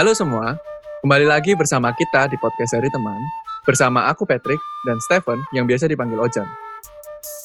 Halo 0.00 0.16
semua, 0.16 0.56
kembali 1.04 1.28
lagi 1.28 1.52
bersama 1.52 1.92
kita 1.92 2.24
di 2.32 2.40
podcast 2.40 2.72
dari 2.72 2.88
teman. 2.88 3.20
Bersama 3.68 4.08
aku 4.08 4.24
Patrick 4.24 4.56
dan 4.88 4.96
Stephen 5.04 5.44
yang 5.52 5.68
biasa 5.68 5.92
dipanggil 5.92 6.16
Ojan. 6.16 6.48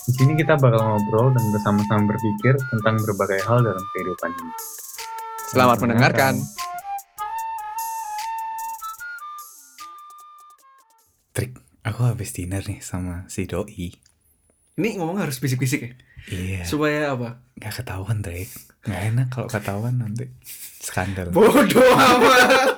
Di 0.07 0.15
sini 0.15 0.39
kita 0.39 0.55
bakal 0.55 0.79
ngobrol 0.79 1.35
dan 1.35 1.43
bersama-sama 1.51 2.15
berpikir 2.15 2.55
tentang 2.55 2.95
berbagai 3.03 3.43
hal 3.43 3.59
dalam 3.59 3.83
kehidupan 3.91 4.31
ini. 4.39 4.53
Selamat 5.51 5.77
mendengarkan. 5.83 6.33
Trik, 11.35 11.59
aku 11.83 12.07
habis 12.07 12.31
dinner 12.31 12.63
nih 12.63 12.79
sama 12.79 13.27
si 13.27 13.51
doi. 13.51 13.99
Ini 14.79 14.95
ngomong 14.95 15.19
harus 15.19 15.43
bisik-bisik 15.43 15.79
ya? 15.83 15.91
Iya. 16.31 16.63
Supaya 16.63 17.19
apa? 17.19 17.43
Gak 17.59 17.83
ketahuan, 17.83 18.23
Trik. 18.23 18.47
Gak 18.85 19.01
enak 19.13 19.27
kalau 19.33 19.47
ketahuan 19.49 19.97
nanti 19.97 20.29
skandal. 20.77 21.33
Bodoh 21.33 21.89
amat. 21.97 22.77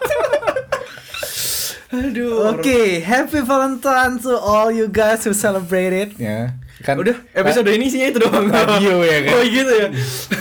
Aduh. 1.88 2.52
Oke, 2.52 3.00
happy 3.00 3.40
Valentine 3.44 4.20
to 4.20 4.36
all 4.36 4.68
you 4.68 4.92
guys 4.92 5.24
who 5.24 5.32
celebrated. 5.32 6.20
Ya, 6.20 6.60
kan 6.84 7.00
Udah, 7.00 7.16
episode 7.32 7.72
ini 7.72 7.88
isinya 7.88 8.12
itu 8.12 8.20
doang. 8.20 8.52
Radio 8.52 9.04
ya 9.08 9.24
kan? 9.24 9.32
Oh 9.40 9.44
gitu 9.48 9.72
ya. 9.72 9.88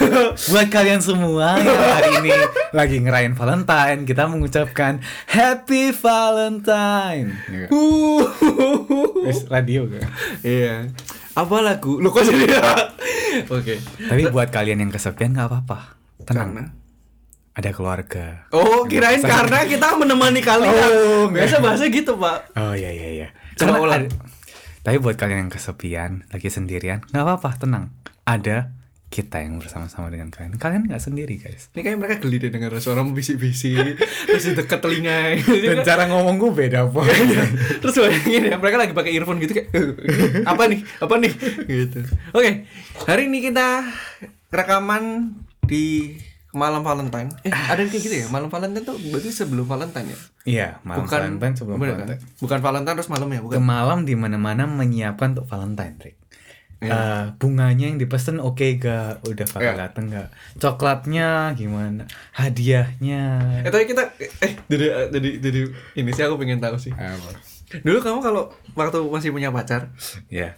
buat 0.50 0.68
kalian 0.74 0.98
semua 0.98 1.54
yang 1.62 1.80
hari 1.94 2.10
ini 2.18 2.30
lagi 2.74 2.96
ngerayain 2.98 3.38
Valentine, 3.38 4.02
kita 4.02 4.26
mengucapkan 4.26 4.98
Happy 5.30 5.94
Valentine. 5.94 7.40
Ya 7.46 7.58
kan? 7.66 7.70
Wis, 9.26 9.46
radio 9.46 9.86
kan. 9.86 10.02
Iya. 10.42 10.90
Apa 11.36 11.56
lagu? 11.60 12.00
Lu 12.00 12.08
kok 12.08 12.24
jadi 12.24 12.48
Oke. 13.52 13.76
Tapi 13.78 14.22
buat 14.28 14.48
kalian 14.48 14.80
yang 14.80 14.88
kesepian 14.88 15.30
nggak 15.30 15.46
apa-apa. 15.46 16.00
Tenang. 16.24 16.50
Karena 16.50 16.64
Ada 17.52 17.70
keluarga. 17.72 18.48
Oh, 18.50 18.84
kirain 18.84 19.16
karena 19.18 19.64
kita 19.64 19.96
menemani 19.96 20.40
kalian. 20.40 20.68
Oh, 20.68 21.24
Biasa 21.28 21.56
bahasa 21.58 21.88
gitu, 21.88 22.16
Pak. 22.16 22.52
Oh 22.54 22.72
iya 22.72 22.88
iya 22.88 23.08
iya. 23.14 23.28
Coba 23.54 23.76
Karena 23.76 23.80
ulang. 23.80 23.96
ada- 24.02 24.12
tapi 24.82 24.96
buat 24.96 25.16
kalian 25.16 25.38
yang 25.42 25.50
kesepian, 25.50 26.10
lagi 26.28 26.46
sendirian, 26.46 27.02
nggak 27.06 27.18
apa-apa, 27.18 27.58
tenang. 27.58 27.90
Ada 28.22 28.70
kita 29.06 29.38
yang 29.38 29.62
bersama-sama 29.62 30.10
dengan 30.10 30.34
kalian. 30.34 30.58
Kalian 30.58 30.90
nggak 30.90 30.98
sendiri 30.98 31.38
guys. 31.38 31.70
Ini 31.72 31.80
kayak 31.86 31.98
mereka 31.98 32.14
geli 32.18 32.42
deh 32.42 32.50
denger 32.50 32.74
suara 32.82 33.06
bisik-bisik 33.06 34.02
Terus 34.28 34.44
di 34.50 34.52
dekat 34.58 34.82
telinga 34.82 35.38
Dan 35.46 35.86
cara 35.86 36.10
ngomong 36.10 36.36
gue 36.42 36.50
beda 36.66 36.90
po. 36.90 37.06
Terus 37.82 37.94
bayangin 37.96 38.50
ya, 38.50 38.56
mereka 38.58 38.76
lagi 38.82 38.92
pakai 38.92 39.14
earphone 39.14 39.38
gitu 39.38 39.62
kayak 39.62 39.70
apa 40.42 40.62
nih? 40.66 40.80
Apa 40.98 41.14
nih? 41.22 41.32
Gitu. 41.70 42.02
Oke, 42.34 42.66
hari 43.06 43.30
ini 43.30 43.38
kita 43.46 43.86
rekaman 44.50 45.34
di 45.62 46.18
malam 46.56 46.80
Valentine. 46.80 47.28
Eh, 47.44 47.52
ada 47.52 47.78
yang 47.84 47.92
kayak 47.92 48.04
gitu 48.08 48.16
ya? 48.16 48.26
Malam 48.32 48.48
Valentine 48.48 48.82
tuh 48.82 48.96
berarti 49.12 49.28
sebelum 49.28 49.68
Valentine 49.68 50.08
ya? 50.08 50.18
Iya, 50.46 50.68
malam 50.82 51.04
Valentine 51.04 51.54
sebelum 51.54 51.76
bener 51.76 52.00
kan? 52.00 52.08
Valentine. 52.08 52.20
Bukan 52.40 52.58
Valentine 52.64 52.96
terus 52.96 53.10
malam 53.12 53.28
ya, 53.28 53.40
Ke 53.40 53.44
bukan? 53.44 53.60
malam 53.62 53.98
di 54.08 54.14
mana-mana 54.16 54.64
menyiapkan 54.64 55.36
untuk 55.36 55.46
Valentine, 55.46 55.94
Rick. 56.00 56.16
Eh, 56.76 57.24
bunganya 57.40 57.88
yang 57.88 57.96
dipesen 57.96 58.36
oke 58.36 58.76
gak? 58.76 59.24
Udah 59.24 59.46
bakal 59.48 59.64
Iya. 59.64 59.80
dateng 59.80 60.04
gak? 60.06 60.28
Coklatnya 60.56 61.56
gimana? 61.56 62.04
Hadiahnya. 62.30 63.22
Eh, 63.64 63.72
tapi 63.72 63.88
kita 63.88 64.12
eh 64.20 64.52
dari 64.68 64.86
dari 65.08 65.30
dari 65.40 65.60
ini 65.94 66.10
sih 66.12 66.20
aku 66.20 66.36
pengen 66.36 66.60
tahu 66.60 66.76
sih. 66.76 66.92
Apa? 66.92 67.32
Dulu 67.80 67.98
kamu 67.98 68.20
kalau 68.20 68.52
waktu 68.72 69.00
masih 69.02 69.32
punya 69.32 69.48
pacar, 69.48 69.88
Ya. 70.28 70.52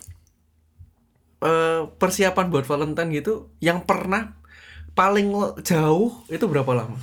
eh, 1.39 1.81
persiapan 1.87 2.51
buat 2.51 2.67
Valentine 2.67 3.15
gitu 3.15 3.55
yang 3.59 3.87
pernah 3.87 4.35
paling 4.93 5.31
jauh 5.63 6.27
itu 6.27 6.45
berapa 6.45 6.73
lama? 6.75 6.99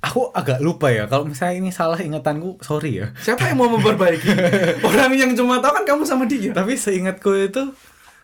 Aku 0.00 0.30
agak 0.30 0.58
lupa 0.58 0.90
ya. 0.90 1.06
Kalau 1.06 1.22
misalnya 1.22 1.58
ini 1.58 1.70
salah 1.70 1.98
ingatanku, 1.98 2.58
sorry 2.60 2.98
ya. 2.98 3.10
Siapa 3.16 3.46
yang 3.46 3.58
mau 3.58 3.66
memperbaiki? 3.68 4.30
Orang 4.86 5.10
yang 5.12 5.34
cuma 5.34 5.58
tahu 5.58 5.74
kan 5.74 5.84
kamu 5.84 6.02
sama 6.02 6.22
dia. 6.22 6.50
Tapi 6.50 6.74
seingatku 6.74 7.30
itu 7.34 7.62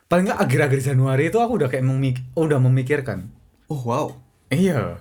paling 0.06 0.30
nggak 0.30 0.40
akhir-akhir 0.40 0.80
Januari 0.84 1.32
itu 1.32 1.38
aku 1.40 1.58
udah 1.58 1.68
kayak 1.72 1.86
memik 1.86 2.16
udah 2.36 2.60
memikirkan. 2.60 3.32
Oh 3.66 3.80
wow. 3.82 4.06
Iya. 4.52 5.00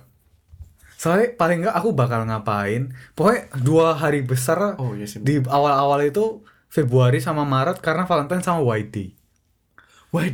Soalnya 0.96 1.36
paling 1.36 1.66
nggak 1.66 1.76
aku 1.76 1.92
bakal 1.92 2.24
ngapain. 2.24 2.96
Pokoknya 3.12 3.52
dua 3.60 3.94
hari 3.94 4.24
besar 4.24 4.74
Oh 4.80 4.96
iya 4.96 5.04
sih. 5.04 5.20
di 5.20 5.38
awal-awal 5.44 6.08
itu 6.08 6.42
Februari 6.72 7.20
sama 7.20 7.44
Maret 7.46 7.78
karena 7.78 8.08
Valentine 8.08 8.42
sama 8.42 8.64
YD. 8.64 9.14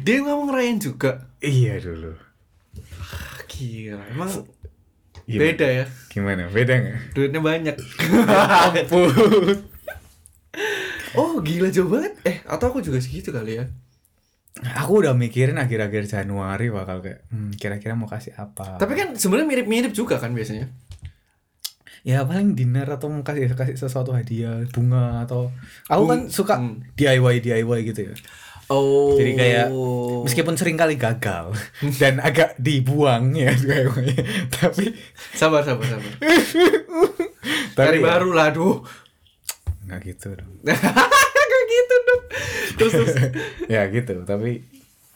Dia 0.04 0.20
kamu 0.20 0.52
ngerayain 0.52 0.78
juga. 0.78 1.32
Iya 1.40 1.80
dulu. 1.80 2.12
Ah, 3.00 3.40
Gila, 3.48 4.04
emang 4.12 4.28
Gimana? 5.24 5.40
beda 5.40 5.66
ya. 5.66 5.84
Gimana? 6.12 6.42
Beda 6.52 6.72
nggak? 6.76 6.96
Duitnya 7.16 7.40
banyak. 7.40 7.76
Ampun. 8.30 9.10
oh 11.18 11.40
gila 11.42 11.68
jauh 11.72 11.90
banget. 11.90 12.12
Eh 12.22 12.36
atau 12.46 12.70
aku 12.70 12.84
juga 12.84 13.02
segitu 13.02 13.34
kali 13.34 13.58
ya. 13.58 13.66
Aku 14.82 15.00
udah 15.00 15.14
mikirin 15.14 15.56
akhir-akhir 15.56 16.10
Januari 16.10 16.68
bakal 16.68 17.00
kayak 17.00 17.22
hmm, 17.30 17.54
kira-kira 17.56 17.94
mau 17.94 18.10
kasih 18.10 18.34
apa. 18.34 18.76
Tapi 18.76 18.92
kan 18.98 19.08
sebenarnya 19.14 19.48
mirip-mirip 19.48 19.92
juga 19.94 20.18
kan 20.18 20.34
biasanya. 20.34 20.68
ya 22.00 22.24
paling 22.24 22.56
dinner 22.56 22.88
atau 22.88 23.12
mau 23.12 23.20
kasih 23.20 23.52
kasih 23.52 23.76
sesuatu 23.76 24.16
hadiah 24.16 24.64
bunga 24.72 25.20
atau 25.20 25.52
aku 25.84 26.04
kan 26.08 26.20
suka 26.32 26.56
hmm. 26.56 26.96
DIY 26.96 27.44
DIY 27.44 27.78
gitu 27.92 28.08
ya 28.08 28.14
Oh. 28.70 29.18
jadi 29.20 29.32
kayak 29.36 29.66
meskipun 30.24 30.56
sering 30.56 30.80
kali 30.80 30.96
gagal 30.96 31.52
dan 32.00 32.16
agak 32.24 32.56
dibuang 32.56 33.36
ya 33.36 33.52
DIY 33.60 34.16
tapi 34.48 34.96
sabar 35.36 35.60
sabar 35.60 35.84
sabar. 35.92 36.12
tapi 37.76 37.84
Cari 37.84 38.00
ya, 38.00 38.06
baru 38.08 38.30
lah, 38.32 38.48
aduh. 38.48 38.80
nggak 39.84 40.00
gitu 40.08 40.32
dong 40.32 40.54
gitu 41.80 41.94
dong. 42.04 42.22
Terus 42.76 42.92
terus. 42.92 43.14
ya 43.72 43.88
gitu 43.88 44.22
tapi 44.28 44.64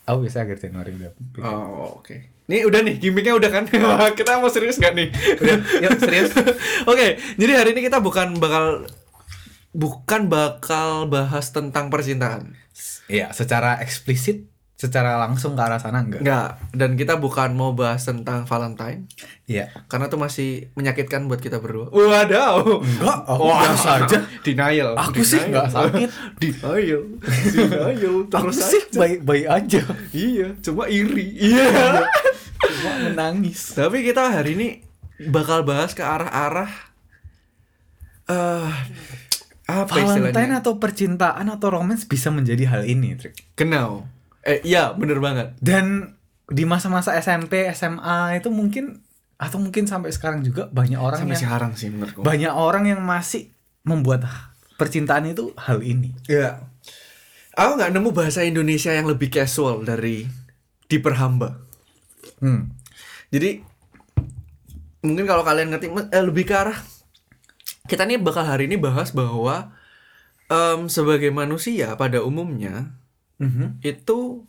aku 0.08 0.18
bisa 0.24 0.44
akhir 0.44 0.60
Januari 0.60 0.96
udah 0.96 1.12
Oh, 1.44 2.00
oke. 2.00 2.34
Nih 2.44 2.68
udah 2.68 2.84
nih, 2.84 3.00
gimmicknya 3.00 3.32
udah 3.36 3.48
kan? 3.48 3.64
kita 4.18 4.36
mau 4.36 4.52
serius 4.52 4.76
nggak 4.76 4.94
nih? 4.96 5.08
Udah, 5.40 5.56
yuk 5.80 5.96
serius. 5.96 6.30
oke, 6.90 7.06
jadi 7.40 7.52
hari 7.56 7.72
ini 7.72 7.88
kita 7.88 8.04
bukan 8.04 8.36
bakal 8.36 8.84
bukan 9.72 10.28
bakal 10.28 11.08
bahas 11.08 11.50
tentang 11.50 11.88
percintaan. 11.88 12.54
ya 13.04 13.36
secara 13.36 13.84
eksplisit 13.84 14.53
secara 14.74 15.16
langsung 15.16 15.54
ke 15.54 15.62
arah 15.62 15.78
sana 15.78 16.00
enggak 16.00 16.20
Enggak, 16.20 16.48
dan 16.72 16.90
kita 16.92 17.14
bukan 17.14 17.52
mau 17.52 17.72
bahas 17.72 18.02
tentang 18.02 18.42
Valentine 18.42 19.06
Iya 19.44 19.70
karena 19.86 20.06
itu 20.06 20.16
masih 20.16 20.48
menyakitkan 20.72 21.24
buat 21.24 21.38
kita 21.38 21.56
berdua. 21.56 21.88
Wadaw. 21.88 22.58
enggak 22.76 23.18
aku 23.24 23.44
biasa 23.46 23.88
aja 24.00 24.18
Denial. 24.40 24.90
Aku 24.96 25.20
sih 25.20 25.38
Denial. 25.38 25.50
nggak 25.52 25.68
sakit. 25.70 26.10
Denial. 26.42 27.02
Denial. 27.46 28.16
aku 28.26 28.50
Terus 28.50 28.58
sih 28.58 28.82
aja. 28.84 28.98
baik-baik 28.98 29.46
aja 29.46 29.82
Iya, 30.10 30.48
cuma 30.60 30.84
iri. 30.86 31.26
Iya. 31.46 31.66
cuma 32.60 32.90
menangis 33.04 33.72
Tapi 33.72 34.02
kita 34.02 34.32
hari 34.32 34.52
ini 34.54 34.68
bakal 35.24 35.62
bahas 35.62 35.92
ke 35.92 36.02
arah-arah 36.02 36.72
eh 38.24 38.70
apa 39.64 39.88
Valentine 39.88 40.28
istilahnya? 40.28 40.60
atau 40.60 40.76
percintaan 40.76 41.46
atau 41.46 41.68
romance 41.70 42.04
bisa 42.04 42.28
menjadi 42.28 42.68
hal 42.68 42.82
ini, 42.84 43.14
Trik. 43.14 43.32
Genau. 43.54 44.04
Eh 44.44 44.60
iya, 44.62 44.92
bener 44.92 45.18
banget. 45.18 45.56
Dan 45.58 46.16
di 46.44 46.68
masa-masa 46.68 47.16
SMP, 47.16 47.64
SMA 47.72 48.36
itu 48.36 48.52
mungkin 48.52 49.00
atau 49.34 49.58
mungkin 49.58 49.88
sampai 49.88 50.14
sekarang 50.14 50.46
juga 50.46 50.70
banyak 50.70 51.00
orang 51.00 51.26
Sampai 51.26 51.34
yang 51.34 51.42
sekarang 51.42 51.72
sih 51.74 51.88
menurutku. 51.90 52.22
banyak 52.22 52.52
orang 52.54 52.84
yang 52.86 53.00
masih 53.02 53.50
membuat 53.82 54.24
percintaan 54.78 55.26
itu 55.26 55.50
hal 55.58 55.82
ini. 55.82 56.14
Iya. 56.30 56.62
Aku 57.54 57.78
nggak 57.78 57.90
nemu 57.94 58.10
bahasa 58.14 58.46
Indonesia 58.46 58.94
yang 58.94 59.06
lebih 59.10 59.30
casual 59.30 59.82
dari 59.82 60.26
diperhamba. 60.86 61.58
Hmm. 62.38 62.70
Jadi 63.30 63.62
mungkin 65.02 65.24
kalau 65.26 65.42
kalian 65.42 65.74
ngerti 65.74 65.86
eh, 66.12 66.24
lebih 66.24 66.44
ke 66.48 66.54
arah 66.54 66.78
kita 67.84 68.08
nih 68.08 68.16
bakal 68.16 68.48
hari 68.48 68.64
ini 68.64 68.80
bahas 68.80 69.12
bahwa 69.12 69.74
em, 70.48 70.88
sebagai 70.88 71.28
manusia 71.28 71.92
pada 72.00 72.24
umumnya 72.24 72.96
Mhm. 73.38 73.82
itu 73.82 74.46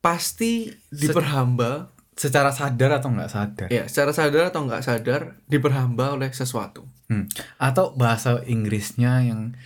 pasti 0.00 0.68
diperhamba 0.90 1.88
Secara 2.12 2.52
sadar 2.52 3.00
atau 3.00 3.08
nggak 3.08 3.30
sadar. 3.32 3.68
ya 3.72 3.88
secara 3.88 4.12
sadar 4.12 4.52
atau 4.52 4.68
nggak 4.68 4.84
sadar 4.84 5.40
diperhamba 5.48 6.12
oleh 6.12 6.28
sesuatu. 6.28 6.84
Hmm. 7.08 7.24
Atau 7.56 7.96
bahasa 7.96 8.44
Inggrisnya 8.44 9.24
yang 9.24 9.56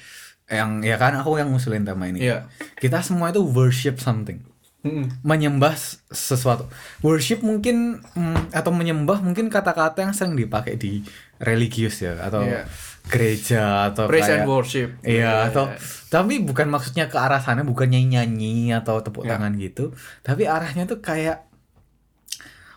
yang 0.47 0.79
ya 0.79 0.95
kan 0.95 1.19
aku 1.19 1.43
yang 1.43 1.51
ngusulin 1.51 1.83
tema 1.83 2.07
ini. 2.07 2.23
Iya. 2.23 2.47
Kita 2.79 3.03
semua 3.03 3.35
itu 3.35 3.43
worship 3.43 3.99
something. 3.99 4.47
Mm-mm. 4.87 5.11
menyembah 5.27 5.75
sesuatu. 6.07 6.71
Worship 7.03 7.43
mungkin 7.43 7.99
mm, 8.15 8.55
atau 8.55 8.71
menyembah 8.71 9.19
mungkin 9.19 9.51
kata-kata 9.51 10.07
yang 10.07 10.15
sering 10.15 10.39
dipakai 10.39 10.79
di 10.79 11.03
religius 11.43 11.99
ya 11.99 12.15
atau 12.23 12.47
Iya. 12.47 12.71
Gereja 13.07 13.89
atau 13.89 14.11
Praise 14.11 14.27
kayak 14.27 14.43
and 14.43 14.47
worship. 14.47 14.89
Iya 15.01 15.49
atau 15.49 15.71
tapi 16.07 16.43
bukan 16.43 16.67
maksudnya 16.67 17.07
ke 17.07 17.15
arah 17.15 17.39
sana 17.39 17.63
bukan 17.63 17.87
nyanyi-nyanyi 17.87 18.75
atau 18.75 18.99
tepuk 18.99 19.23
Iya. 19.23 19.39
tangan 19.39 19.53
gitu, 19.57 19.95
tapi 20.21 20.47
arahnya 20.47 20.87
tuh 20.87 20.99
kayak 20.99 21.47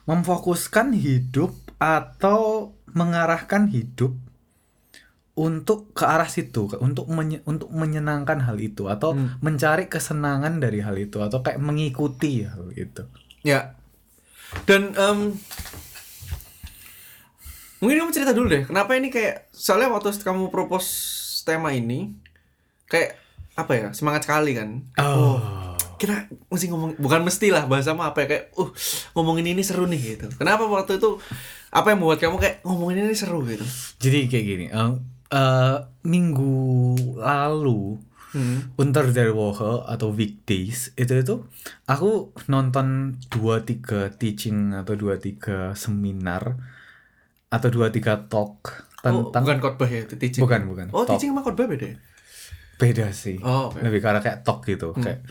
memfokuskan 0.06 0.94
hidup 0.94 1.54
atau 1.78 2.74
mengarahkan 2.90 3.70
hidup 3.70 4.18
untuk 5.34 5.96
ke 5.96 6.04
arah 6.04 6.28
situ, 6.28 6.68
untuk 6.78 7.08
menye- 7.08 7.40
untuk 7.48 7.72
menyenangkan 7.72 8.44
hal 8.44 8.60
itu 8.60 8.92
atau 8.92 9.16
Hmm. 9.16 9.40
mencari 9.40 9.88
kesenangan 9.88 10.60
dari 10.60 10.84
hal 10.84 11.00
itu 11.00 11.22
atau 11.24 11.40
kayak 11.40 11.62
mengikuti 11.64 12.44
hal 12.44 12.74
itu. 12.76 13.08
Ya. 13.42 13.80
Dan 14.68 14.98
em, 15.00 15.40
mungkin 17.80 18.04
kamu 18.04 18.12
cerita 18.12 18.32
dulu 18.36 18.48
deh, 18.52 18.64
kenapa 18.68 18.96
ini 18.96 19.08
kayak 19.12 19.52
soalnya 19.52 19.92
waktu 19.92 20.16
kamu 20.20 20.52
propose 20.52 20.90
tema 21.48 21.72
ini 21.72 22.14
kayak 22.88 23.16
apa 23.56 23.72
ya 23.76 23.88
semangat 23.92 24.28
sekali 24.28 24.56
kan? 24.56 24.84
Oh. 25.00 25.76
Kita 26.00 26.32
mesti 26.48 26.72
ngomong 26.72 26.96
bukan 26.96 27.28
mesti 27.28 27.52
lah 27.52 27.68
bahasa 27.68 27.92
apa 27.92 28.24
ya 28.24 28.28
kayak 28.32 28.44
uh 28.56 28.72
ngomongin 29.20 29.52
ini 29.52 29.64
seru 29.64 29.84
nih 29.84 30.16
gitu. 30.16 30.28
Kenapa 30.40 30.64
waktu 30.64 30.96
itu 30.96 31.20
apa 31.72 31.92
yang 31.92 32.00
membuat 32.00 32.24
kamu 32.24 32.40
kayak 32.40 32.56
ngomongin 32.64 33.04
ini 33.04 33.16
seru 33.16 33.44
gitu? 33.44 33.68
Jadi 34.00 34.32
kayak 34.32 34.46
gini, 34.48 34.66
eh, 34.72 34.92
eh, 35.36 35.78
minggu 36.08 36.56
lalu 37.20 38.00
Hmm. 38.30 38.78
Unter 38.78 39.10
der 39.10 39.34
Woche 39.34 39.90
atau 39.90 40.14
weekdays 40.14 40.94
itu 40.94 41.18
itu 41.18 41.50
aku 41.90 42.30
nonton 42.46 43.18
dua 43.26 43.66
tiga 43.66 44.14
teaching 44.14 44.78
atau 44.78 44.94
dua 44.94 45.18
tiga 45.18 45.74
seminar 45.74 46.62
atau 47.50 47.70
dua 47.70 47.90
tiga 47.90 48.18
talk 48.26 48.86
Oh, 49.00 49.32
tentang 49.32 49.48
bukan 49.48 49.60
khotbah 49.64 49.88
ya, 49.88 50.04
teaching. 50.04 50.44
Bukan, 50.44 50.68
bukan. 50.68 50.88
Oh, 50.92 51.08
Talk. 51.08 51.16
teaching 51.16 51.32
sama 51.32 51.40
khotbah 51.40 51.66
beda 51.66 51.88
ya? 51.88 51.98
beda 52.76 53.12
sih 53.12 53.40
Oh, 53.40 53.68
oke. 53.68 53.80
lebih 53.80 54.00
ke 54.00 54.08
arah 54.08 54.20
kayak 54.20 54.40
talk 54.42 54.64
gitu 54.64 54.92
kayak 54.94 55.24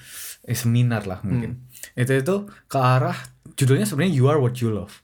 eh, 0.43 0.53
seminar 0.53 1.05
lah 1.05 1.20
mungkin 1.23 1.65
Hmm. 1.65 1.97
itu 1.97 2.12
itu 2.15 2.37
ke 2.67 2.76
arah 2.76 3.17
judulnya 3.55 3.85
sebenarnya 3.85 4.12
you 4.12 4.25
are 4.26 4.37
what 4.37 4.56
you 4.56 4.69
love 4.69 5.00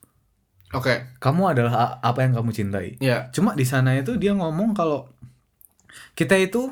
Oke. 0.71 1.09
kamu 1.19 1.57
adalah 1.57 1.73
apa 1.99 2.21
yang 2.21 2.33
kamu 2.35 2.53
cintai 2.53 2.89
Ya. 2.99 3.29
cuma 3.31 3.53
di 3.53 3.65
sana 3.65 3.93
itu 3.95 4.17
dia 4.17 4.33
ngomong 4.33 4.73
kalau 4.73 5.09
kita 6.13 6.37
itu 6.37 6.69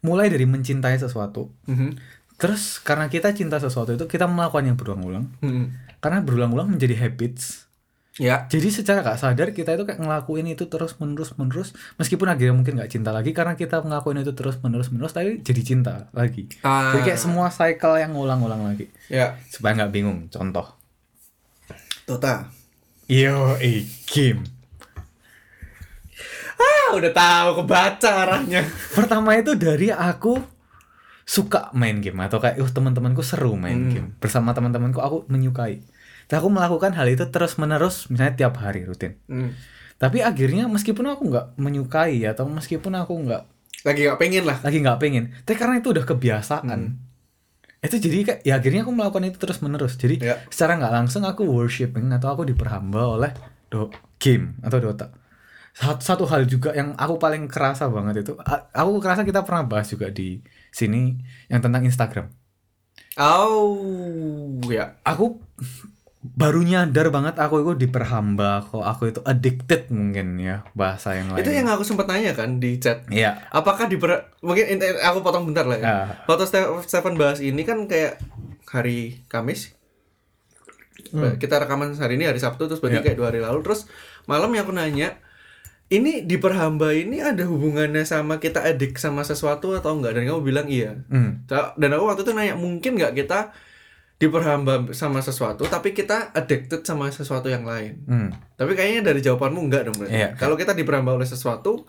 mulai 0.00 0.26
dari 0.26 0.42
mencintai 0.44 0.94
sesuatu 0.96 1.54
Mhm. 1.66 1.94
terus 2.34 2.78
karena 2.78 3.06
kita 3.06 3.30
cinta 3.30 3.58
sesuatu 3.58 3.92
itu 3.92 4.04
kita 4.04 4.26
melakukan 4.26 4.64
yang 4.64 4.76
berulang-ulang 4.76 5.30
Hmm. 5.38 5.70
karena 5.98 6.18
berulang-ulang 6.20 6.66
menjadi 6.68 6.98
habits 7.00 7.70
Ya. 8.14 8.44
jadi 8.44 8.68
secara 8.68 9.00
gak 9.02 9.16
sadar 9.16 9.48
kita 9.50 9.72
itu 9.72 9.82
kayak 9.82 9.96
ngelakuin 9.96 10.44
itu 10.46 10.66
terus 10.66 10.92
menerus 10.96 11.32
menerus 11.32 11.72
meskipun 11.96 12.28
akhirnya 12.28 12.52
mungkin 12.52 12.76
gak 12.76 12.92
cinta 12.92 13.08
lagi 13.08 13.32
karena 13.32 13.54
kita 13.54 13.80
ngelakuin 13.80 14.20
itu 14.20 14.32
terus 14.32 14.56
menerus 14.58 14.88
menerus 14.88 15.10
tapi 15.10 15.40
jadi 15.40 15.62
cinta 15.62 16.12
lagi 16.12 16.44
Ah. 16.60 16.92
jadi 16.92 17.08
kayak 17.08 17.16
semua 17.18 17.48
cycle 17.48 17.96
yang 17.96 18.12
ngulang-ulang 18.12 18.66
lagi 18.66 18.92
Ya. 19.06 19.40
supaya 19.46 19.72
nggak 19.74 19.92
bingung 19.92 20.28
contoh 20.28 20.76
Tota. 22.02 22.52
yo 23.06 23.56
eh 23.56 23.80
game 24.04 24.44
Ah, 26.54 26.94
udah 26.94 27.10
tahu 27.10 27.48
kebaca 27.58 28.10
arahnya. 28.22 28.62
pertama 28.92 29.34
itu 29.34 29.56
dari 29.56 29.88
aku 29.88 30.36
suka 31.24 31.72
main 31.72 31.98
game 31.98 32.20
atau 32.20 32.38
kayak 32.38 32.60
uh 32.60 32.68
teman-temanku 32.68 33.22
seru 33.22 33.54
main 33.54 33.78
Hmm. 33.78 33.90
game 33.90 34.08
bersama 34.18 34.52
teman-temanku 34.52 34.98
aku 34.98 35.24
menyukai 35.26 35.80
aku 36.34 36.48
melakukan 36.48 36.92
hal 36.92 37.06
itu 37.06 37.24
terus 37.28 37.56
menerus 37.56 38.08
misalnya 38.08 38.34
tiap 38.38 38.54
hari 38.56 38.84
rutin 38.84 39.18
Hmm. 39.26 39.52
tapi 39.96 40.20
akhirnya 40.20 40.66
meskipun 40.66 41.04
aku 41.08 41.28
nggak 41.28 41.46
menyukai 41.56 42.22
atau 42.24 42.48
meskipun 42.48 42.94
aku 42.96 43.14
nggak 43.22 43.42
Lagi 43.82 44.06
gak 44.06 44.14
pengen 44.14 44.46
lah. 44.46 44.62
lagi 44.62 44.78
nggak 44.78 44.98
pengen 44.98 45.24
tapi 45.42 45.58
karena 45.58 45.82
itu 45.82 45.90
udah 45.90 46.06
kebiasaan 46.06 46.80
itu 47.82 47.96
jadi 47.98 48.16
kayak 48.22 48.40
ya 48.46 48.54
akhirnya 48.56 48.86
aku 48.86 48.94
melakukan 48.94 49.26
itu 49.26 49.38
terus 49.42 49.58
menerus 49.58 49.98
jadi 49.98 50.22
Ya. 50.22 50.34
secara 50.46 50.78
nggak 50.78 50.94
langsung 50.94 51.26
aku 51.26 51.42
worshipping 51.42 52.14
atau 52.14 52.30
aku 52.30 52.46
diperhamba 52.46 53.18
oleh 53.18 53.30
do 53.68 53.90
game 54.22 54.54
atau 54.62 54.78
Dota 54.78 55.10
satu, 55.74 55.98
satu 55.98 56.24
hal 56.30 56.46
juga 56.46 56.70
yang 56.76 56.94
aku 56.94 57.18
paling 57.18 57.50
kerasa 57.50 57.90
banget 57.90 58.22
itu 58.22 58.38
aku 58.70 59.02
kerasa 59.02 59.26
kita 59.26 59.42
pernah 59.42 59.66
bahas 59.66 59.90
juga 59.90 60.14
di 60.14 60.38
sini 60.70 61.18
yang 61.50 61.58
tentang 61.58 61.82
Instagram 61.82 62.30
Oh, 63.18 64.56
ya. 64.70 64.96
aku 65.02 65.36
baru 66.22 66.62
nyadar 66.62 67.10
banget 67.10 67.34
aku 67.34 67.66
itu 67.66 67.72
diperhamba 67.82 68.62
kok 68.62 68.78
aku 68.78 69.10
itu 69.10 69.20
addicted 69.26 69.90
mungkin 69.90 70.38
ya 70.38 70.62
bahasa 70.70 71.18
yang 71.18 71.34
lain 71.34 71.42
Itu 71.42 71.50
yang 71.50 71.66
aku 71.66 71.82
sempat 71.82 72.06
nanya 72.06 72.30
kan 72.30 72.62
di 72.62 72.78
chat. 72.78 73.02
Iya. 73.10 73.42
Apakah 73.50 73.90
di 73.90 73.98
mungkin 74.38 74.64
aku 75.02 75.18
potong 75.18 75.50
bentar 75.50 75.66
lah 75.66 75.78
ya. 75.82 75.86
Ah. 75.86 76.06
Waktu 76.30 76.46
Ste- 76.46 76.70
Stefan 76.86 77.18
bahas 77.18 77.42
ini 77.42 77.66
kan 77.66 77.90
kayak 77.90 78.22
hari 78.70 79.26
Kamis. 79.26 79.74
Kita 81.12 81.58
rekaman 81.58 81.98
hari 81.98 82.14
ini 82.14 82.24
hari 82.24 82.38
Sabtu 82.38 82.70
terus 82.70 82.78
berarti 82.78 82.96
Hmm. 82.96 83.02
Iya. 83.02 83.06
kayak 83.10 83.18
dua 83.18 83.26
hari 83.28 83.40
lalu 83.42 83.58
terus 83.60 83.90
malam 84.24 84.54
yang 84.54 84.62
aku 84.62 84.72
nanya 84.72 85.18
ini 85.90 86.22
diperhamba 86.22 86.94
ini 86.94 87.20
ada 87.20 87.44
hubungannya 87.44 88.06
sama 88.06 88.38
kita 88.38 88.64
edik 88.64 88.96
sama 88.96 89.26
sesuatu 89.26 89.74
atau 89.74 89.92
enggak 89.92 90.16
dan 90.16 90.24
kamu 90.24 90.40
bilang 90.40 90.70
iya. 90.70 91.02
Hmm. 91.10 91.42
Dan 91.50 91.90
aku 91.92 92.04
waktu 92.06 92.22
itu 92.22 92.32
nanya 92.32 92.54
mungkin 92.54 92.94
nggak 92.94 93.18
kita 93.18 93.50
diperhamba 94.22 94.94
sama 94.94 95.18
sesuatu 95.18 95.66
tapi 95.66 95.90
kita 95.90 96.30
addicted 96.30 96.86
sama 96.86 97.10
sesuatu 97.10 97.50
yang 97.50 97.66
lain. 97.66 98.06
Hmm. 98.06 98.30
Tapi 98.54 98.78
kayaknya 98.78 99.10
dari 99.10 99.18
jawabanmu 99.18 99.58
enggak 99.58 99.90
dong 99.90 99.98
berarti. 99.98 100.14
Iya. 100.14 100.28
Kalau 100.38 100.54
kita 100.54 100.78
diperhamba 100.78 101.18
oleh 101.18 101.26
sesuatu 101.26 101.82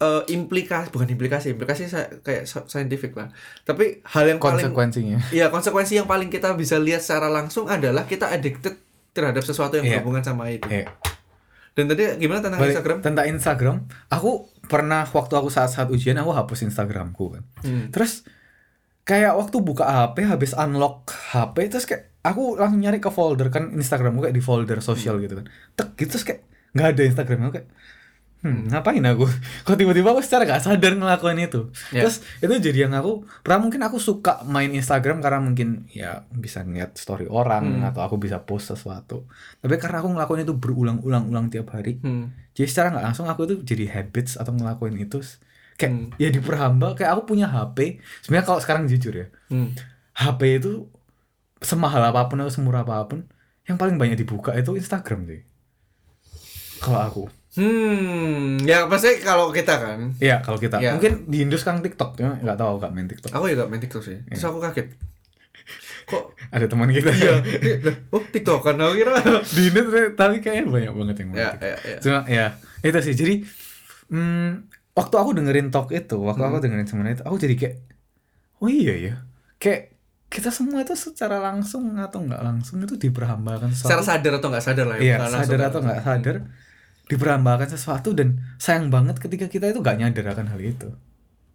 eh 0.00 0.22
implikasi 0.32 0.88
bukan 0.88 1.10
implikasi, 1.10 1.52
implikasi 1.52 1.90
kayak 2.22 2.46
scientific 2.46 3.12
lah. 3.12 3.28
Tapi 3.66 4.00
hal 4.06 4.30
yang 4.30 4.38
paling 4.40 4.70
konsekuensinya 4.70 5.18
Iya, 5.28 5.50
konsekuensi 5.50 5.98
yang 5.98 6.06
paling 6.06 6.30
kita 6.30 6.54
bisa 6.54 6.78
lihat 6.78 7.02
secara 7.02 7.26
langsung 7.28 7.66
adalah 7.66 8.06
kita 8.06 8.30
addicted 8.30 8.78
terhadap 9.10 9.42
sesuatu 9.42 9.76
yang 9.76 9.84
Iya. 9.84 9.92
berhubungan 10.00 10.22
sama 10.22 10.48
itu. 10.48 10.64
Iya. 10.70 10.88
Dan 11.74 11.86
tadi 11.86 12.02
gimana 12.16 12.40
tentang 12.40 12.62
Balik- 12.62 12.78
Instagram? 12.78 12.96
Tentang 13.02 13.26
Instagram, 13.28 13.76
aku 14.08 14.30
pernah 14.66 15.02
waktu 15.04 15.34
aku 15.34 15.50
saat-saat 15.50 15.90
ujian 15.90 16.14
aku 16.16 16.30
hapus 16.30 16.64
Instagramku 16.64 17.36
kan. 17.36 17.42
Hmm. 17.60 17.90
Terus 17.90 18.24
kayak 19.02 19.32
waktu 19.34 19.56
buka 19.58 19.84
HP 19.84 20.22
habis 20.24 20.52
unlock 20.52 21.08
HP 21.32 21.56
terus 21.68 21.84
kayak 21.84 22.14
aku 22.20 22.54
langsung 22.54 22.78
nyari 22.78 22.98
ke 22.98 23.08
folder 23.08 23.48
kan 23.48 23.72
Instagramku 23.72 24.20
kayak 24.20 24.36
di 24.36 24.44
folder 24.44 24.78
sosial 24.80 25.18
gitu 25.18 25.40
kan. 25.40 25.46
Tek 25.72 25.96
gitu 25.96 26.14
terus 26.14 26.24
kayak 26.24 26.40
nggak 26.70 26.88
ada 26.92 27.02
Instagram 27.04 27.38
aku 27.44 27.54
kayak 27.56 27.68
Hmm, 28.40 28.72
ngapain 28.72 29.04
aku? 29.04 29.28
Kok 29.68 29.76
tiba-tiba 29.76 30.16
aku 30.16 30.24
secara 30.24 30.48
gak 30.48 30.64
sadar 30.64 30.96
ngelakuin 30.96 31.44
itu. 31.44 31.68
Ya. 31.92 32.08
Terus 32.08 32.24
itu 32.40 32.72
jadi 32.72 32.88
yang 32.88 32.96
aku 32.96 33.28
pernah 33.44 33.68
mungkin 33.68 33.84
aku 33.84 34.00
suka 34.00 34.40
main 34.48 34.72
Instagram 34.72 35.20
karena 35.20 35.44
mungkin 35.44 35.84
ya 35.92 36.24
bisa 36.32 36.64
ngeliat 36.64 36.96
story 36.96 37.28
orang 37.28 37.84
Hmm. 37.84 37.88
atau 37.92 38.00
aku 38.00 38.16
bisa 38.16 38.40
post 38.40 38.72
sesuatu. 38.72 39.28
Tapi 39.60 39.76
karena 39.76 40.00
aku 40.00 40.16
ngelakuin 40.16 40.48
itu 40.48 40.56
berulang-ulang-ulang 40.56 41.52
tiap 41.52 41.76
hari, 41.76 42.00
Hmm. 42.00 42.32
jadi 42.56 42.64
secara 42.64 42.96
nggak 42.96 43.12
langsung 43.12 43.28
aku 43.28 43.44
itu 43.44 43.54
jadi 43.60 43.92
habits 43.92 44.40
atau 44.40 44.56
ngelakuin 44.56 44.96
itu 44.96 45.20
Hmm. 45.82 46.12
ya 46.16 46.28
diperhamba 46.28 46.92
kayak 46.92 47.14
aku 47.14 47.22
punya 47.26 47.46
HP 47.46 47.96
sebenarnya 48.20 48.46
kalau 48.46 48.60
sekarang 48.60 48.84
jujur 48.84 49.14
ya 49.14 49.26
Hmm. 49.46 49.72
HP 50.12 50.58
itu 50.58 50.90
semahal 51.58 52.02
apa 52.02 52.26
pun 52.26 52.36
atau 52.38 52.50
semurah 52.50 52.82
apa 52.82 53.06
pun 53.06 53.24
yang 53.64 53.76
paling 53.76 53.96
banyak 53.96 54.16
dibuka 54.16 54.52
itu 54.52 54.74
Instagram 54.74 55.24
sih 55.26 55.40
kalau 56.78 57.00
aku 57.00 57.24
Hmm, 57.50 58.62
ya 58.62 58.86
pasti 58.86 59.18
kalau 59.18 59.50
kita 59.50 59.74
kan. 59.74 60.14
Iya 60.16 60.38
kalau 60.38 60.54
kita 60.56 60.78
Ya. 60.78 60.94
mungkin 60.94 61.26
di 61.26 61.42
Indo 61.42 61.58
sekarang 61.58 61.82
TikTok 61.82 62.14
ya 62.16 62.38
nggak 62.38 62.54
tahu 62.54 62.78
nggak 62.78 62.92
main 62.92 63.06
TikTok 63.06 63.30
Aku 63.32 63.44
juga 63.44 63.66
main 63.66 63.78
TikTok 63.78 63.98
sih. 64.00 64.22
Terus 64.24 64.44
aku 64.44 64.62
kaget. 64.62 64.94
Kok 66.06 66.24
ada 66.46 66.66
teman 66.66 66.86
kita 66.88 67.10
iya, 67.12 67.42
oh 68.08 68.22
TikTok 68.24 68.62
kan 68.62 68.78
aku 68.78 68.94
kira. 68.96 69.18
di 69.44 69.66
Indo 69.66 69.82
tuh- 69.84 70.14
tapi 70.14 70.38
kayaknya 70.38 70.62
banyak 70.64 70.92
banget 70.94 71.16
yang 71.16 71.28
main 71.28 71.36
ya, 71.36 71.50
TikTok. 71.50 71.66
ya, 71.66 71.76
ya. 71.82 71.98
Cuma 71.98 72.18
ya 72.24 72.46
itu 72.80 72.98
sih 73.02 73.14
jadi 73.16 73.34
hmm, 74.08 74.48
waktu 75.00 75.14
aku 75.16 75.30
dengerin 75.32 75.72
talk 75.72 75.88
itu 75.96 76.20
waktu 76.20 76.44
aku 76.44 76.60
dengerin 76.60 76.84
semua 76.84 77.08
itu 77.08 77.24
aku 77.24 77.36
jadi 77.40 77.54
kayak 77.56 77.76
oh 78.60 78.68
iya 78.68 78.94
ya 79.00 79.14
kayak 79.56 79.96
kita 80.30 80.52
semua 80.52 80.84
itu 80.84 80.92
secara 80.94 81.40
langsung 81.40 81.96
atau 81.96 82.20
nggak 82.22 82.42
langsung 82.44 82.78
itu 82.84 82.94
diperhambakan 83.00 83.72
Secara 83.72 83.98
sesuatu 83.98 84.04
sadar 84.04 84.32
atau 84.38 84.48
nggak 84.52 84.64
sadar 84.64 84.86
lah 84.86 84.96
ya. 85.00 85.02
iya 85.02 85.16
langsung 85.18 85.40
sadar 85.42 85.60
atau 85.72 85.80
nggak 85.80 86.00
sadar 86.04 86.36
diperhambakan 87.10 87.68
sesuatu 87.72 88.14
dan 88.14 88.28
sayang 88.60 88.86
banget 88.92 89.18
ketika 89.18 89.50
kita 89.50 89.72
itu 89.72 89.80
nggak 89.82 89.96
nyadar 89.98 90.36
akan 90.36 90.46
hal 90.52 90.60
itu 90.60 90.88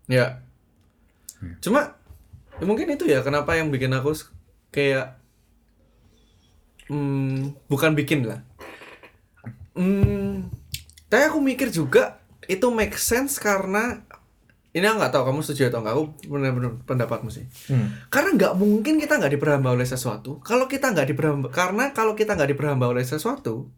Ya. 0.06 0.38
Cuma 1.66 1.98
ya 2.62 2.66
mungkin 2.70 2.88
itu 2.94 3.10
ya 3.10 3.26
kenapa 3.26 3.58
yang 3.58 3.74
bikin 3.74 3.90
aku 3.90 4.14
kayak 4.70 5.18
hmm, 6.90 7.58
bukan 7.66 7.98
bikin 7.98 8.30
lah. 8.30 8.46
Hmm, 9.74 10.48
tapi 11.10 11.26
aku 11.26 11.42
mikir 11.42 11.74
juga 11.74 12.22
itu 12.48 12.68
make 12.70 12.96
sense 12.96 13.38
karena 13.38 14.02
ini 14.72 14.84
aku 14.84 14.98
nggak 14.98 15.10
tahu 15.10 15.24
kamu 15.26 15.40
setuju 15.40 15.64
atau 15.68 15.80
nggak 15.80 15.94
aku 15.94 16.04
benar-benar 16.28 16.72
pendapatmu 16.84 17.30
sih 17.30 17.48
hmm. 17.70 18.10
karena 18.10 18.30
nggak 18.34 18.54
mungkin 18.54 18.96
kita 18.98 19.16
nggak 19.16 19.34
diperhamba 19.34 19.72
oleh 19.72 19.84
sesuatu 19.84 20.38
kalau 20.42 20.66
kita 20.66 20.92
nggak 20.92 21.08
diperhamba 21.10 21.48
karena 21.48 21.90
kalau 21.90 22.12
kita 22.12 22.34
nggak 22.34 22.52
diperhamba 22.52 22.86
oleh 22.88 23.02
sesuatu 23.02 23.72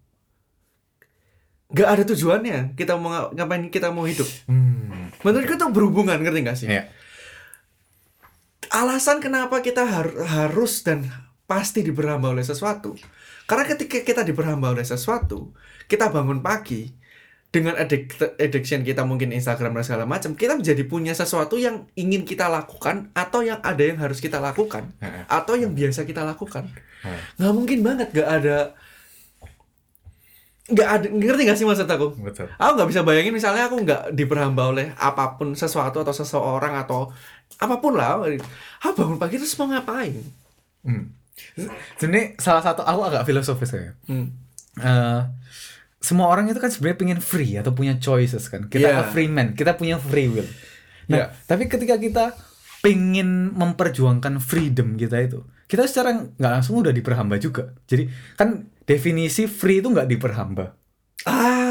nggak 1.68 1.86
ada 1.86 2.04
tujuannya 2.04 2.74
kita 2.74 2.96
mau 2.96 3.12
nga- 3.12 3.32
ngapain 3.34 3.68
kita 3.68 3.92
mau 3.92 4.04
hidup 4.04 4.26
Hmm. 4.46 5.12
menurutku 5.22 5.54
itu 5.54 5.66
berhubungan 5.70 6.18
ngerti 6.18 6.40
gak 6.42 6.58
sih 6.58 6.68
Iya. 6.68 6.88
alasan 8.70 9.20
kenapa 9.20 9.60
kita 9.60 9.84
har- 9.84 10.18
harus 10.24 10.82
dan 10.82 11.08
pasti 11.44 11.80
diperhamba 11.82 12.30
oleh 12.30 12.42
sesuatu 12.42 12.96
karena 13.46 13.64
ketika 13.66 14.00
kita 14.02 14.22
diperhamba 14.24 14.72
oleh 14.72 14.84
sesuatu 14.84 15.52
kita 15.86 16.08
bangun 16.08 16.40
pagi 16.42 16.92
dengan 17.48 17.80
addict, 17.80 18.20
addiction 18.38 18.84
kita 18.84 19.08
mungkin 19.08 19.32
Instagram 19.32 19.72
dan 19.80 19.86
segala 19.88 20.06
macam, 20.06 20.36
kita 20.36 20.60
menjadi 20.60 20.84
punya 20.84 21.16
sesuatu 21.16 21.56
yang 21.56 21.88
ingin 21.96 22.28
kita 22.28 22.52
lakukan 22.52 23.10
atau 23.16 23.40
yang 23.40 23.64
ada 23.64 23.80
yang 23.80 23.98
harus 24.04 24.20
kita 24.20 24.38
lakukan 24.38 24.92
atau 25.32 25.56
yang 25.56 25.72
biasa 25.72 26.04
kita 26.04 26.28
lakukan. 26.28 26.68
Nggak 27.40 27.54
mungkin 27.56 27.80
banget 27.82 28.08
nggak 28.12 28.30
ada 28.30 28.58
nggak 30.68 30.90
ada 31.00 31.08
ngerti 31.08 31.42
nggak 31.48 31.58
sih 31.58 31.64
maksud 31.64 31.88
aku? 31.88 32.20
Betul. 32.20 32.52
Aku 32.60 32.72
nggak 32.76 32.90
bisa 32.92 33.02
bayangin 33.08 33.32
misalnya 33.32 33.72
aku 33.72 33.80
nggak 33.80 34.12
diperhamba 34.12 34.64
oleh 34.68 34.88
apa 35.00 35.40
pun 35.40 35.56
sesuatu 35.56 36.04
atau 36.04 36.12
seseorang 36.12 36.76
atau 36.76 37.16
apa 37.64 37.80
pun 37.80 37.96
lah. 37.96 38.20
Aku 38.84 38.92
bangun 38.92 39.16
pagi 39.16 39.40
terus 39.40 39.56
mau 39.56 39.72
ngapain? 39.72 40.20
Hmm. 40.84 41.16
Sebenarnya 41.96 42.36
salah 42.44 42.60
satu 42.60 42.84
aku 42.84 43.02
agak 43.08 43.24
filosofis 43.24 43.72
ya. 43.72 43.96
Hmm. 44.12 44.36
Eh, 44.78 45.22
semua 45.98 46.30
orang 46.30 46.46
itu 46.48 46.58
kan 46.58 46.70
sebenarnya 46.70 47.00
pengen 47.00 47.20
free 47.20 47.58
atau 47.58 47.74
punya 47.74 47.98
choices 47.98 48.48
kan. 48.48 48.70
Kita 48.70 48.88
Yeah. 48.88 49.10
free 49.10 49.28
man, 49.28 49.54
kita 49.54 49.74
punya 49.74 49.98
free 49.98 50.30
will. 50.30 50.48
Nah, 51.08 51.18
Yeah. 51.18 51.28
tapi 51.46 51.66
ketika 51.66 51.98
kita 51.98 52.38
pengen 52.80 53.52
memperjuangkan 53.54 54.38
freedom 54.38 54.96
kita 54.96 55.18
itu, 55.20 55.42
kita 55.66 55.90
secara 55.90 56.14
nggak 56.30 56.52
langsung 56.54 56.80
udah 56.80 56.94
diperhamba 56.94 57.36
juga. 57.38 57.74
Jadi 57.84 58.08
kan 58.38 58.70
definisi 58.86 59.50
free 59.50 59.82
itu 59.82 59.90
nggak 59.90 60.08
diperhamba. 60.08 60.78
Ah, 61.26 61.66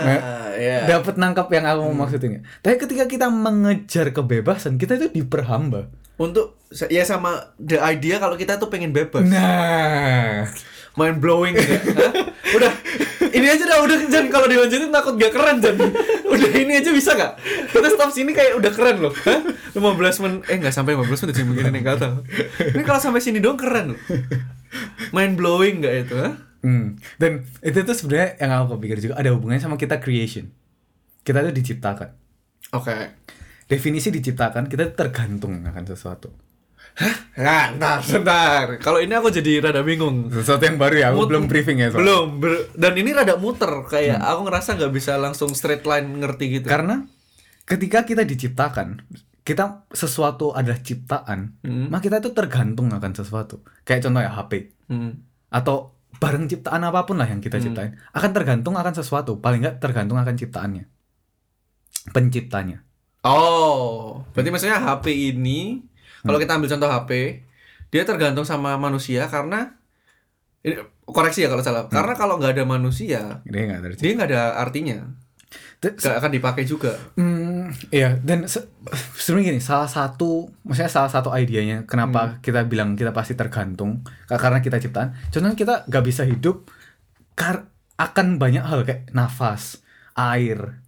Nah, 0.00 0.16
ya. 0.56 0.88
Dapat 0.88 1.16
nangkap 1.16 1.52
yang 1.52 1.64
aku 1.64 1.80
mau 1.82 2.04
maksudin. 2.04 2.40
Tapi 2.60 2.76
ketika 2.78 3.04
kita 3.04 3.28
mengejar 3.28 4.12
kebebasan, 4.12 4.76
kita 4.76 4.96
itu 4.96 5.12
diperhamba. 5.12 5.92
Untuk 6.16 6.60
ya 6.88 7.04
sama 7.04 7.52
the 7.56 7.80
idea 7.80 8.16
kalau 8.16 8.36
kita 8.36 8.56
tuh 8.56 8.68
pengen 8.68 8.92
bebas. 8.92 9.24
Nah, 9.24 10.48
Mind 10.96 11.20
blowing 11.20 11.54
enggak? 11.54 11.80
Hah? 11.96 12.12
Udah 12.50 12.72
ini 13.34 13.46
aja 13.46 13.64
dah 13.66 13.78
udah 13.82 13.98
Jan 14.10 14.26
kalau 14.28 14.46
dilanjutin 14.50 14.90
takut 14.90 15.14
gak 15.16 15.32
keren 15.32 15.56
Jan. 15.62 15.76
Udah 16.30 16.50
ini 16.54 16.72
aja 16.78 16.90
bisa 16.90 17.14
gak? 17.14 17.38
Kita 17.70 17.88
stop 17.90 18.10
sini 18.10 18.34
kayak 18.34 18.58
udah 18.58 18.70
keren 18.74 18.96
loh. 19.02 19.14
Hah? 19.14 19.40
15 19.74 20.22
menit 20.26 20.40
eh 20.50 20.56
nggak 20.58 20.74
sampai 20.74 20.98
15 20.98 21.06
menit 21.26 21.34
sih 21.34 21.46
mungkin 21.46 21.64
ini 21.70 21.78
enggak 21.82 21.98
tahu. 22.02 22.16
Ini 22.74 22.82
kalau 22.82 23.00
sampai 23.00 23.22
sini 23.22 23.38
doang 23.38 23.58
keren 23.58 23.94
loh. 23.94 24.00
Mind 25.14 25.34
blowing 25.38 25.82
enggak 25.82 25.94
itu, 26.06 26.14
ha? 26.18 26.30
Hmm. 26.60 27.00
Dan 27.16 27.48
itu 27.64 27.78
tuh 27.80 27.96
sebenarnya 27.96 28.36
yang 28.36 28.50
aku 28.66 28.76
pikir 28.76 28.98
juga 29.00 29.14
ada 29.16 29.32
hubungannya 29.32 29.62
sama 29.62 29.80
kita 29.80 29.96
creation. 30.02 30.52
Kita 31.24 31.40
tuh 31.40 31.54
diciptakan. 31.54 32.08
Oke. 32.76 33.16
Definisi 33.70 34.10
diciptakan 34.10 34.66
kita 34.66 34.90
tergantung 34.92 35.62
akan 35.62 35.84
sesuatu. 35.86 36.49
Nah, 37.36 37.72
ntar, 37.72 38.02
bentar. 38.02 38.76
Kalau 38.76 38.98
ini 38.98 39.12
aku 39.12 39.30
jadi 39.30 39.62
rada 39.62 39.80
bingung. 39.80 40.28
Sesuatu 40.28 40.60
yang 40.60 40.76
baru 40.76 40.96
ya, 40.96 41.06
aku 41.08 41.24
Mut- 41.24 41.28
belum 41.28 41.44
briefing 41.46 41.78
ya 41.78 41.88
soalnya. 41.88 42.04
Belum, 42.04 42.26
ber- 42.36 42.68
dan 42.74 42.92
ini 42.94 43.10
rada 43.10 43.34
muter 43.34 43.72
kayak 43.84 44.18
aku 44.18 44.40
ngerasa 44.44 44.76
nggak 44.76 44.92
bisa 44.92 45.16
langsung 45.16 45.50
straight 45.50 45.82
line 45.82 46.20
ngerti 46.20 46.60
gitu. 46.60 46.66
Karena 46.68 47.00
ketika 47.64 48.02
kita 48.02 48.22
diciptakan, 48.22 49.00
kita 49.40 49.88
sesuatu 49.88 50.52
adalah 50.52 50.76
ciptaan, 50.78 51.56
Hmm. 51.60 51.88
maka 51.88 52.04
kita 52.04 52.20
itu 52.20 52.30
tergantung 52.30 52.92
akan 52.92 53.12
sesuatu. 53.12 53.64
Kayak 53.82 54.04
contohnya 54.04 54.30
HP 54.30 54.52
Hmm. 54.86 55.24
atau 55.48 55.96
barang 56.12 56.46
ciptaan 56.46 56.84
apa 56.84 57.02
pun 57.02 57.16
lah 57.16 57.24
yang 57.24 57.40
kita 57.40 57.56
ciptain 57.58 57.96
akan 58.12 58.30
tergantung 58.30 58.76
akan 58.76 58.92
sesuatu, 58.92 59.40
paling 59.40 59.64
nggak 59.64 59.80
tergantung 59.80 60.20
akan 60.20 60.36
ciptaannya. 60.36 60.84
Penciptanya. 62.10 62.84
Oh, 63.20 64.24
berarti 64.32 64.48
maksudnya 64.48 64.80
HP 64.80 65.06
ini 65.32 65.84
kalau 66.20 66.36
kita 66.36 66.52
ambil 66.52 66.68
contoh 66.68 66.88
HP, 66.88 67.10
dia 67.88 68.02
tergantung 68.02 68.44
sama 68.44 68.76
manusia 68.76 69.26
karena 69.26 69.74
ini, 70.60 70.76
koreksi 71.02 71.40
ya 71.40 71.48
kalau 71.48 71.60
salah. 71.60 71.86
Karena 71.86 72.12
kalau 72.12 72.36
nggak 72.36 72.52
ada 72.52 72.64
manusia, 72.64 73.40
Dia 73.42 73.62
nggak 73.66 73.80
tercipta. 73.82 74.02
dia 74.02 74.12
nggak 74.14 74.28
ada 74.28 74.42
artinya. 74.56 74.98
Nggak 75.80 76.12
akan 76.14 76.30
dipakai 76.30 76.62
juga. 76.62 76.92
Hmm, 77.16 77.72
iya 77.88 78.14
dan 78.18 78.44
se 78.44 78.68
sebenarnya 79.16 79.50
gini 79.50 79.60
salah 79.60 79.88
satu 79.88 80.46
maksudnya 80.62 80.92
salah 80.92 81.08
satu 81.08 81.32
idenya 81.32 81.82
kenapa 81.82 82.36
kita 82.38 82.62
bilang 82.64 82.92
kita 82.92 83.10
pasti 83.10 83.32
tergantung 83.32 83.98
ka- 84.28 84.36
karena 84.36 84.60
kita 84.60 84.76
ciptaan 84.76 85.16
contohnya 85.26 85.56
kita 85.56 85.74
nggak 85.86 86.04
bisa 86.04 86.22
hidup 86.22 86.68
kar 87.32 87.64
akan 87.96 88.36
banyak 88.36 88.60
hal 88.60 88.84
kayak 88.84 89.08
nafas 89.10 89.80
air 90.12 90.84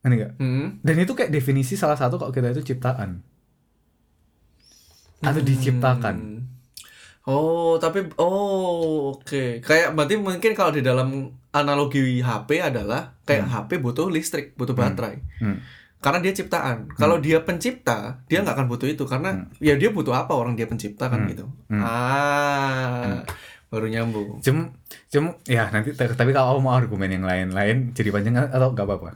ngerti 0.00 0.14
nggak 0.16 0.32
Hmm. 0.38 0.78
dan 0.80 0.94
itu 0.96 1.12
kayak 1.12 1.28
definisi 1.28 1.74
salah 1.74 1.98
satu 1.98 2.14
kalau 2.14 2.30
kita 2.30 2.52
itu 2.52 2.62
ciptaan 2.64 3.25
atau 5.24 5.40
diciptakan 5.40 6.16
Hmm. 6.16 6.36
Oh, 7.26 7.74
tapi 7.82 8.06
oh 8.22 9.18
oke. 9.18 9.58
Kayak 9.58 9.98
berarti 9.98 10.14
mungkin 10.14 10.54
kalau 10.54 10.70
di 10.70 10.78
dalam 10.78 11.34
analogi 11.50 12.22
HP 12.22 12.62
adalah 12.62 13.18
kayak 13.26 13.50
HP 13.50 13.82
butuh 13.82 14.06
listrik, 14.06 14.54
butuh 14.54 14.78
baterai. 14.78 15.18
Hmm. 15.42 15.58
Karena 15.98 16.22
dia 16.22 16.30
ciptaan. 16.30 16.86
Kalau 16.94 17.18
dia 17.18 17.42
pencipta, 17.42 18.22
dia 18.30 18.46
nggak 18.46 18.54
akan 18.54 18.66
butuh 18.70 18.86
itu 18.86 19.02
karena 19.10 19.50
ya 19.58 19.74
dia 19.74 19.90
butuh 19.90 20.14
apa 20.14 20.38
orang 20.38 20.54
dia 20.54 20.70
pencipta 20.70 21.10
kan 21.10 21.26
gitu. 21.26 21.50
Hmm. 21.66 21.82
Ah, 21.82 23.26
baru 23.74 23.90
nyambung. 23.90 24.38
Cuma, 24.38 24.70
cuma 25.10 25.34
ya 25.50 25.66
nanti 25.74 25.98
tapi 25.98 26.30
kalau 26.30 26.62
mau 26.62 26.78
argumen 26.78 27.10
yang 27.10 27.26
lain-lain 27.26 27.90
jadi 27.90 28.14
panjang 28.14 28.38
atau 28.38 28.70
nggak 28.70 28.86
apa-apa. 28.86 29.10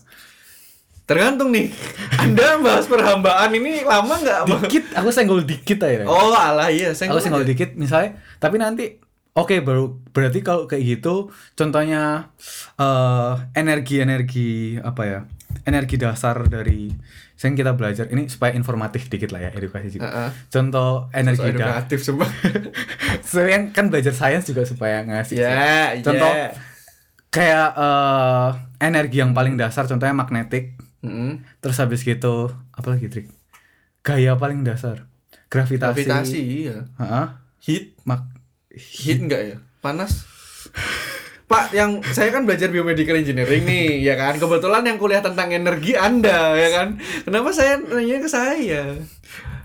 Tergantung 1.11 1.51
nih. 1.51 1.75
Anda 2.17 2.55
bahas 2.57 2.87
perhambaan 2.87 3.51
ini 3.51 3.83
lama 3.83 4.15
nggak? 4.15 4.41
Dikit, 4.47 4.85
aku 4.95 5.11
senggol 5.11 5.43
dikit 5.43 5.83
aja. 5.83 6.07
Oh, 6.07 6.31
alah 6.31 6.71
iya, 6.71 6.95
saya 6.95 7.11
aku 7.11 7.19
senggol 7.19 7.43
dikit 7.43 7.75
misalnya 7.75 8.15
tapi 8.37 8.57
nanti 8.57 9.03
oke 9.31 9.59
baru 9.59 9.85
berarti 10.09 10.39
kalau 10.41 10.65
kayak 10.65 10.83
gitu 10.93 11.29
contohnya 11.55 12.31
eh 12.77 13.33
energi 13.55 13.99
energi 13.99 14.51
apa 14.77 15.03
ya 15.03 15.21
energi 15.63 15.97
dasar 15.97 16.45
dari 16.45 16.91
yang 17.37 17.55
kita 17.55 17.73
belajar 17.73 18.05
ini 18.07 18.27
supaya 18.27 18.53
informatif 18.53 19.09
dikit 19.09 19.31
lah 19.31 19.41
ya 19.41 19.51
edukasi 19.51 19.89
juga 19.91 20.07
Heeh. 20.07 20.31
contoh 20.47 21.09
energi 21.11 21.41
So, 21.41 21.47
dasar 21.47 21.57
edukatif 21.57 21.99
semua. 22.01 22.27
saya 23.25 23.71
kan 23.71 23.89
belajar 23.89 24.13
sains 24.13 24.45
juga 24.45 24.63
supaya 24.63 25.01
ngasih 25.03 25.37
Ya, 25.37 25.95
Contoh. 26.01 26.29
ya. 26.29 26.53
kayak 27.31 27.69
eh 27.73 28.49
energi 28.83 29.17
yang 29.19 29.31
paling 29.31 29.55
dasar 29.55 29.87
contohnya 29.87 30.13
magnetik 30.13 30.80
Mm-mm. 31.01 31.41
terus 31.59 31.81
habis 31.81 32.05
gitu 32.05 32.53
apa 32.71 32.89
lagi 32.93 33.09
trik 33.09 33.27
gaya 34.01 34.37
paling 34.37 34.65
dasar 34.65 35.05
gravitasi, 35.51 36.07
Gravitasi, 36.07 36.41
iya. 36.41 36.79
Heeh. 36.97 37.27
Heat, 37.61 37.85
Mag- 38.07 38.33
heat 38.71 39.19
enggak 39.21 39.43
ya? 39.45 39.57
Panas? 39.83 40.25
Pak, 41.45 41.75
yang 41.75 41.99
saya 42.07 42.31
kan 42.31 42.47
belajar 42.47 42.71
biomedical 42.71 43.19
engineering 43.19 43.67
nih, 43.67 43.99
ya 43.99 44.15
kan? 44.15 44.39
Kebetulan 44.39 44.87
yang 44.87 45.03
kuliah 45.03 45.19
tentang 45.19 45.51
energi 45.51 45.99
Anda, 45.99 46.55
ya 46.55 46.71
kan? 46.71 46.89
Kenapa 47.27 47.51
saya 47.51 47.83
nanya 47.83 48.23
ke 48.23 48.31
saya? 48.31 48.83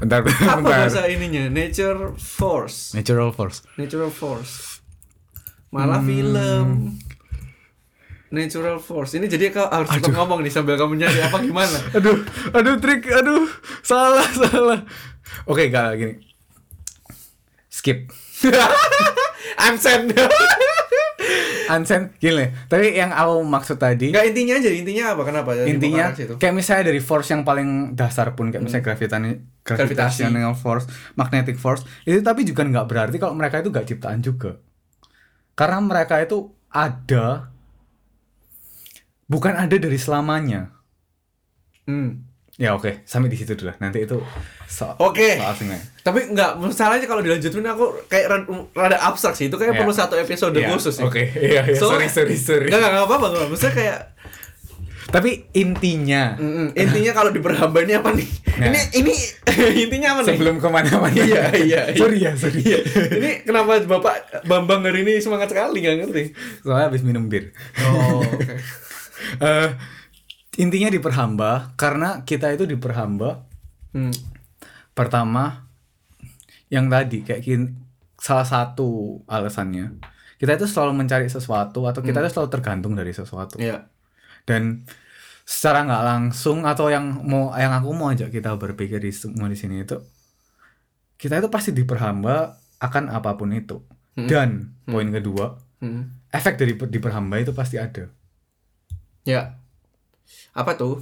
bentar 0.02 0.26
Apa 0.26 0.34
bentar 0.34 0.60
bahasa 0.66 1.06
ininya? 1.06 1.48
Nature 1.48 2.18
force. 2.18 2.98
natural 2.98 3.30
force 3.30 3.62
Natural 3.78 4.10
force. 4.10 4.82
Malah 5.70 6.02
film. 6.02 6.98
Natural 8.36 8.78
force. 8.84 9.16
Ini 9.16 9.32
jadi 9.32 9.56
kau 9.56 9.64
harus 9.64 9.88
tetap 9.88 10.12
ngomong 10.12 10.44
nih 10.44 10.52
sambil 10.52 10.76
kamu 10.76 11.00
nyari 11.00 11.24
apa 11.24 11.40
gimana? 11.40 11.78
aduh 11.98 12.20
aduh 12.52 12.76
trik 12.84 13.08
aduh. 13.08 13.48
Salah 13.80 14.28
salah. 14.28 14.84
Oke 15.48 15.72
gak 15.72 15.96
gini. 15.96 16.20
Skip. 17.72 18.12
I'm 19.64 19.80
send. 19.80 20.12
Ansen 21.66 22.14
gini 22.22 22.54
tapi 22.70 22.94
yang 22.94 23.10
aku 23.10 23.42
maksud 23.42 23.82
tadi 23.82 24.14
Enggak 24.14 24.30
intinya 24.30 24.54
aja, 24.62 24.70
intinya 24.70 25.04
apa? 25.18 25.22
Kenapa? 25.26 25.50
Jadi 25.58 25.68
intinya 25.74 26.06
kayak 26.14 26.54
misalnya 26.54 26.94
dari 26.94 27.02
force 27.02 27.34
yang 27.34 27.42
paling 27.42 27.98
dasar 27.98 28.38
pun 28.38 28.54
kayak 28.54 28.64
misalnya 28.66 28.86
gravitasi. 28.94 29.32
gravitational 29.66 30.54
force 30.54 30.86
magnetic 31.18 31.58
force 31.58 31.82
itu 32.06 32.22
tapi 32.22 32.46
juga 32.46 32.62
nggak 32.68 32.86
berarti 32.86 33.18
kalau 33.18 33.34
mereka 33.34 33.66
itu 33.66 33.74
nggak 33.74 33.88
ciptaan 33.90 34.22
juga. 34.22 34.62
Karena 35.58 35.80
mereka 35.82 36.20
itu 36.22 36.52
ada 36.70 37.55
bukan 39.26 39.54
ada 39.56 39.74
dari 39.74 39.96
selamanya 39.96 40.70
Hmm. 41.84 42.26
ya 42.56 42.74
oke 42.74 43.04
sampai 43.04 43.28
di 43.28 43.36
situ 43.36 43.54
dulu 43.54 43.68
lah. 43.68 43.78
nanti 43.78 44.02
itu 44.02 44.18
so 44.66 44.90
Oke. 44.98 45.38
soal 45.38 45.54
singnya. 45.54 45.78
Tapi 46.02 46.26
enggak, 46.28 46.58
masalahnya 46.58 47.06
kalau 47.06 47.20
dilanjutin 47.20 47.62
aku 47.64 48.06
kayak 48.06 48.26
rada, 48.72 48.98
abstrak 49.04 49.34
sih. 49.34 49.46
Itu 49.46 49.56
kayak 49.56 49.74
Iya. 49.74 49.80
perlu 49.80 49.94
satu 49.94 50.16
episode 50.16 50.54
Iya, 50.56 50.70
khusus 50.72 50.94
sih. 50.94 51.04
oke 51.04 51.22
iya 51.46 51.62
iya 51.62 51.76
So- 51.76 51.92
sorry 51.92 52.08
sorry 52.08 52.34
sorry 52.34 52.66
Enggak, 52.68 52.82
enggak, 52.82 53.04
apa-apa, 53.04 53.16
enggak 53.24 53.32
apa-apa. 53.36 53.52
Maksudnya 53.52 53.76
kayak 53.76 54.00
tapi 55.06 55.32
intinya 55.54 56.34
mm, 56.36 56.74
intinya 56.74 57.12
kalau 57.14 57.30
diperhamba 57.30 57.78
ini 57.80 57.94
apa 57.94 58.10
nih? 58.12 58.26
Nah. 58.58 58.66
Ini 58.68 58.80
ini 58.96 59.14
intinya 59.86 60.08
apa 60.12 60.20
nih? 60.24 60.28
sebelum 60.34 60.56
ke 60.58 60.68
mana-mana 60.68 61.14
Iya, 61.14 61.44
iya, 61.56 61.82
iya. 61.86 61.94
sorry 61.94 62.18
ya 62.20 62.34
sorry 62.34 62.66
ini 63.14 63.46
kenapa 63.46 63.78
Bapak 63.80 64.42
Bambang 64.44 64.82
hari 64.82 65.06
ini 65.06 65.20
semangat 65.20 65.48
sekali 65.48 65.78
nggak 65.78 65.96
ngerti? 66.02 66.24
soalnya 66.62 66.90
habis 66.90 67.04
minum 67.04 67.30
bir 67.30 67.54
Oh, 67.80 68.26
oke. 68.26 68.58
Eh, 69.38 69.70
intinya 70.58 70.88
diperhamba 70.88 71.76
karena 71.76 72.22
kita 72.22 72.52
itu 72.52 72.64
diperhamba 72.64 73.44
Hmm. 73.92 74.12
pertama 74.92 75.68
yang 76.68 76.88
tadi 76.88 77.22
kayak 77.22 77.42
kin- 77.42 77.76
salah 78.16 78.44
satu 78.44 79.22
alasannya 79.26 80.00
kita 80.36 80.56
itu 80.56 80.66
selalu 80.66 80.92
mencari 80.98 81.28
sesuatu 81.28 81.86
atau 81.86 82.02
kita 82.02 82.20
itu 82.20 82.28
selalu 82.30 82.50
tergantung 82.50 82.92
dari 82.92 83.12
sesuatu 83.12 83.56
Iya. 83.56 83.88
dan 84.44 84.84
secara 85.44 85.84
nggak 85.84 86.04
langsung 86.06 86.64
atau 86.64 86.88
yang 86.88 87.06
mau 87.22 87.54
yang 87.54 87.72
aku 87.72 87.92
mau 87.92 88.10
ajak 88.10 88.28
kita 88.30 88.56
berpikir 88.56 88.98
di 88.98 89.12
semua 89.12 89.48
di 89.48 89.56
sini 89.56 89.80
itu 89.80 89.96
kita 91.16 91.38
itu 91.38 91.48
pasti 91.48 91.72
diperhamba 91.72 92.52
akan 92.78 93.04
apa 93.10 93.36
pun 93.36 93.52
itu 93.52 93.80
Hmm. 94.14 94.28
dan 94.28 94.50
poin 94.84 95.08
kedua 95.10 95.56
Hmm. 95.78 96.20
efek 96.30 96.56
dari 96.56 96.74
per- 96.74 96.88
diperhamba 96.88 97.36
itu 97.38 97.52
pasti 97.52 97.76
ada 97.76 98.08
Ya. 99.26 99.58
Apa 100.54 100.78
tuh? 100.78 101.02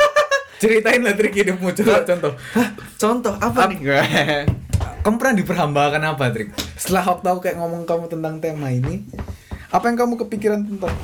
ceritain 0.62 0.98
lah 1.04 1.14
trik 1.14 1.36
hidupmu 1.36 1.70
coba 1.70 2.02
contoh. 2.02 2.32
Contoh 2.98 3.34
apa 3.38 3.70
nih? 3.70 3.78
kamu 5.06 5.16
pernah 5.20 5.36
diperhamba 5.38 5.80
akan 5.92 6.02
apa 6.16 6.34
trik? 6.34 6.50
Setelah 6.74 7.06
aku 7.06 7.22
tahu 7.22 7.38
kayak 7.38 7.56
ngomong 7.62 7.86
kamu 7.86 8.10
tentang 8.10 8.42
tema 8.42 8.68
ini 8.74 9.06
apa 9.70 9.84
yang 9.86 9.96
kamu 10.00 10.14
kepikiran 10.26 10.60
tentang 10.66 10.96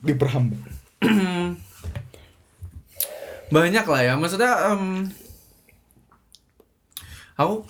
diperhamba? 0.00 0.56
Banyak 3.54 3.84
lah 3.84 4.00
ya. 4.00 4.14
Maksudnya 4.16 4.52
em, 4.72 5.10
aku 7.36 7.66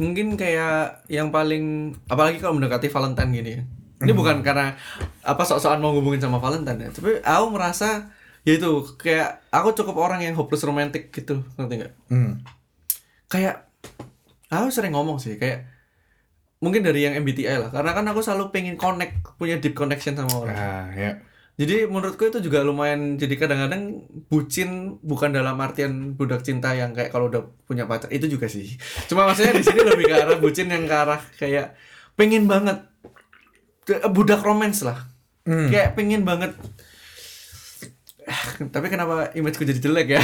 mungkin 0.00 0.34
kayak 0.40 1.04
yang 1.06 1.28
paling 1.28 1.94
apalagi 2.08 2.40
kalau 2.40 2.56
mendekati 2.56 2.88
Valentine 2.88 3.30
gini 3.30 3.50
ya 3.60 3.62
ini 4.02 4.12
bukan 4.12 4.42
karena 4.42 4.74
apa 5.22 5.42
sok-sokan 5.46 5.78
mau 5.78 5.94
ngubungin 5.94 6.20
sama 6.20 6.42
Valentine 6.42 6.88
ya 6.88 6.90
tapi 6.90 7.22
aku 7.22 7.46
merasa 7.54 8.10
ya 8.42 8.58
itu 8.58 8.70
kayak 8.98 9.46
aku 9.54 9.72
cukup 9.78 9.96
orang 10.02 10.26
yang 10.26 10.34
hopeless 10.34 10.66
romantic 10.66 11.14
gitu 11.14 11.46
ngerti 11.54 11.74
nggak? 11.86 11.92
Hmm. 12.10 12.42
kayak 13.30 13.70
aku 14.52 14.68
sering 14.68 14.92
ngomong 14.92 15.16
sih 15.22 15.40
kayak 15.40 15.72
mungkin 16.62 16.86
dari 16.86 17.02
yang 17.02 17.18
MBTI 17.18 17.58
lah 17.58 17.70
karena 17.74 17.90
kan 17.90 18.06
aku 18.06 18.22
selalu 18.22 18.54
pengen 18.54 18.78
connect 18.78 19.18
punya 19.34 19.58
deep 19.58 19.74
connection 19.74 20.14
sama 20.14 20.46
orang. 20.46 20.54
Ah 20.54 20.86
ya. 20.94 21.12
Jadi 21.58 21.84
menurutku 21.84 22.24
itu 22.32 22.40
juga 22.40 22.64
lumayan 22.64 23.20
jadi 23.20 23.36
kadang-kadang 23.36 24.08
bucin 24.32 24.96
bukan 25.04 25.36
dalam 25.36 25.58
artian 25.60 26.16
budak 26.16 26.40
cinta 26.46 26.72
yang 26.72 26.96
kayak 26.96 27.12
kalau 27.12 27.28
udah 27.28 27.44
punya 27.68 27.84
pacar 27.84 28.08
itu 28.14 28.30
juga 28.30 28.46
sih. 28.48 28.78
Cuma 29.10 29.28
maksudnya 29.28 29.58
di 29.58 29.64
sini 29.66 29.84
lebih 29.84 30.06
ke 30.08 30.16
arah 30.16 30.38
bucin 30.40 30.70
yang 30.72 30.88
ke 30.88 30.96
arah 30.96 31.20
kayak 31.36 31.76
pengen 32.16 32.48
banget 32.48 32.80
budak 34.08 34.40
romance 34.40 34.82
lah. 34.82 34.98
Hmm. 35.42 35.68
Kayak 35.68 35.94
pengen 35.94 36.22
banget 36.22 36.54
Ah, 38.22 38.38
tapi 38.70 38.86
kenapa 38.86 39.34
imageku 39.34 39.66
jadi 39.66 39.82
jelek 39.82 40.14
ya? 40.14 40.22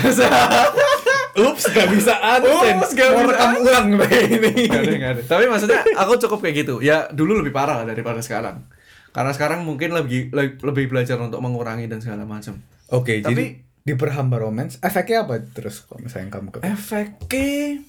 Ups, 1.50 1.67
gak 1.67 1.91
bisa 1.91 2.15
adsen. 2.15 2.79
Ups, 2.79 2.95
gak 2.95 3.11
Mau 3.11 3.27
bisa 3.27 3.35
rekam 3.35 3.50
ulang 3.59 3.87
kayak 4.07 4.27
ini. 4.38 4.50
Nggak 4.67 4.83
ada, 4.83 4.95
nggak 4.95 5.12
ada. 5.19 5.23
Tapi 5.35 5.45
maksudnya 5.47 5.81
aku 5.99 6.12
cukup 6.17 6.38
kayak 6.41 6.57
gitu. 6.62 6.75
Ya 6.79 7.11
dulu 7.11 7.43
lebih 7.43 7.50
parah 7.50 7.83
daripada 7.83 8.23
sekarang. 8.23 8.62
Karena 9.11 9.35
sekarang 9.35 9.67
mungkin 9.67 9.91
lebih 9.91 10.31
lebih 10.62 10.85
belajar 10.87 11.19
untuk 11.19 11.43
mengurangi 11.43 11.91
dan 11.91 11.99
segala 11.99 12.23
macam. 12.23 12.62
Oke, 12.88 13.19
Tapi- 13.19 13.35
jadi 13.35 13.45
diperhamba 13.83 14.37
romance, 14.38 14.79
efeknya 14.79 15.25
apa 15.25 15.41
terus 15.43 15.81
kalau 15.83 15.99
misalnya 15.99 16.29
kamu 16.29 16.49
ke 16.53 16.59
Efeknya 16.61 17.81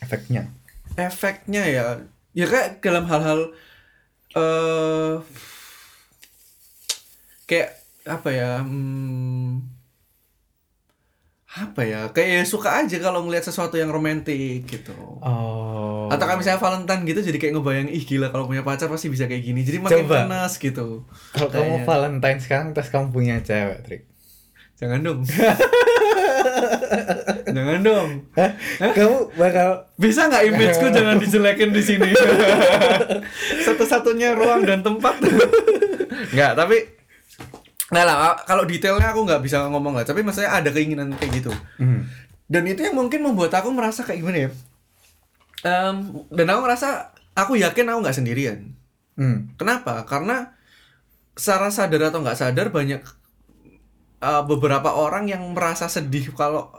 efeknya? 0.00 0.42
efeknya 0.94 1.62
ya 1.66 1.84
ya 2.30 2.46
kayak 2.46 2.78
dalam 2.78 3.02
hal-hal 3.04 3.50
eh 4.34 5.14
kayak 7.44 7.70
apa 8.04 8.28
ya 8.28 8.50
hmm, 8.60 9.62
apa 11.54 11.80
ya 11.80 12.00
kayak 12.10 12.42
suka 12.44 12.82
aja 12.82 12.98
kalau 12.98 13.22
ngelihat 13.22 13.46
sesuatu 13.46 13.74
yang 13.74 13.88
romantis 13.88 14.64
gitu 14.64 14.90
Oh. 15.22 16.10
atau 16.10 16.20
kayak 16.20 16.36
misalnya 16.36 16.58
Valentine 16.58 17.02
gitu 17.06 17.20
jadi 17.22 17.38
kayak 17.38 17.52
ngebayang 17.54 17.88
ih 17.88 18.02
gila 18.02 18.28
kalau 18.28 18.44
punya 18.44 18.60
pacar 18.60 18.88
pasti 18.88 19.06
bisa 19.06 19.24
kayak 19.24 19.40
gini 19.42 19.62
jadi 19.62 19.78
makin 19.78 20.04
Coba. 20.04 20.26
panas 20.26 20.58
gitu 20.58 21.06
kalau 21.32 21.48
kamu. 21.48 21.86
Valentine 21.86 22.38
sekarang 22.38 22.68
terus 22.72 22.90
kamu 22.90 23.06
punya 23.08 23.38
cewek, 23.40 23.78
Trik. 23.82 24.02
jangan 24.74 25.00
dong 25.00 25.20
jangan 27.54 27.80
dong 27.84 28.08
Hah? 28.34 28.50
Kamu 28.92 29.34
bakal 29.38 29.86
Bisa 29.94 30.26
nggak 30.26 30.44
imageku 30.50 30.86
jangan 30.90 31.16
dijelekin 31.22 31.70
di 31.70 31.82
sini? 31.82 32.10
Satu-satunya 33.66 34.34
ruang 34.34 34.66
dan 34.66 34.82
tempat. 34.82 35.22
Nggak, 36.34 36.52
tapi 36.58 36.76
Nggak 37.94 38.04
lah, 38.10 38.34
kalau 38.42 38.66
detailnya 38.66 39.14
aku 39.14 39.22
nggak 39.22 39.42
bisa 39.44 39.62
ngomong 39.70 39.94
lah. 39.94 40.02
Tapi 40.02 40.26
maksudnya 40.26 40.50
ada 40.50 40.66
keinginan 40.74 41.14
kayak 41.14 41.44
gitu. 41.44 41.52
Hmm. 41.78 42.10
Dan 42.50 42.66
itu 42.66 42.82
yang 42.82 42.98
mungkin 42.98 43.22
membuat 43.22 43.54
aku 43.54 43.70
merasa 43.70 44.02
kayak 44.02 44.18
gimana 44.18 44.38
ya? 44.48 44.50
Em, 45.62 46.26
dan 46.34 46.46
aku 46.50 46.60
ngerasa, 46.66 47.14
aku 47.38 47.54
yakin 47.54 47.86
aku 47.94 47.98
nggak 48.02 48.16
sendirian. 48.18 48.74
Hmm. 49.14 49.52
Kenapa? 49.54 50.02
Karena 50.10 50.58
secara 51.38 51.70
sadar 51.70 52.10
atau 52.10 52.18
nggak 52.18 52.38
sadar 52.38 52.74
banyak 52.74 53.02
uh, 54.24 54.42
beberapa 54.48 54.96
orang 54.96 55.28
yang 55.28 55.44
merasa 55.52 55.92
sedih 55.92 56.32
kalau 56.32 56.72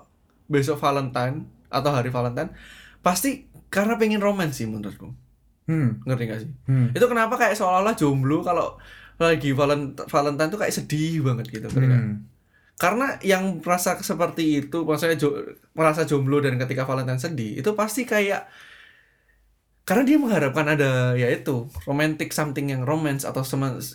besok 0.49 0.81
Valentine 0.81 1.45
atau 1.69 1.93
hari 1.93 2.09
Valentine 2.09 2.49
pasti 3.05 3.45
karena 3.69 4.01
pengen 4.01 4.21
romance 4.21 4.57
sih 4.57 4.65
menurutku. 4.65 5.13
Hmm. 5.69 6.01
Ngerti 6.05 6.23
gak 6.25 6.39
sih? 6.41 6.51
Hmm. 6.69 6.89
Itu 6.93 7.05
kenapa 7.05 7.37
kayak 7.37 7.57
seolah-olah 7.57 7.93
jomblo 7.93 8.41
kalau 8.41 8.77
lagi 9.21 9.55
Valent 9.55 10.01
Valentine 10.09 10.49
tuh 10.49 10.59
kayak 10.61 10.73
sedih 10.73 11.21
banget 11.25 11.45
gitu. 11.49 11.67
Hmm. 11.69 12.25
Karena 12.75 13.15
yang 13.23 13.63
merasa 13.63 13.95
seperti 14.03 14.67
itu, 14.67 14.83
maksudnya 14.83 15.15
jo- 15.15 15.55
merasa 15.71 16.03
jomblo 16.03 16.43
dan 16.43 16.59
ketika 16.59 16.83
Valentine 16.83 17.21
sedih, 17.21 17.63
itu 17.63 17.71
pasti 17.71 18.03
kayak 18.03 18.45
karena 19.85 20.01
dia 20.01 20.17
mengharapkan 20.17 20.65
ada 20.65 21.13
ya 21.13 21.29
itu 21.29 21.69
romantic 21.85 22.33
something 22.33 22.73
yang 22.73 22.81
romance 22.83 23.21
atau 23.21 23.45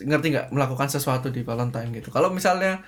ngerti 0.07 0.27
nggak 0.31 0.47
melakukan 0.55 0.87
sesuatu 0.87 1.29
di 1.29 1.43
Valentine 1.43 1.91
gitu. 1.93 2.09
Kalau 2.09 2.31
misalnya 2.31 2.81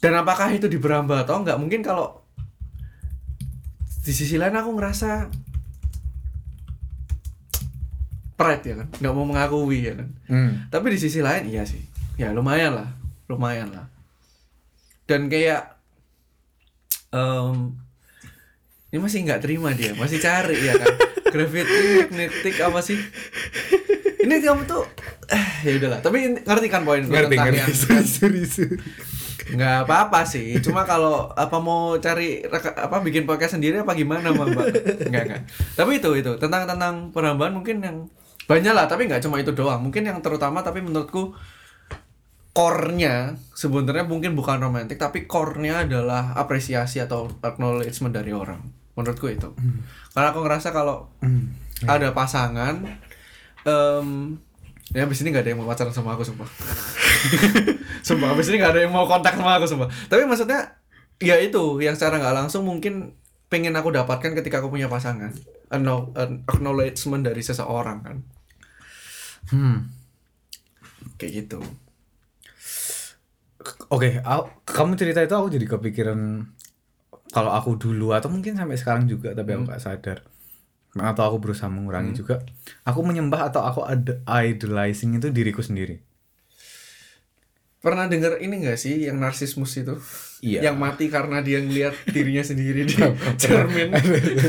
dan 0.00 0.12
apakah 0.16 0.48
itu 0.50 0.66
diberamba 0.66 1.22
atau 1.22 1.40
enggak? 1.40 1.60
Mungkin 1.60 1.84
kalau 1.84 2.24
di 4.00 4.12
sisi 4.16 4.40
lain 4.40 4.56
aku 4.56 4.72
ngerasa 4.72 5.28
pride 8.34 8.64
ya 8.64 8.74
kan, 8.80 8.88
nggak 8.96 9.12
mau 9.12 9.28
mengakui 9.28 9.84
ya 9.84 9.92
kan. 10.00 10.08
Hmm. 10.26 10.52
Tapi 10.72 10.96
di 10.96 10.98
sisi 10.98 11.20
lain 11.20 11.44
iya 11.44 11.68
sih. 11.68 11.84
Ya 12.16 12.32
lumayan 12.32 12.72
lah, 12.72 12.88
lumayan 13.28 13.68
lah. 13.68 13.86
Dan 15.04 15.28
kayak 15.28 15.76
em 17.12 17.76
ini 18.90 18.98
masih 18.98 19.22
nggak 19.22 19.42
terima 19.44 19.70
dia, 19.76 19.92
masih 19.92 20.16
cari 20.18 20.56
ya 20.56 20.74
kan. 20.80 20.88
Gravity, 21.32 22.10
magnetic 22.10 22.56
apa 22.58 22.80
sih? 22.82 22.98
Ini 24.20 24.34
kamu 24.42 24.66
tuh 24.66 24.82
eh 25.30 25.46
ya 25.62 25.76
udahlah. 25.76 26.00
Tapi 26.00 26.40
ngerti 26.42 26.66
kan 26.66 26.82
poin 26.82 27.04
gue 27.04 27.12
Ngerti, 27.12 27.36
tentang 27.36 27.46
ngerti. 27.52 27.60
yang 27.60 28.04
sorry. 28.08 28.42
Nggak 29.48 29.88
apa-apa 29.88 30.22
sih. 30.22 30.60
Cuma 30.60 30.84
kalau 30.84 31.32
apa 31.32 31.56
mau 31.56 31.96
cari 31.96 32.44
apa 32.76 33.00
bikin 33.00 33.24
podcast 33.24 33.56
sendiri 33.56 33.80
apa 33.80 33.92
gimana 33.94 34.30
Bang, 34.30 34.52
Mbak? 34.52 34.66
Enggak 35.08 35.22
enggak. 35.26 35.42
Tapi 35.74 35.90
itu 35.96 36.10
itu 36.14 36.32
tentang 36.36 36.68
tentang 36.68 37.08
penambahan 37.10 37.56
mungkin 37.56 37.80
yang 37.80 37.96
banyak 38.44 38.74
lah, 38.74 38.84
tapi 38.84 39.06
nggak 39.06 39.22
cuma 39.22 39.38
itu 39.38 39.54
doang. 39.54 39.80
Mungkin 39.80 40.04
yang 40.04 40.18
terutama 40.20 40.60
tapi 40.60 40.82
menurutku 40.82 41.32
core-nya 42.50 43.38
sebenarnya 43.54 44.04
mungkin 44.04 44.34
bukan 44.34 44.58
romantis 44.58 44.98
tapi 44.98 45.24
core-nya 45.24 45.86
adalah 45.86 46.34
apresiasi 46.34 46.98
atau 46.98 47.30
acknowledgement 47.40 48.10
dari 48.10 48.34
orang. 48.34 48.58
Menurutku 48.98 49.30
itu. 49.30 49.54
Karena 50.12 50.34
aku 50.34 50.42
ngerasa 50.42 50.74
kalau 50.74 51.06
Hmm. 51.22 51.54
ada 51.86 52.12
pasangan 52.12 52.84
em 53.64 54.36
ya 54.90 55.06
abis 55.06 55.22
ini 55.22 55.30
gak 55.30 55.46
ada 55.46 55.50
yang 55.54 55.60
mau 55.62 55.68
pacaran 55.70 55.94
sama 55.94 56.14
aku 56.18 56.26
sumpah. 56.26 56.48
Sumpah 58.06 58.32
abis 58.32 58.48
ini 58.50 58.58
gak 58.58 58.74
ada 58.74 58.80
yang 58.86 58.92
mau 58.94 59.06
kontak 59.06 59.36
sama 59.36 59.60
aku 59.60 59.66
sumpah. 59.68 59.88
Tapi 60.10 60.26
maksudnya 60.26 60.80
ya 61.20 61.36
itu 61.38 61.78
yang 61.84 61.92
secara 61.94 62.16
nggak 62.16 62.32
langsung 62.32 62.64
mungkin 62.64 63.12
pengen 63.52 63.76
aku 63.76 63.92
dapatkan 63.92 64.32
ketika 64.40 64.64
aku 64.64 64.72
punya 64.72 64.88
pasangan. 64.90 65.30
An 65.70 65.86
acknowledgement 66.48 67.22
dari 67.22 67.42
seseorang 67.44 67.98
kan. 68.02 68.16
Hmm. 69.50 69.78
kayak 71.16 71.32
gitu. 71.44 71.60
Oke, 73.92 74.20
aku- 74.24 74.48
kamu 74.64 74.96
cerita 74.96 75.20
itu 75.20 75.34
aku 75.36 75.48
jadi 75.52 75.66
kepikiran 75.68 76.48
kalau 77.30 77.52
aku 77.54 77.78
dulu 77.78 78.10
atau 78.16 78.28
mungkin 78.32 78.58
sampai 78.58 78.76
sekarang 78.76 79.04
juga 79.06 79.32
tapi 79.32 79.54
aku 79.54 79.62
nggak 79.70 79.82
sadar 79.82 80.26
atau 80.92 81.22
aku 81.24 81.36
berusaha 81.38 81.66
mengurangi 81.66 82.12
juga. 82.12 82.42
Aku 82.82 83.00
menyembah 83.00 83.48
atau 83.48 83.62
aku 83.62 83.86
idolizing 84.26 85.14
itu 85.14 85.30
diriku 85.30 85.60
sendiri. 85.60 86.02
Pernah 87.80 88.06
dengar 88.06 88.36
ini 88.36 88.60
gak 88.60 88.76
sih 88.76 89.08
yang 89.08 89.16
narsismus 89.16 89.72
itu? 89.74 89.96
Iya. 90.40 90.72
yang 90.72 90.80
mati 90.80 91.12
karena 91.12 91.44
dia 91.44 91.60
ngelihat 91.60 91.92
dirinya 92.08 92.40
sendiri 92.40 92.88
di 92.88 92.96
cermin. 93.42 93.92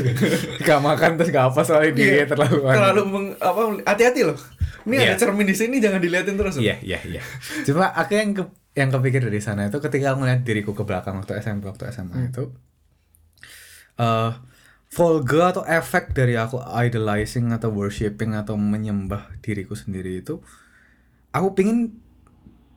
Gak 0.64 0.80
makan 0.80 1.20
terus 1.20 1.28
gak 1.28 1.52
apa 1.52 1.60
soalnya 1.62 1.92
dia 1.92 2.04
Iya. 2.08 2.24
terlalu 2.26 2.64
terlalu 2.64 3.02
meng- 3.04 3.36
apa 3.36 3.60
hati-hati 3.86 4.24
loh. 4.24 4.40
Ini 4.82 4.94
Iya. 4.94 5.04
ada 5.06 5.16
cermin 5.18 5.44
di 5.44 5.52
sini 5.52 5.76
jangan 5.78 6.00
diliatin 6.00 6.32
terus. 6.34 6.56
Iya 6.56 6.80
iya 6.80 6.96
iya. 7.04 7.20
Cuma 7.62 7.92
aku 7.92 8.16
yang 8.16 8.32
ke, 8.32 8.42
yang 8.72 8.88
kepikir 8.90 9.20
dari 9.20 9.36
sana 9.38 9.68
itu 9.68 9.76
ketika 9.78 10.12
aku 10.12 10.24
ngeliat 10.24 10.40
diriku 10.42 10.72
ke 10.72 10.80
belakang 10.82 11.12
waktu 11.14 11.36
SMP 11.38 11.68
waktu 11.68 11.84
SMA 11.88 12.16
itu 12.26 12.48
eh 13.94 14.30
vulgar 14.92 15.56
atau 15.56 15.64
efek 15.64 16.12
dari 16.12 16.36
aku 16.36 16.60
idolizing 16.60 17.48
atau 17.50 17.72
worshipping 17.72 18.36
atau 18.36 18.60
menyembah 18.60 19.32
diriku 19.40 19.72
sendiri 19.72 20.20
itu 20.20 20.44
aku 21.32 21.48
pingin 21.56 21.96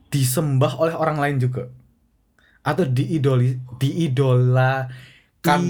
disembah 0.07 0.79
oleh 0.79 0.95
orang 0.95 1.19
lain 1.19 1.43
juga 1.43 1.67
atau 2.63 2.87
diidoli 2.87 3.59
diidola 3.77 4.87
Kan. 5.43 5.61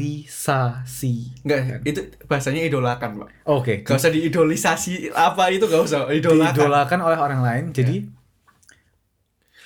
idolisasi 0.00 1.44
Enggak, 1.44 1.84
itu 1.84 2.00
bahasanya 2.24 2.64
idolakan, 2.64 3.20
Pak. 3.20 3.28
oke 3.44 3.84
Gak 3.84 3.98
usah 4.00 4.08
diidolisasi 4.08 5.12
apa 5.12 5.52
itu 5.52 5.68
gak 5.68 5.82
usah 5.84 6.08
idolakan. 6.08 6.54
diidolakan 6.56 6.98
oleh 7.02 7.18
orang 7.18 7.40
lain 7.44 7.64
jadi 7.76 8.06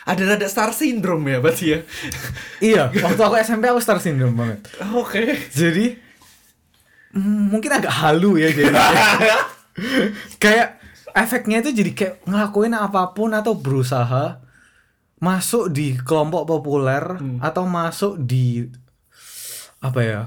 Ada 0.09 0.23
rada 0.25 0.49
star 0.49 0.73
syndrome 0.73 1.29
ya 1.29 1.39
berarti 1.39 1.65
ya. 1.69 1.79
iya 2.65 2.83
waktu 2.89 3.21
aku 3.21 3.37
SMP 3.39 3.69
aku 3.69 3.77
star 3.79 4.01
syndrome 4.01 4.33
banget 4.33 4.65
Oke. 4.97 5.37
jadi 5.53 6.01
mm, 7.13 7.53
mungkin 7.53 7.71
agak 7.71 7.93
halu 7.93 8.41
ya 8.41 8.49
jadi 8.49 8.73
kayak 10.43 10.81
efeknya 11.13 11.61
itu 11.61 11.71
jadi 11.75 11.91
kayak 11.93 12.15
ngelakuin 12.25 12.73
apa 12.73 13.13
pun 13.13 13.37
atau 13.37 13.53
berusaha 13.53 14.41
masuk 15.19 15.69
di 15.69 15.99
kelompok 15.99 16.47
populer 16.47 17.03
atau 17.43 17.67
masuk 17.67 18.17
di 18.17 18.71
apa 19.79 20.01
ya 20.01 20.21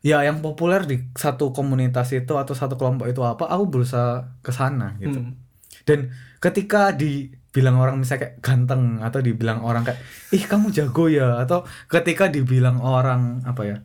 ya 0.00 0.24
yang 0.24 0.40
populer 0.40 0.82
di 0.82 1.04
satu 1.12 1.52
komunitas 1.52 2.08
itu 2.10 2.32
atau 2.32 2.54
satu 2.56 2.74
kelompok 2.74 3.06
itu 3.06 3.20
apa 3.20 3.44
aku 3.44 3.64
berusaha 3.68 4.24
ke 4.40 4.50
sana 4.50 4.96
gitu 4.98 5.20
Hmm. 5.20 5.36
dan 5.84 6.10
ketika 6.38 6.94
dibilang 7.58 7.74
orang 7.74 7.98
misalnya 7.98 8.22
kayak 8.22 8.36
ganteng 8.38 9.02
atau 9.02 9.18
dibilang 9.18 9.58
orang 9.60 9.82
kayak 9.82 9.98
ih 10.30 10.40
kamu 10.40 10.70
jago 10.70 11.10
ya 11.10 11.42
atau 11.42 11.66
ketika 11.86 12.30
dibilang 12.30 12.78
orang 12.78 13.42
apa 13.42 13.62
ya 13.64 13.76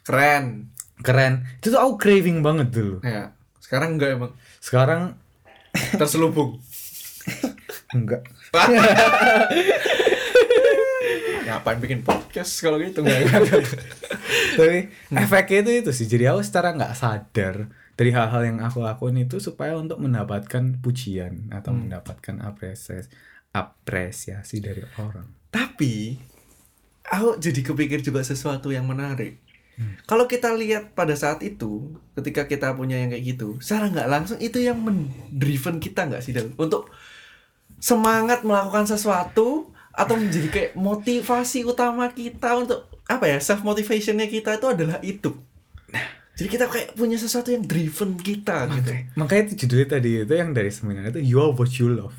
Keren. 0.00 0.72
keren 0.98 1.44
itu 1.56 1.68
tuh 1.68 1.76
aku 1.76 2.00
craving 2.00 2.40
banget 2.40 2.72
dulu 2.72 3.04
Ya. 3.04 3.36
Sekarang 3.60 3.94
enggak 3.94 4.16
emang. 4.16 4.32
sekarang 4.58 5.20
Terselubung. 5.94 6.56
enggak 7.92 8.24
Ngapain 11.42 11.78
bikin 11.78 12.00
podcast 12.00 12.56
kalau 12.58 12.78
gitu 12.78 13.02
enggak? 13.02 13.26
enggak. 13.26 13.62
tapi 14.58 14.78
efeknya 15.12 15.58
itu 15.60 15.70
itu 15.82 15.90
sih 15.92 16.06
jadi 16.06 16.32
aku 16.32 16.40
secara 16.40 16.72
nggak 16.72 16.94
sadar 16.94 17.68
dari 18.00 18.16
hal-hal 18.16 18.48
yang 18.48 18.64
aku 18.64 18.80
lakuin 18.80 19.28
itu 19.28 19.36
supaya 19.36 19.76
untuk 19.76 20.00
mendapatkan 20.00 20.80
pujian 20.80 21.52
atau 21.52 21.76
mendapatkan 21.76 22.40
apresiasi 22.40 23.12
apresiasi 23.52 24.56
dari 24.64 24.80
orang 24.96 25.28
Tapi 25.52 26.16
aku 27.04 27.36
jadi 27.36 27.60
kepikir 27.60 28.00
juga 28.00 28.24
sesuatu 28.24 28.72
yang 28.72 28.88
menarik. 28.88 29.36
Kalau 30.04 30.28
kita 30.28 30.52
lihat 30.52 30.92
pada 30.92 31.16
saat 31.16 31.40
itu, 31.40 31.96
ketika 32.12 32.44
kita 32.44 32.76
punya 32.76 33.00
yang 33.00 33.08
kayak 33.08 33.24
gitu, 33.36 33.56
secara 33.64 33.88
nggak 33.88 34.08
langsung 34.12 34.36
itu 34.36 34.60
yang 34.60 34.76
mendriven 34.76 35.80
kita 35.80 36.04
nggak 36.04 36.20
sih 36.20 36.36
Dal? 36.36 36.52
untuk 36.60 36.92
semangat 37.80 38.44
melakukan 38.44 38.84
sesuatu 38.84 39.72
atau 39.90 40.14
menjadi 40.20 40.48
kayak 40.52 40.72
motivasi 40.76 41.64
utama 41.64 42.12
kita 42.12 42.60
untuk 42.60 42.84
apa 43.08 43.24
ya 43.26 43.40
self 43.40 43.64
motivationnya 43.64 44.28
kita 44.28 44.60
itu 44.60 44.66
adalah 44.68 45.00
itu. 45.00 45.32
Jadi 46.32 46.48
kita 46.48 46.66
kayak 46.66 46.94
punya 46.94 47.14
sesuatu 47.14 47.48
yang 47.48 47.62
driven 47.62 48.16
kita 48.16 48.64
gitu. 48.70 48.90
makanya 49.14 49.42
itu 49.46 49.54
judulnya 49.60 49.88
tadi 49.90 50.10
itu 50.20 50.32
yang 50.32 50.50
dari 50.50 50.68
seminar 50.68 51.08
itu 51.08 51.20
you 51.20 51.36
are 51.36 51.50
what 51.50 51.68
you 51.74 51.88
love 51.88 52.16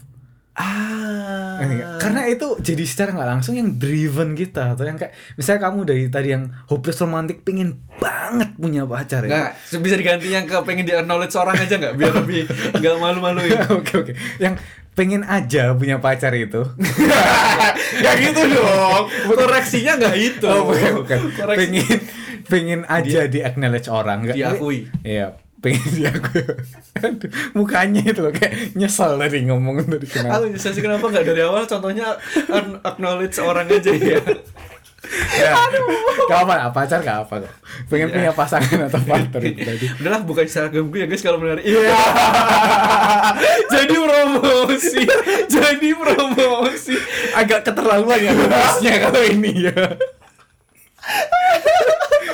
Ah. 0.51 1.63
karena 1.95 2.27
itu 2.27 2.59
jadi 2.59 2.83
secara 2.83 3.09
nggak 3.11 3.29
langsung 3.31 3.55
yang 3.55 3.71
driven 3.73 4.35
kita 4.35 4.75
atau 4.75 4.83
yang 4.83 4.93
kayak 4.93 5.15
misalnya 5.33 5.63
kamu 5.63 5.79
dari 5.85 6.03
tadi 6.05 6.27
yang 6.29 6.51
hopeless 6.67 6.99
romantic 6.99 7.41
pingin 7.41 7.79
banget 7.95 8.51
punya 8.55 8.83
pacar 8.83 9.23
ya 9.23 9.55
Nggak, 9.65 9.79
bisa 9.79 9.95
diganti 9.95 10.27
yang 10.27 10.43
ke 10.43 10.53
pengen 10.61 10.83
di 10.83 10.91
acknowledge 10.91 11.33
orang 11.33 11.55
aja 11.55 11.75
nggak 11.77 11.95
biar 11.95 12.13
lebih 12.13 12.41
nggak 12.73 12.93
malu-maluin. 12.95 13.57
oke 13.79 13.93
oke 13.95 14.11
yang 14.37 14.59
pengen 14.91 15.23
aja 15.23 15.71
punya 15.71 15.97
pacar 15.97 16.35
itu 16.35 16.61
Gak 18.03 18.15
gitu 18.19 18.41
dong. 18.51 19.07
Koreksinya 19.29 19.95
nggak 19.97 20.15
itu. 20.17 20.45
oh 20.45 20.67
bukan 20.67 20.91
bukan 20.99 21.17
Koreksi. 21.31 21.57
pengen 21.57 21.97
pengen 22.45 22.81
aja 22.85 23.25
di 23.25 23.39
acknowledge 23.39 23.87
orang 23.87 24.23
nggak 24.23 24.37
Diakui. 24.37 24.87
iya 25.01 25.35
pengen 25.61 25.85
diakui 25.97 26.41
mukanya 27.53 28.01
itu 28.01 28.17
loh, 28.17 28.33
kayak 28.33 28.73
nyesel 28.73 29.13
tadi 29.15 29.45
ngomong 29.45 29.85
dari 29.85 30.07
kenapa 30.09 30.41
Aku 30.41 30.49
nyesel 30.49 30.73
sih 30.73 30.81
kenapa 30.81 31.05
nggak 31.05 31.21
dari 31.21 31.41
awal 31.45 31.63
contohnya 31.65 32.17
acknowledge 32.81 33.37
orang 33.37 33.69
aja 33.69 33.93
ya. 33.93 34.17
ya, 35.33 35.51
gak 36.29 36.45
apa 36.45 36.69
pacar 36.69 37.01
gak 37.01 37.25
apa 37.25 37.41
kok 37.41 37.53
pengen 37.89 38.09
Iya. 38.09 38.15
punya 38.15 38.31
pasangan 38.33 38.79
atau 38.85 39.01
partner 39.01 39.41
tadi 39.41 39.85
Udahlah 40.01 40.21
bukan 40.21 40.45
Instagram 40.45 40.85
gue 40.89 40.99
ya 41.01 41.07
guys 41.09 41.23
kalau 41.25 41.37
menarik. 41.41 41.65
Iya. 41.65 41.89
Jadi 43.73 43.95
promosi. 43.97 45.01
Jadi 45.49 45.89
promosi. 45.97 46.95
agak 47.33 47.65
keterlaluan 47.65 48.19
ya 48.21 48.31
bahasnya 48.33 48.93
kalau 49.01 49.21
ini 49.25 49.69
ya 49.69 49.73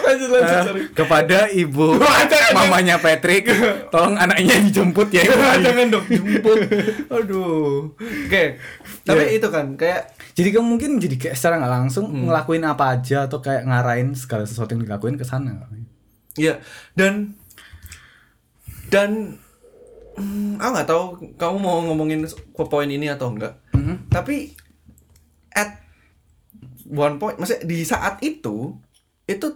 Lanjut 0.07 0.29
lanjut 0.29 0.57
sorry. 0.63 0.81
kepada 0.91 1.39
ibu 1.49 1.99
mamanya 2.57 2.95
Patrick 2.97 3.43
tolong 3.91 4.15
anaknya 4.15 4.55
dijemput 4.61 5.11
ya 5.11 5.27
Jangan 5.59 5.87
dong 5.89 6.05
jemput. 6.05 6.57
Aduh. 7.09 7.91
Oke. 7.93 8.55
Tapi 9.03 9.23
Iya. 9.25 9.35
itu 9.35 9.47
kan 9.47 9.75
kayak 9.75 10.01
jadi 10.31 10.49
kamu 10.53 10.67
mungkin 10.69 10.91
jadi 10.95 11.15
kayak 11.17 11.35
secara 11.35 11.57
nggak 11.57 11.73
langsung 11.73 12.05
Hmm. 12.07 12.25
ngelakuin 12.25 12.63
apa 12.63 12.93
aja 12.93 13.25
atau 13.25 13.39
kayak 13.39 13.63
ngarahin 13.63 14.13
segala 14.13 14.43
sesuatu 14.43 14.71
yang 14.71 14.83
dilakuin 14.83 15.15
ke 15.15 15.23
sana 15.23 15.67
Iya, 16.33 16.61
dan 16.93 17.33
dan 18.87 19.35
hmm, 20.15 20.55
aku 20.55 20.69
nggak 20.71 20.87
tahu 20.87 21.03
kamu 21.35 21.57
mau 21.57 21.81
ngomongin 21.83 22.23
ke 22.27 22.63
poin 22.63 22.85
ini 22.85 23.07
atau 23.07 23.29
enggak. 23.29 23.57
Mhm. 23.73 24.07
Tapi 24.07 24.53
at 25.51 25.81
one 26.85 27.17
point, 27.17 27.35
maksudnya 27.35 27.65
di 27.65 27.81
saat 27.81 28.21
itu 28.21 28.77
itu 29.25 29.47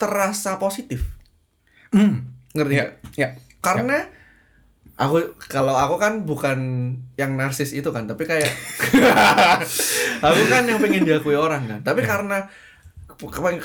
terasa 0.00 0.56
positif, 0.56 1.04
Hmm. 1.92 2.32
ngerti 2.56 2.72
nggak? 2.80 2.90
ya 3.20 3.28
Karena 3.60 4.08
aku 4.96 5.36
kalau 5.36 5.76
aku 5.76 6.00
kan 6.00 6.24
bukan 6.24 6.58
yang 7.20 7.36
narsis 7.36 7.76
itu 7.76 7.92
kan, 7.92 8.08
tapi 8.08 8.24
kayak 8.24 8.48
aku 10.24 10.42
kan 10.48 10.64
yang 10.64 10.80
pengen 10.80 11.04
diakui 11.04 11.36
orang 11.36 11.68
kan. 11.68 11.80
Tapi 11.84 12.00
karena 12.00 12.48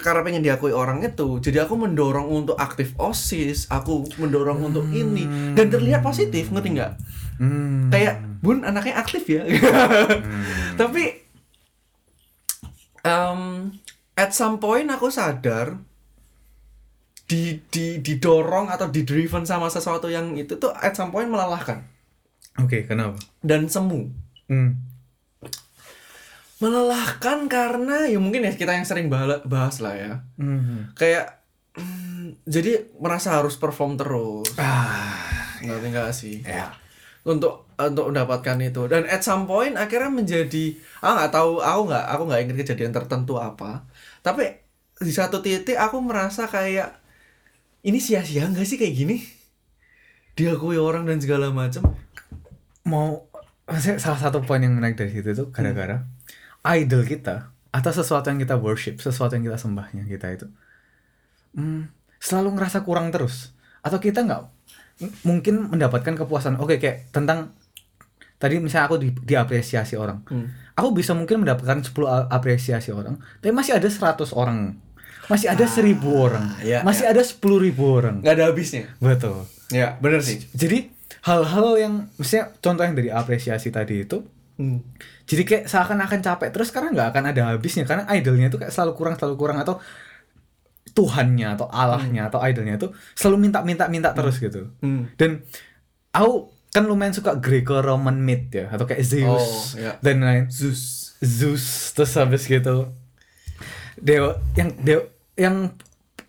karena 0.03 0.19
pengen 0.19 0.43
diakui 0.43 0.75
orang 0.75 0.99
itu, 0.99 1.39
jadi 1.39 1.63
aku 1.63 1.79
mendorong 1.79 2.27
untuk 2.27 2.59
aktif 2.59 2.91
osis, 2.99 3.71
aku 3.71 4.03
mendorong 4.19 4.59
untuk 4.67 4.83
ini 4.91 5.55
dan 5.55 5.71
terlihat 5.71 6.03
positif, 6.03 6.51
ngerti 6.51 6.75
nggak? 6.75 6.93
Hmm. 7.39 7.87
Kayak 7.87 8.19
bun 8.43 8.67
anaknya 8.67 8.99
aktif 8.99 9.23
ya. 9.31 9.47
Tapi 10.81 11.03
um, 13.03 13.71
at 14.15 14.35
some 14.35 14.59
point 14.59 14.91
aku 14.91 15.07
sadar 15.07 15.79
di 17.25 17.57
di 17.73 17.99
didorong 18.01 18.69
atau 18.69 18.89
didriven 18.89 19.45
sama 19.49 19.69
sesuatu 19.69 20.09
yang 20.09 20.37
itu 20.37 20.57
tuh 20.61 20.73
at 20.77 20.93
some 20.93 21.09
point 21.09 21.29
melelahkan. 21.29 21.81
Oke 22.61 22.85
kenapa? 22.85 23.17
Dan 23.41 23.67
semu. 23.69 24.09
Hmm. 24.45 24.77
melelahkan 26.55 27.51
karena 27.51 28.07
ya 28.07 28.15
mungkin 28.15 28.47
ya 28.47 28.55
kita 28.55 28.71
yang 28.79 28.87
sering 28.87 29.11
bahas, 29.11 29.83
lah 29.83 29.91
ya. 29.91 30.13
Hmm. 30.39 30.87
kayak 30.95 31.43
hmm, 31.75 32.39
jadi 32.47 32.95
merasa 32.95 33.35
harus 33.35 33.59
perform 33.59 33.99
terus. 33.99 34.47
Ah 34.55 35.59
ngerti 35.59 35.87
nggak 35.91 36.15
sih? 36.15 36.39
Ya 36.47 36.71
untuk 37.25 37.65
untuk 37.75 38.13
mendapatkan 38.13 38.57
itu. 38.61 38.85
Dan 38.87 39.09
at 39.09 39.25
some 39.25 39.49
point 39.49 39.75
akhirnya 39.75 40.13
menjadi 40.13 40.77
ah 41.01 41.19
nggak 41.19 41.31
tahu 41.33 41.59
aku 41.59 41.81
nggak 41.91 42.05
aku 42.05 42.23
nggak 42.29 42.41
ingat 42.45 42.57
kejadian 42.63 42.93
tertentu 42.93 43.35
apa. 43.41 43.83
Tapi 44.21 44.45
di 45.01 45.11
satu 45.11 45.43
titik 45.43 45.75
aku 45.75 45.99
merasa 45.99 46.47
kayak 46.47 47.04
ini 47.85 48.01
sia-sia 48.01 48.49
nggak 48.49 48.65
sih 48.65 48.75
kayak 48.75 48.95
gini 48.95 49.17
diakui 50.33 50.75
orang 50.75 51.05
dan 51.05 51.21
segala 51.21 51.49
macam 51.49 51.95
mau 52.83 53.23
maksudnya 53.65 53.97
salah 53.97 54.19
satu 54.19 54.41
poin 54.41 54.59
yang 54.59 54.75
menarik 54.75 54.97
dari 54.97 55.09
situ 55.09 55.31
tuh 55.31 55.47
gara-gara 55.49 56.03
idol 56.75 57.01
kita 57.01 57.49
atau 57.69 57.91
sesuatu 57.91 58.31
yang 58.31 58.39
kita 58.39 58.55
worship, 58.55 59.03
sesuatu 59.03 59.35
yang 59.35 59.45
kita 59.45 59.59
sembahnya 59.59 60.07
kita 60.07 60.27
itu 60.31 60.47
hmm, 61.53 61.91
selalu 62.17 62.55
ngerasa 62.55 62.81
kurang 62.81 63.11
terus 63.11 63.51
atau 63.83 63.99
kita 63.99 64.23
nggak 64.23 64.41
mungkin 65.27 65.67
mendapatkan 65.67 66.15
kepuasan. 66.15 66.55
Oke 66.55 66.79
kayak 66.79 67.11
tentang 67.11 67.51
tadi 68.39 68.63
misalnya 68.63 68.87
aku 68.87 68.95
di, 68.99 69.11
diapresiasi 69.11 69.99
orang, 69.99 70.23
Hmm. 70.27 70.47
aku 70.71 70.95
bisa 70.95 71.11
mungkin 71.11 71.43
mendapatkan 71.43 71.83
10 71.83 72.07
a- 72.07 72.27
apresiasi 72.31 72.95
orang, 72.95 73.19
tapi 73.39 73.51
masih 73.51 73.75
ada 73.75 73.87
100 73.87 74.31
orang, 74.31 74.79
masih 75.25 75.47
ada 75.47 75.65
1000 75.65 75.97
orang, 76.05 76.45
iya, 76.59 76.79
masih 76.81 77.05
ada 77.05 77.19
10.000 77.19 77.41
orang. 77.81 78.15
nggak 78.21 78.33
ada 78.33 78.45
habisnya 78.47 78.93
Betul. 78.97 79.45
ya 79.69 79.97
bener 79.97 80.21
sih 80.21 80.45
Jadi 80.51 80.93
hal-hal 81.21 81.67
yang 81.75 81.93
misalnya 82.15 82.53
contoh 82.57 82.81
yang 82.81 82.93
dari 82.93 83.09
apresiasi 83.09 83.69
tadi 83.69 84.01
itu 84.01 84.21
Hmm. 84.55 84.79
jadi 85.27 85.43
kayak 85.43 85.63
seakan-akan 85.67 86.23
capek 86.23 86.47
terus 86.47 86.71
karena 86.71 86.87
nggak 86.89 87.07
akan 87.11 87.23
ada 87.27 87.41
habisnya 87.51 87.83
karena 87.83 88.07
idolnya 88.09 88.47
itu 88.47 88.55
kayak 88.55 88.71
selalu 88.71 88.95
kurang 88.95 89.15
selalu 89.15 89.35
kurang 89.35 89.59
atau 89.59 89.83
Tuhannya 90.87 91.59
atau 91.59 91.67
Allahnya 91.67 92.31
atau 92.31 92.39
idolnya 92.39 92.79
itu 92.79 92.87
selalu 93.11 93.37
minta 93.41 93.59
minta 93.61 93.91
minta 93.91 94.15
terus 94.15 94.39
gitu 94.39 94.71
Hmm. 94.79 95.11
dan 95.19 95.43
aku 96.09 96.47
kan 96.71 96.83
lumayan 96.83 97.11
suka 97.11 97.35
Greco-Roman 97.35 98.15
myth 98.15 98.47
ya 98.49 98.71
atau 98.71 98.87
kayak 98.87 99.03
Zeus 99.03 99.75
Oh, 99.75 99.75
iya. 99.75 99.99
dan 99.99 100.23
lain 100.23 100.47
Zeus. 100.47 101.15
Zeus 101.19 101.91
terus 101.91 102.15
habis 102.15 102.43
gitu 102.45 102.95
dewa 103.97 104.39
yang 104.53 104.71
dewa 104.77 105.03
yang 105.35 105.75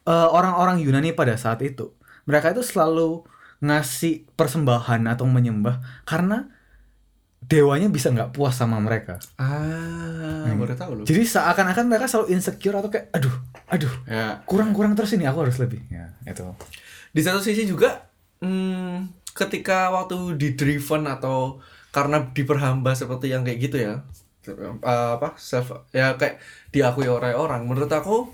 eh, 0.02 0.28
orang-orang 0.28 0.78
Yunani 0.78 1.10
pada 1.12 1.34
saat 1.34 1.62
itu 1.62 1.94
mereka 2.24 2.50
itu 2.50 2.62
selalu 2.62 3.22
ngasih 3.58 4.28
persembahan 4.34 5.06
atau 5.08 5.24
menyembah 5.24 5.80
karena 6.04 6.50
dewanya 7.38 7.86
bisa 7.86 8.10
nggak 8.10 8.34
puas 8.34 8.52
sama 8.52 8.76
mereka 8.76 9.22
Ah, 9.38 10.50
baru 10.50 10.74
tahu 10.74 10.92
loh. 10.98 11.04
jadi 11.06 11.22
seakan-akan 11.22 11.84
mereka 11.86 12.06
selalu 12.06 12.34
insecure 12.34 12.74
atau 12.74 12.90
kayak 12.90 13.06
aduh 13.12 13.30
aduh 13.66 13.92
Ya. 14.04 14.42
kurang-kurang 14.44 14.92
terus 14.92 15.14
ini 15.14 15.24
aku 15.24 15.46
harus 15.46 15.56
lebih 15.56 15.78
ya 15.86 16.10
itu 16.24 16.42
Di 17.14 17.22
satu 17.22 17.38
sisi 17.38 17.64
juga 17.64 18.10
hmm, 18.42 19.08
ketika 19.32 19.88
waktu 19.88 20.34
di 20.34 20.52
driven 20.52 21.06
atau 21.06 21.62
karena 21.88 22.28
diperhamba 22.28 22.92
seperti 22.92 23.30
yang 23.30 23.40
kayak 23.40 23.58
gitu 23.62 23.76
ya. 23.78 24.02
eh, 24.46 25.10
apa 25.16 25.38
self 25.38 25.86
ya 25.90 26.14
kayak 26.14 26.42
diakui 26.68 27.06
oleh 27.06 27.32
orang 27.32 27.62
menurut 27.64 27.88
aku 27.88 28.30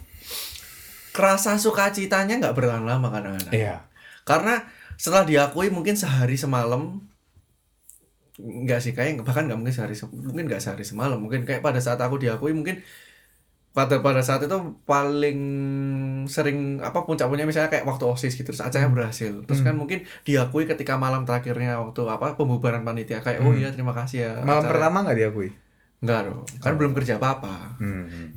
kerasa 1.12 1.56
sukacitanya 1.56 2.40
nggak 2.40 2.56
bertahan 2.56 2.82
lama 2.82 3.08
kadang-kadang 3.08 3.52
iya. 3.52 3.76
Karena 4.22 4.64
setelah 4.96 5.24
diakui 5.24 5.68
mungkin 5.68 5.92
sehari 5.94 6.34
semalam 6.34 7.04
nggak 8.38 8.80
sih 8.80 8.92
kayak 8.92 9.20
bahkan 9.20 9.44
nggak 9.44 9.58
mungkin 9.60 9.74
sehari 9.74 9.92
se- 9.92 10.08
mungkin 10.08 10.48
nggak 10.48 10.58
sehari 10.58 10.82
semalam 10.82 11.20
mungkin 11.20 11.44
kayak 11.44 11.60
pada 11.60 11.78
saat 11.78 12.00
aku 12.00 12.16
diakui 12.16 12.56
mungkin 12.56 12.80
pada 13.72 14.04
pada 14.04 14.20
saat 14.20 14.44
itu 14.44 14.56
paling 14.84 15.40
sering 16.28 16.76
apa 16.78 17.04
puncak-puncaknya 17.04 17.48
misalnya 17.48 17.68
kayak 17.68 17.88
waktu 17.88 18.04
osis 18.04 18.36
gitu 18.36 18.52
terus 18.52 18.60
acaranya 18.60 18.92
berhasil. 18.92 19.32
Terus 19.48 19.64
kan 19.64 19.72
mungkin 19.72 20.04
diakui 20.22 20.68
ketika 20.68 21.00
malam 21.00 21.24
terakhirnya 21.24 21.80
waktu 21.80 22.04
apa 22.04 22.36
pembubaran 22.36 22.84
panitia 22.84 23.24
kayak 23.24 23.40
oh 23.40 23.52
iya 23.52 23.72
terima 23.72 23.96
kasih 23.96 24.18
ya 24.22 24.32
malam 24.44 24.60
acara- 24.60 24.72
pertama 24.76 24.96
nggak 25.02 25.16
diakui? 25.16 25.48
Nggak 26.04 26.20
dong 26.28 26.44
kan 26.60 26.72
belum 26.76 26.92
kerja 26.92 27.16
apa-apa. 27.16 27.80
Hmm. 27.80 28.36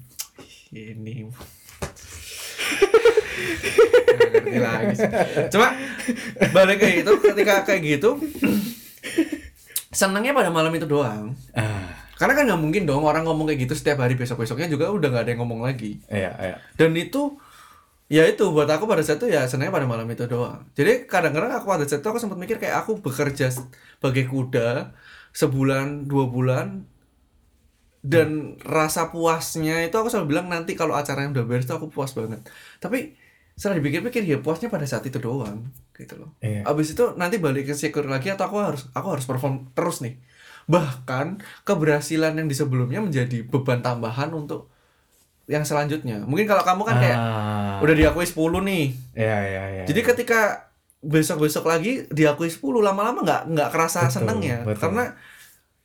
ini. 0.71 1.27
Nggak 1.27 1.54
ngerti 4.55 4.57
lagi 4.59 4.93
sih. 4.95 5.09
cuma 5.51 5.67
balik 6.53 6.77
kayak 6.79 6.95
gitu 7.03 7.11
ketika 7.19 7.53
kayak 7.67 7.81
gitu 7.83 8.09
senangnya 9.95 10.35
pada 10.35 10.51
malam 10.51 10.75
itu 10.75 10.83
doang. 10.83 11.31
Ah. 11.55 12.03
Karena 12.19 12.35
kan 12.35 12.43
nggak 12.47 12.61
mungkin 12.61 12.83
dong 12.83 13.03
orang 13.03 13.23
ngomong 13.23 13.47
kayak 13.47 13.67
gitu 13.67 13.75
setiap 13.75 14.03
hari 14.03 14.19
besok 14.19 14.43
besoknya 14.43 14.67
juga 14.67 14.91
udah 14.91 15.07
nggak 15.07 15.23
ada 15.23 15.31
yang 15.31 15.41
ngomong 15.43 15.63
lagi. 15.63 16.03
Iya 16.11 16.31
iya. 16.35 16.55
Dan 16.75 16.95
itu 16.95 17.39
ya 18.11 18.27
itu 18.27 18.43
buat 18.51 18.67
aku 18.67 18.87
pada 18.87 19.01
saat 19.03 19.23
itu 19.23 19.31
ya 19.31 19.47
senangnya 19.47 19.71
pada 19.71 19.87
malam 19.87 20.07
itu 20.11 20.27
doang. 20.27 20.63
Jadi 20.75 21.07
kadang-kadang 21.07 21.51
aku 21.55 21.65
pada 21.67 21.83
saat 21.87 22.03
itu 22.03 22.07
aku 22.11 22.19
sempat 22.19 22.39
mikir 22.39 22.59
kayak 22.59 22.83
aku 22.83 22.99
bekerja 22.99 23.51
sebagai 23.51 24.27
kuda 24.27 24.95
sebulan 25.35 26.07
dua 26.07 26.27
bulan 26.27 26.87
dan 28.05 28.53
rasa 28.61 29.09
puasnya 29.09 29.81
itu 29.81 29.95
aku 29.97 30.13
selalu 30.13 30.37
bilang 30.37 30.45
nanti 30.45 30.77
kalau 30.77 30.93
acaranya 30.93 31.41
udah 31.41 31.45
beres 31.49 31.65
tuh 31.65 31.81
aku 31.81 31.89
puas 31.89 32.13
banget. 32.13 32.45
Tapi 32.77 33.17
setelah 33.57 33.81
dipikir-pikir 33.81 34.21
ya 34.21 34.37
puasnya 34.37 34.69
pada 34.69 34.85
saat 34.85 35.01
itu 35.03 35.17
doang 35.17 35.65
gitu 35.95 36.19
loh. 36.19 36.35
Iya. 36.43 36.67
abis 36.67 36.91
itu 36.91 37.15
nanti 37.15 37.39
balik 37.39 37.65
ke 37.65 37.73
secure 37.73 38.05
lagi 38.05 38.27
atau 38.27 38.45
aku 38.45 38.57
harus 38.59 38.83
aku 38.91 39.07
harus 39.09 39.25
perform 39.25 39.71
terus 39.73 40.05
nih. 40.05 40.19
Bahkan 40.67 41.39
keberhasilan 41.63 42.35
yang 42.35 42.45
di 42.45 42.53
sebelumnya 42.53 42.99
menjadi 42.99 43.41
beban 43.41 43.79
tambahan 43.79 44.29
untuk 44.31 44.69
yang 45.45 45.61
selanjutnya. 45.61 46.25
Mungkin 46.25 46.45
kalau 46.45 46.61
kamu 46.61 46.81
kan 46.83 46.95
kayak 46.99 47.17
Ah. 47.17 47.77
udah 47.79 47.95
diakui 47.95 48.25
10 48.25 48.61
nih. 48.61 48.85
Iya 49.13 49.37
iya 49.45 49.63
iya. 49.71 49.83
Jadi 49.85 50.01
ketika 50.03 50.69
besok-besok 50.99 51.63
lagi 51.63 52.09
diakui 52.09 52.49
10 52.49 52.81
lama-lama 52.81 53.21
nggak 53.21 53.41
nggak 53.53 53.69
kerasa 53.69 54.09
Betul, 54.09 54.13
senengnya 54.19 54.57
betul. 54.65 54.81
karena 54.81 55.03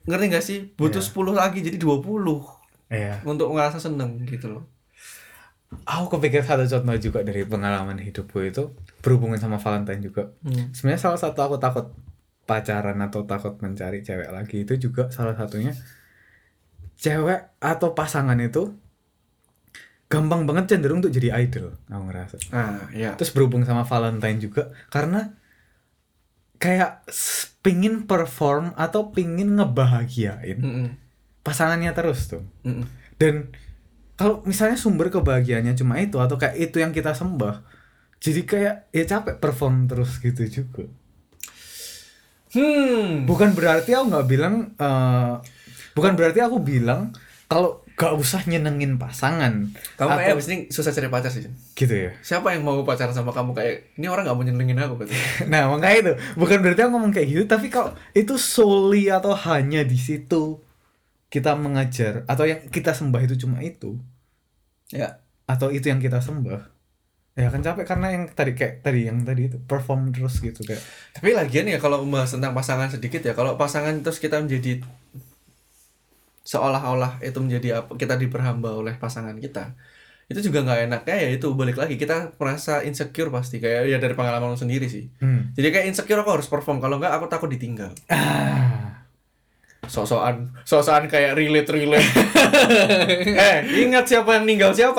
ngerti 0.05 0.25
nggak 0.29 0.45
sih 0.45 0.59
butuh 0.75 1.03
Iya. 1.03 1.09
10 1.13 1.33
lagi 1.37 1.59
jadi 1.61 1.77
20 1.77 2.41
iya 2.89 3.21
untuk 3.23 3.53
ngerasa 3.53 3.77
seneng 3.77 4.23
gitu 4.25 4.49
loh 4.51 4.65
aku 5.87 6.19
kepikir 6.19 6.43
satu 6.43 6.67
contoh 6.67 6.97
juga 6.99 7.23
dari 7.23 7.47
pengalaman 7.47 8.03
hidupku 8.03 8.43
itu 8.43 8.75
berhubungan 9.07 9.39
sama 9.39 9.63
Valentine 9.63 10.03
juga. 10.03 10.35
Hmm. 10.43 10.75
Sebenarnya 10.75 10.99
salah 10.99 11.21
satu 11.23 11.39
aku 11.47 11.57
takut 11.63 11.95
pacaran 12.43 12.99
atau 12.99 13.23
takut 13.23 13.55
mencari 13.63 14.03
cewek 14.03 14.35
lagi 14.35 14.67
itu 14.67 14.75
juga 14.75 15.15
salah 15.15 15.39
satunya 15.39 15.71
cewek 16.99 17.63
atau 17.63 17.95
pasangan 17.95 18.35
itu 18.43 18.75
gampang 20.11 20.43
banget 20.43 20.75
cenderung 20.75 20.99
untuk 20.99 21.15
jadi 21.15 21.39
idol 21.39 21.79
aku 21.87 22.03
ngerasa. 22.11 22.37
ah 22.51 22.91
ya 22.91 23.15
Terus 23.15 23.31
berhubung 23.31 23.63
sama 23.63 23.87
Valentine 23.87 24.43
juga 24.43 24.75
karena 24.91 25.39
kayak 26.61 27.09
pingin 27.65 28.05
perform 28.05 28.77
atau 28.77 29.09
pingin 29.17 29.57
ngebahagiain 29.57 30.61
Mm-mm. 30.61 30.87
pasangannya 31.41 31.91
terus 31.97 32.29
tuh. 32.29 32.45
Mm-mm. 32.69 32.85
Dan 33.17 33.49
kalau 34.21 34.45
misalnya 34.45 34.77
sumber 34.77 35.09
kebahagiaannya 35.09 35.73
cuma 35.73 35.97
itu 35.97 36.21
atau 36.21 36.37
kayak 36.37 36.57
itu 36.61 36.77
yang 36.85 36.93
kita 36.93 37.17
sembah, 37.17 37.65
jadi 38.21 38.41
kayak 38.45 38.75
ya 38.93 39.05
capek 39.09 39.41
perform 39.41 39.89
terus 39.89 40.21
gitu 40.21 40.45
juga. 40.45 40.85
hmm 42.53 43.25
Bukan 43.25 43.57
berarti 43.57 43.97
aku 43.97 44.05
nggak 44.13 44.29
bilang, 44.29 44.55
eh, 44.77 45.35
bukan 45.97 46.13
berarti 46.19 46.41
aku 46.45 46.61
bilang 46.61 47.17
kalau 47.49 47.81
gak 48.01 48.17
usah 48.17 48.41
nyenengin 48.49 48.97
pasangan. 48.97 49.77
kamu 50.01 50.09
kayak 50.17 50.33
abis 50.33 50.47
ini 50.49 50.57
susah 50.73 50.89
cari 50.89 51.13
pacar 51.13 51.29
sih 51.29 51.45
gitu 51.77 51.93
ya. 51.93 52.17
siapa 52.25 52.57
yang 52.57 52.65
mau 52.65 52.81
pacaran 52.81 53.13
sama 53.13 53.29
kamu 53.37 53.53
kayak 53.53 53.93
ini 54.01 54.09
orang 54.09 54.25
nggak 54.25 54.37
mau 54.41 54.45
nyenengin 54.49 54.81
aku 54.81 55.05
gitu. 55.05 55.13
Nah 55.53 55.69
makanya 55.69 55.97
itu. 56.01 56.13
Bukan 56.41 56.65
berarti 56.65 56.81
aku 56.81 56.91
ngomong 56.97 57.13
kayak 57.13 57.29
gitu, 57.29 57.45
tapi 57.45 57.69
kalau 57.69 57.93
itu 58.17 58.41
solely 58.41 59.13
atau 59.13 59.37
hanya 59.37 59.85
di 59.85 60.01
situ 60.01 60.65
kita 61.29 61.53
mengajar 61.61 62.25
atau 62.25 62.49
yang 62.49 62.65
kita 62.73 62.97
sembah 62.97 63.21
itu 63.21 63.37
cuma 63.45 63.61
itu? 63.61 64.01
Ya. 64.89 65.21
Atau 65.45 65.69
itu 65.69 65.93
yang 65.93 66.01
kita 66.01 66.25
sembah? 66.25 66.73
Ya 67.37 67.53
kan 67.53 67.61
capek 67.61 67.85
karena 67.85 68.17
yang 68.17 68.25
tadi 68.33 68.57
kayak 68.57 68.81
tadi 68.81 69.07
yang 69.07 69.23
tadi 69.23 69.53
itu 69.53 69.61
perform 69.61 70.09
terus 70.09 70.41
gitu 70.41 70.65
kayak. 70.65 70.81
Tapi 71.15 71.37
lagian 71.37 71.69
ya 71.69 71.77
kalau 71.77 72.01
membahas 72.01 72.33
tentang 72.33 72.57
pasangan 72.57 72.89
sedikit 72.89 73.21
ya 73.23 73.37
kalau 73.37 73.61
pasangan 73.61 74.01
terus 74.01 74.17
kita 74.17 74.41
menjadi 74.41 74.81
seolah-olah 76.51 77.23
itu 77.23 77.39
menjadi 77.39 77.79
apa 77.79 77.95
kita 77.95 78.19
diperhamba 78.19 78.75
oleh 78.75 78.99
pasangan 78.99 79.39
kita. 79.39 79.79
Itu 80.27 80.43
juga 80.43 80.67
nggak 80.67 80.91
enaknya 80.91 81.17
ya 81.27 81.29
itu 81.31 81.47
balik 81.55 81.79
lagi 81.79 81.95
kita 81.95 82.35
merasa 82.43 82.83
insecure 82.83 83.31
pasti. 83.31 83.63
Kayak 83.63 83.87
ya 83.87 83.99
dari 84.03 84.19
pengalaman 84.19 84.51
lu 84.55 84.59
sendiri 84.59 84.91
sih. 84.91 85.07
Hmm. 85.23 85.55
jadi 85.55 85.71
kayak 85.71 85.87
insecure 85.95 86.19
aku 86.27 86.43
harus 86.43 86.51
perform. 86.51 86.83
Kalau 86.83 86.99
nggak 86.99 87.15
aku 87.15 87.31
takut 87.31 87.47
ditinggal. 87.47 87.95
Ah. 88.11 89.07
Sosokan 89.87 90.51
sosokan 90.67 91.07
kayak 91.07 91.39
relate 91.39 91.71
relate. 91.71 92.11
Eh 93.47 93.87
ingat 93.87 94.11
siapa 94.11 94.39
yang 94.39 94.45
ninggal 94.51 94.75
siapa? 94.75 94.99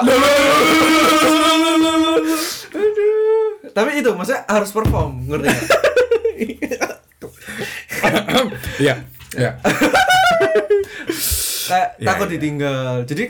Tapi 3.72 3.92
itu 4.04 4.10
maksudnya 4.16 4.44
harus 4.48 4.72
perform 4.72 5.28
ngerti 5.28 5.48
nggak? 5.52 5.68
Iya 8.82 8.96
iya 9.38 9.52
kayak 11.64 11.90
Iya, 11.98 12.06
takut 12.06 12.28
iya. 12.28 12.34
ditinggal 12.36 12.94
jadi 13.04 13.24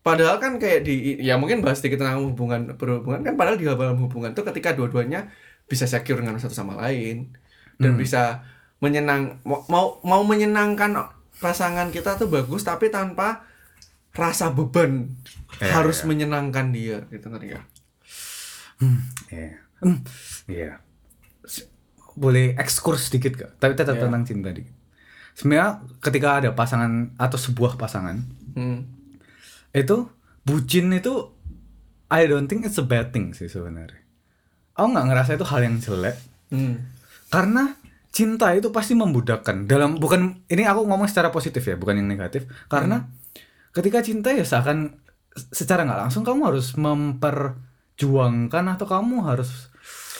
padahal 0.00 0.36
kan 0.36 0.52
kayak 0.56 0.80
di 0.82 0.94
ya 1.18 1.34
mungkin 1.34 1.60
bahas 1.60 1.78
sedikit 1.78 2.00
tentang 2.00 2.24
hubungan 2.26 2.74
berhubungan 2.74 3.20
kan 3.20 3.34
padahal 3.34 3.56
di 3.56 3.64
dalam 3.64 3.96
hubungan 3.96 4.32
tuh 4.32 4.44
ketika 4.44 4.72
dua-duanya 4.72 5.32
bisa 5.64 5.84
secure 5.84 6.20
dengan 6.20 6.36
satu 6.36 6.52
sama 6.52 6.76
lain 6.76 7.32
dan 7.76 7.96
Hmm. 7.96 8.00
bisa 8.00 8.44
menyenang 8.78 9.40
mau 9.44 9.64
mau 10.04 10.22
menyenangkan 10.22 10.92
pasangan 11.34 11.88
kita 11.88 12.14
tuh 12.14 12.28
bagus 12.28 12.62
tapi 12.62 12.88
tanpa 12.88 13.48
rasa 14.12 14.48
beban 14.48 15.08
Iya, 15.56 15.72
harus 15.72 16.02
iya. 16.02 16.06
menyenangkan 16.06 16.66
dia 16.68 16.98
gitu 17.08 17.26
nggak? 17.26 17.42
iya 17.46 17.60
Hmm. 19.80 19.98
iya 20.46 20.82
S- 21.42 21.66
boleh 22.14 22.54
ekskurs 22.54 23.08
sedikit 23.08 23.34
gak 23.36 23.52
tapi 23.56 23.72
tetap 23.72 23.96
Iya. 23.96 24.06
tentang 24.06 24.22
cinta 24.22 24.50
dikit 24.50 24.73
sebenarnya 25.34 25.68
ketika 25.98 26.38
ada 26.38 26.50
pasangan 26.50 27.12
atau 27.14 27.36
sebuah 27.36 27.74
pasangan 27.74 28.22
Hmm. 28.54 28.86
itu 29.70 30.06
bucin 30.42 30.90
itu 30.90 31.34
I 32.06 32.24
don't 32.24 32.46
think 32.46 32.62
it's 32.62 32.78
a 32.78 32.86
bad 32.86 33.10
thing 33.10 33.34
sih 33.34 33.46
sebenarnya 33.46 33.98
aku 34.72 34.86
nggak 34.88 35.06
ngerasa 35.06 35.30
itu 35.34 35.44
hal 35.44 35.60
yang 35.60 35.76
jelek 35.78 36.16
Hmm. 36.48 36.86
karena 37.28 37.74
cinta 38.08 38.54
itu 38.54 38.70
pasti 38.70 38.94
membudakkan 38.94 39.66
dalam 39.66 39.98
bukan 39.98 40.46
ini 40.46 40.62
aku 40.62 40.86
ngomong 40.86 41.10
secara 41.10 41.28
positif 41.28 41.60
ya 41.60 41.74
bukan 41.74 41.98
yang 41.98 42.06
negatif 42.06 42.46
karena 42.68 43.10
ketika 43.70 43.98
cinta 44.00 44.30
ya 44.30 44.46
seakan 44.46 44.94
secara 45.50 45.82
nggak 45.82 45.98
langsung 45.98 46.22
kamu 46.22 46.46
harus 46.46 46.78
memperjuangkan 46.78 48.64
atau 48.70 48.86
kamu 48.86 49.26
harus 49.26 49.74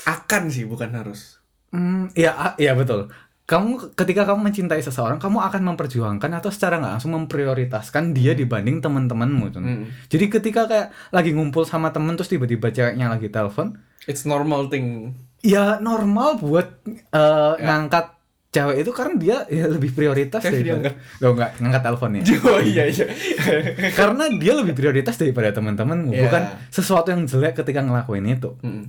akan 0.04 0.50
sih 0.50 0.66
bukan 0.66 0.90
harus 0.90 1.38
Hmm, 1.70 2.06
ya, 2.14 2.54
ya 2.54 2.70
betul. 2.78 3.10
Kamu 3.44 3.92
ketika 3.92 4.24
kamu 4.24 4.40
mencintai 4.40 4.80
seseorang, 4.80 5.20
kamu 5.20 5.36
akan 5.36 5.62
memperjuangkan 5.68 6.32
atau 6.32 6.48
secara 6.48 6.80
nggak 6.80 6.92
langsung 6.96 7.12
memprioritaskan 7.12 8.16
dia 8.16 8.32
dibanding 8.32 8.80
teman-temanmu. 8.80 9.46
Hmm. 9.52 9.84
Jadi 10.08 10.32
ketika 10.32 10.64
kayak 10.64 10.88
lagi 11.12 11.36
ngumpul 11.36 11.68
sama 11.68 11.92
temen 11.92 12.16
terus 12.16 12.32
tiba-tiba 12.32 12.72
ceweknya 12.72 13.12
lagi 13.12 13.28
telepon, 13.28 13.76
it's 14.08 14.24
normal 14.24 14.72
thing 14.72 15.12
ya 15.44 15.76
normal 15.76 16.40
buat 16.40 16.80
eh, 16.88 17.54
ngangkat 17.60 18.16
cewek 18.48 18.76
itu 18.80 18.90
karena 18.96 19.14
dia 19.18 19.36
ya 19.50 19.66
lebih 19.68 19.92
prioritas 19.92 20.40
Cewek 20.40 20.62
dia 20.62 20.78
daripada 20.78 20.94
Loh, 21.20 21.30
enggak 21.34 21.50
ngangkat 21.58 21.82
teleponnya 21.84 22.22
Oh 22.48 22.60
iya 22.62 22.84
iya. 22.86 23.06
karena 23.98 24.24
dia 24.38 24.52
lebih 24.54 24.72
prioritas 24.72 25.18
daripada 25.18 25.50
teman-temanmu 25.50 26.14
Iya. 26.14 26.22
bukan 26.24 26.42
sesuatu 26.70 27.10
yang 27.12 27.26
jelek 27.26 27.60
ketika 27.60 27.82
ngelakuin 27.82 28.24
itu 28.24 28.56
Mm. 28.62 28.88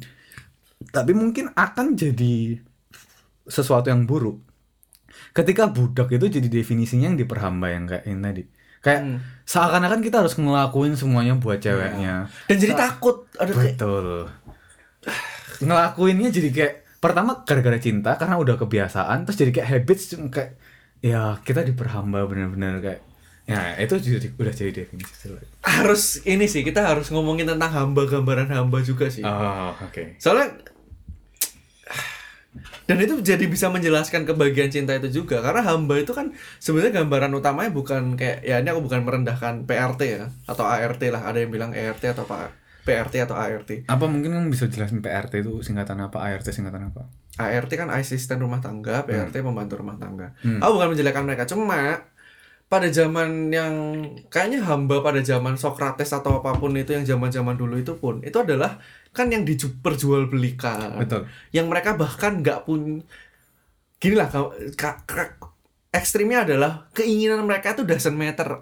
tapi 0.94 1.12
mungkin 1.12 1.50
akan 1.58 1.98
jadi 1.98 2.62
sesuatu 3.46 3.90
yang 3.90 4.04
buruk. 4.04 4.42
Ketika 5.32 5.70
budak 5.70 6.12
itu 6.12 6.28
jadi 6.28 6.48
definisinya 6.52 7.08
yang 7.14 7.18
diperhamba 7.18 7.68
yang 7.72 7.86
kayak 7.88 8.04
ini 8.06 8.20
tadi. 8.20 8.44
Kayak 8.84 9.02
Hmm. 9.02 9.18
seakan-akan 9.46 10.02
kita 10.04 10.22
harus 10.22 10.38
ngelakuin 10.38 10.94
semuanya 10.94 11.34
buat 11.38 11.58
ceweknya. 11.58 12.30
Dan 12.46 12.56
jadi 12.62 12.74
takut. 12.78 13.26
Ada 13.34 13.52
kayak 13.54 13.76
betul. 13.80 14.08
Ngelakuinnya 15.64 16.30
jadi 16.30 16.50
kayak 16.52 16.74
pertama 17.00 17.46
gara-gara 17.46 17.78
cinta 17.78 18.18
karena 18.18 18.36
udah 18.36 18.58
kebiasaan 18.58 19.24
terus 19.24 19.38
jadi 19.38 19.52
kayak 19.54 19.68
habits 19.70 20.04
kayak 20.34 20.58
ya 21.06 21.38
kita 21.46 21.62
diperhamba 21.62 22.26
bener-bener 22.26 22.82
kayak 22.82 23.02
ya 23.46 23.78
itu 23.78 23.94
jadi 24.02 24.34
udah 24.34 24.50
jadi 24.50 24.72
definisi 24.74 25.14
jelek. 25.22 25.46
harus 25.62 26.18
ini 26.26 26.50
sih 26.50 26.66
kita 26.66 26.82
harus 26.82 27.14
ngomongin 27.14 27.46
tentang 27.46 27.70
hamba 27.70 28.10
gambaran 28.10 28.50
hamba 28.50 28.82
juga 28.82 29.06
sih. 29.14 29.22
oh 29.22 29.70
oke. 29.86 30.18
Soalnya 30.18 30.58
dan 32.86 32.98
itu 33.02 33.20
jadi 33.20 33.46
bisa 33.46 33.68
menjelaskan 33.68 34.24
kebahagiaan 34.24 34.72
cinta 34.72 34.96
itu 34.96 35.24
juga 35.24 35.44
karena 35.44 35.62
hamba 35.66 36.00
itu 36.00 36.12
kan 36.16 36.32
sebenarnya 36.60 37.04
gambaran 37.04 37.32
utamanya 37.36 37.72
bukan 37.72 38.16
kayak 38.16 38.44
ya 38.44 38.62
ini 38.62 38.70
aku 38.72 38.86
bukan 38.88 39.02
merendahkan 39.04 39.68
PRT 39.68 40.02
ya 40.06 40.24
atau 40.48 40.64
ART 40.64 41.02
lah 41.12 41.22
ada 41.28 41.38
yang 41.44 41.52
bilang 41.52 41.72
ERT 41.76 42.16
atau 42.16 42.24
apa 42.28 42.54
PRT 42.86 43.26
atau 43.26 43.36
ART 43.36 43.70
apa 43.90 44.06
mungkin 44.06 44.34
kamu 44.36 44.48
bisa 44.54 44.70
jelasin 44.70 45.02
PRT 45.02 45.42
itu 45.42 45.62
singkatan 45.66 46.00
apa 46.06 46.18
ART 46.22 46.46
singkatan 46.46 46.94
apa? 46.94 47.10
ART 47.36 47.72
kan 47.76 47.92
asisten 47.92 48.40
rumah 48.40 48.64
tangga 48.64 49.04
PRT 49.04 49.44
pembantu 49.44 49.76
rumah 49.76 50.00
tangga. 50.00 50.32
Hmm. 50.40 50.64
aku 50.64 50.80
bukan 50.80 50.90
menjelekkan 50.96 51.24
mereka 51.28 51.44
cuma 51.44 52.00
pada 52.66 52.90
zaman 52.90 53.54
yang 53.54 53.74
kayaknya 54.34 54.66
hamba 54.66 55.06
pada 55.06 55.22
zaman 55.22 55.54
Sokrates 55.54 56.10
atau 56.10 56.42
apa 56.42 56.58
pun 56.58 56.74
itu 56.74 56.98
yang 56.98 57.06
zaman-zaman 57.06 57.54
dulu 57.54 57.78
itu 57.78 57.94
pun 58.02 58.26
itu 58.26 58.42
adalah 58.42 58.82
kan 59.16 59.32
yang 59.32 59.48
diperjualbelikan 59.48 61.00
betul. 61.00 61.26
Yang 61.50 61.66
mereka 61.72 61.96
bahkan 61.96 62.44
nggak 62.44 62.68
pun 62.68 63.00
gini 63.96 64.16
lah 64.20 64.28
ekstrimnya 65.90 66.44
adalah 66.44 66.92
keinginan 66.92 67.48
mereka 67.48 67.72
itu 67.72 67.88
doesn't 67.88 68.14
matter. 68.14 68.60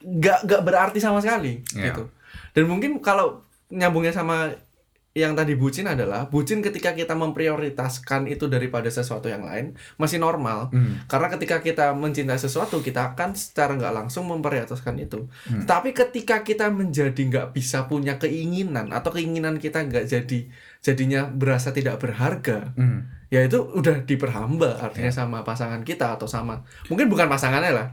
Nggak 0.00 0.46
nggak 0.46 0.62
berarti 0.62 0.98
sama 1.02 1.18
sekali 1.18 1.60
Iya. 1.74 1.90
gitu. 1.92 2.06
Dan 2.54 2.70
mungkin 2.70 3.02
kalau 3.02 3.42
nyambungnya 3.68 4.14
sama 4.14 4.54
yang 5.10 5.34
tadi 5.34 5.58
bucin 5.58 5.84
adalah 5.84 6.30
bucin 6.30 6.62
ketika 6.62 6.94
kita 6.94 7.18
memprioritaskan 7.18 8.30
itu 8.30 8.46
daripada 8.46 8.86
sesuatu 8.86 9.26
yang 9.26 9.42
lain 9.42 9.74
masih 9.96 10.16
normal 10.16 10.70
Hmm. 10.70 11.02
karena 11.04 11.26
ketika 11.28 11.58
kita 11.58 11.90
mencintai 11.92 12.38
sesuatu 12.38 12.78
kita 12.78 13.12
akan 13.12 13.34
secara 13.34 13.74
nggak 13.74 13.90
langsung 13.90 14.30
memprioritaskan 14.30 14.94
itu 14.98 15.26
Hmm. 15.50 15.66
tapi 15.66 15.90
ketika 15.90 16.40
kita 16.40 16.70
menjadi 16.70 17.18
nggak 17.18 17.46
bisa 17.50 17.84
punya 17.84 18.16
keinginan 18.16 18.94
atau 18.94 19.10
keinginan 19.10 19.58
kita 19.58 19.82
nggak 19.82 20.06
jadi 20.06 20.46
jadinya 20.78 21.26
berasa 21.26 21.74
tidak 21.74 21.98
berharga 21.98 22.70
Hmm. 22.78 23.10
ya 23.28 23.42
itu 23.42 23.58
udah 23.58 24.06
diperhamba 24.06 24.78
artinya 24.78 25.10
sama 25.10 25.42
pasangan 25.42 25.82
kita 25.82 26.14
atau 26.14 26.30
sama 26.30 26.62
mungkin 26.86 27.10
bukan 27.10 27.26
pasangannya 27.26 27.74
lah 27.74 27.88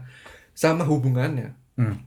sama 0.54 0.86
hubungannya 0.86 1.50
Hmm. 1.74 1.98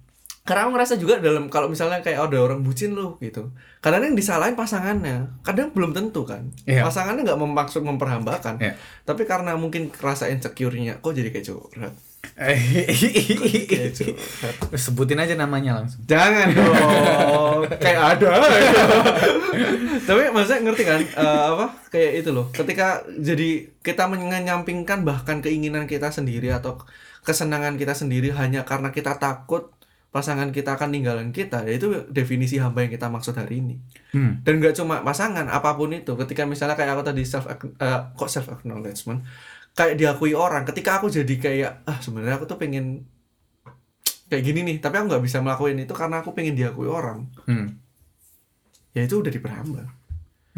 Karena 0.41 0.65
aku 0.65 0.71
ngerasa 0.73 0.97
juga 0.97 1.21
dalam 1.21 1.47
kalau 1.47 1.69
misalnya 1.69 2.01
kayak 2.01 2.17
ada 2.17 2.37
orang 2.41 2.65
bucin 2.65 2.97
lu 2.97 3.13
gitu 3.21 3.53
kadang 3.77 4.01
yang 4.01 4.17
disalahin 4.17 4.57
pasangannya 4.57 5.29
kadang 5.41 5.69
belum 5.69 5.93
tentu 5.93 6.25
kan 6.25 6.49
Iya. 6.65 6.81
pasangannya 6.81 7.21
nggak 7.23 7.39
memaksud 7.39 7.81
memperhambakan 7.81 8.57
Iya. 8.57 8.73
tapi 9.05 9.29
karena 9.29 9.53
mungkin 9.53 9.93
kerasa 9.93 10.27
insecure-nya 10.27 10.97
kok 10.97 11.13
jadi 11.13 11.29
kayak 11.29 11.45
curhat 11.45 11.93
sebutin 14.77 15.19
aja 15.19 15.33
namanya 15.33 15.81
langsung 15.81 16.01
Jangan 16.05 16.53
dong, 16.57 17.61
kayak 17.77 18.01
ada. 18.17 18.29
Tapi 20.01 20.21
maksudnya 20.29 20.61
ngerti 20.63 20.83
kan 20.85 21.01
eh, 21.01 21.41
apa? 21.49 21.65
Kayak 21.89 22.11
itu 22.23 22.29
loh. 22.29 22.49
Ketika 22.53 23.01
jadi 23.09 23.69
kita 23.81 24.05
menyampingkan 24.05 25.01
bahkan 25.01 25.41
keinginan 25.41 25.85
kita 25.85 26.13
sendiri 26.13 26.53
atau 26.53 26.77
kesenangan 27.21 27.77
kita 27.77 27.93
sendiri 27.93 28.33
hanya 28.33 28.65
karena 28.65 28.89
kita 28.89 29.17
takut 29.17 29.69
pasangan 30.11 30.51
kita 30.51 30.75
akan 30.75 30.91
ninggalin 30.91 31.31
kita, 31.31 31.63
ya 31.63 31.79
itu 31.79 32.11
definisi 32.11 32.59
hamba 32.59 32.83
yang 32.83 32.91
kita 32.91 33.07
maksud 33.07 33.31
hari 33.31 33.63
ini. 33.63 33.79
hmm. 34.11 34.43
Dan 34.43 34.59
gak 34.59 34.75
cuma 34.75 34.99
pasangan, 35.07 35.47
apa 35.47 35.71
pun 35.79 35.95
itu. 35.95 36.19
Ketika 36.19 36.43
misalnya 36.43 36.75
kayak 36.75 36.99
aku 36.99 37.03
tadi 37.07 37.23
self 37.23 37.47
eh, 37.47 37.99
kok 38.11 38.27
self 38.27 38.51
acknowledgement, 38.51 39.23
kayak 39.71 39.95
diakui 39.95 40.35
orang. 40.35 40.67
Ketika 40.67 40.99
aku 40.99 41.07
jadi 41.07 41.35
kayak 41.39 41.71
ah 41.87 41.97
sebenarnya 42.03 42.43
aku 42.43 42.45
tuh 42.45 42.59
pengen 42.59 43.07
kayak 44.27 44.43
gini 44.43 44.67
nih, 44.67 44.77
tapi 44.83 44.99
aku 44.99 45.15
nggak 45.15 45.23
bisa 45.23 45.39
melakukan 45.39 45.79
itu 45.79 45.95
karena 45.95 46.19
aku 46.19 46.35
pengen 46.35 46.59
diakui 46.59 46.91
orang. 46.91 47.31
Hmm. 47.47 47.79
Ya 48.91 49.07
itu 49.07 49.23
udah 49.23 49.31
diperhamba. 49.31 49.95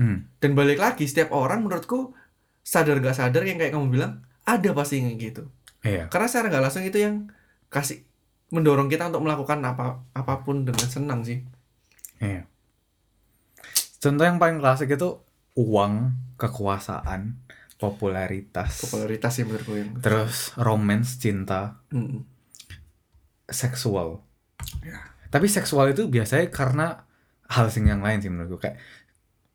Hmm. 0.02 0.26
Dan 0.42 0.58
balik 0.58 0.82
lagi 0.82 1.06
setiap 1.06 1.30
orang 1.30 1.62
menurutku 1.62 2.18
sadar 2.66 2.98
gak 2.98 3.14
sadar 3.14 3.46
yang 3.46 3.62
kayak 3.62 3.76
kamu 3.76 3.94
bilang 3.94 4.26
ada 4.50 4.74
pasti 4.74 4.98
yang 4.98 5.14
gitu. 5.22 5.46
iya 5.86 6.10
Karena 6.10 6.26
secara 6.26 6.50
nggak 6.50 6.64
langsung 6.64 6.82
itu 6.82 6.98
yang 6.98 7.30
kasih 7.70 8.02
mendorong 8.54 8.86
kita 8.86 9.10
untuk 9.10 9.26
melakukan 9.26 9.60
apa 9.60 10.06
apa 10.14 10.34
pun 10.46 10.62
dengan 10.62 10.86
senang 10.86 11.26
sih. 11.26 11.42
Iya. 12.22 12.46
Contoh 13.98 14.24
yang 14.24 14.38
paling 14.38 14.62
klasik 14.62 14.94
itu 14.94 15.18
uang, 15.56 15.94
kekuasaan, 16.38 17.40
popularitas, 17.76 18.86
Popularitas 18.86 19.32
sih 19.32 19.44
menurutku 19.44 19.74
yang. 19.74 19.90
terus 20.00 20.54
romance, 20.56 21.18
cinta, 21.18 21.82
Mm. 21.90 22.22
seksual. 23.46 24.22
Tapi 25.30 25.48
seksual 25.50 25.92
itu 25.92 26.06
biasanya 26.08 26.48
karena 26.48 27.10
hal 27.50 27.68
sing 27.70 27.90
yang 27.90 28.02
lain 28.02 28.22
sih 28.22 28.30
menurutku 28.30 28.62
kayak 28.62 28.78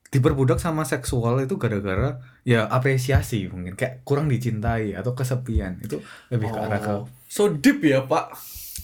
diperbudak 0.09 0.57
sama 0.57 0.81
seksual 0.81 1.37
itu 1.37 1.55
gara-gara 1.55 2.17
ya 2.41 2.65
apresiasi 2.65 3.45
mungkin 3.45 3.77
kayak 3.77 4.01
kurang 4.01 4.25
dicintai 4.25 4.97
atau 4.97 5.13
kesepian 5.13 5.77
itu 5.79 6.01
lebih 6.33 6.49
ke 6.49 6.57
arah 6.57 6.79
ke 6.81 6.91
Oh, 6.91 7.05
so 7.29 7.53
deep 7.53 7.85
ya 7.85 8.01
pak. 8.01 8.33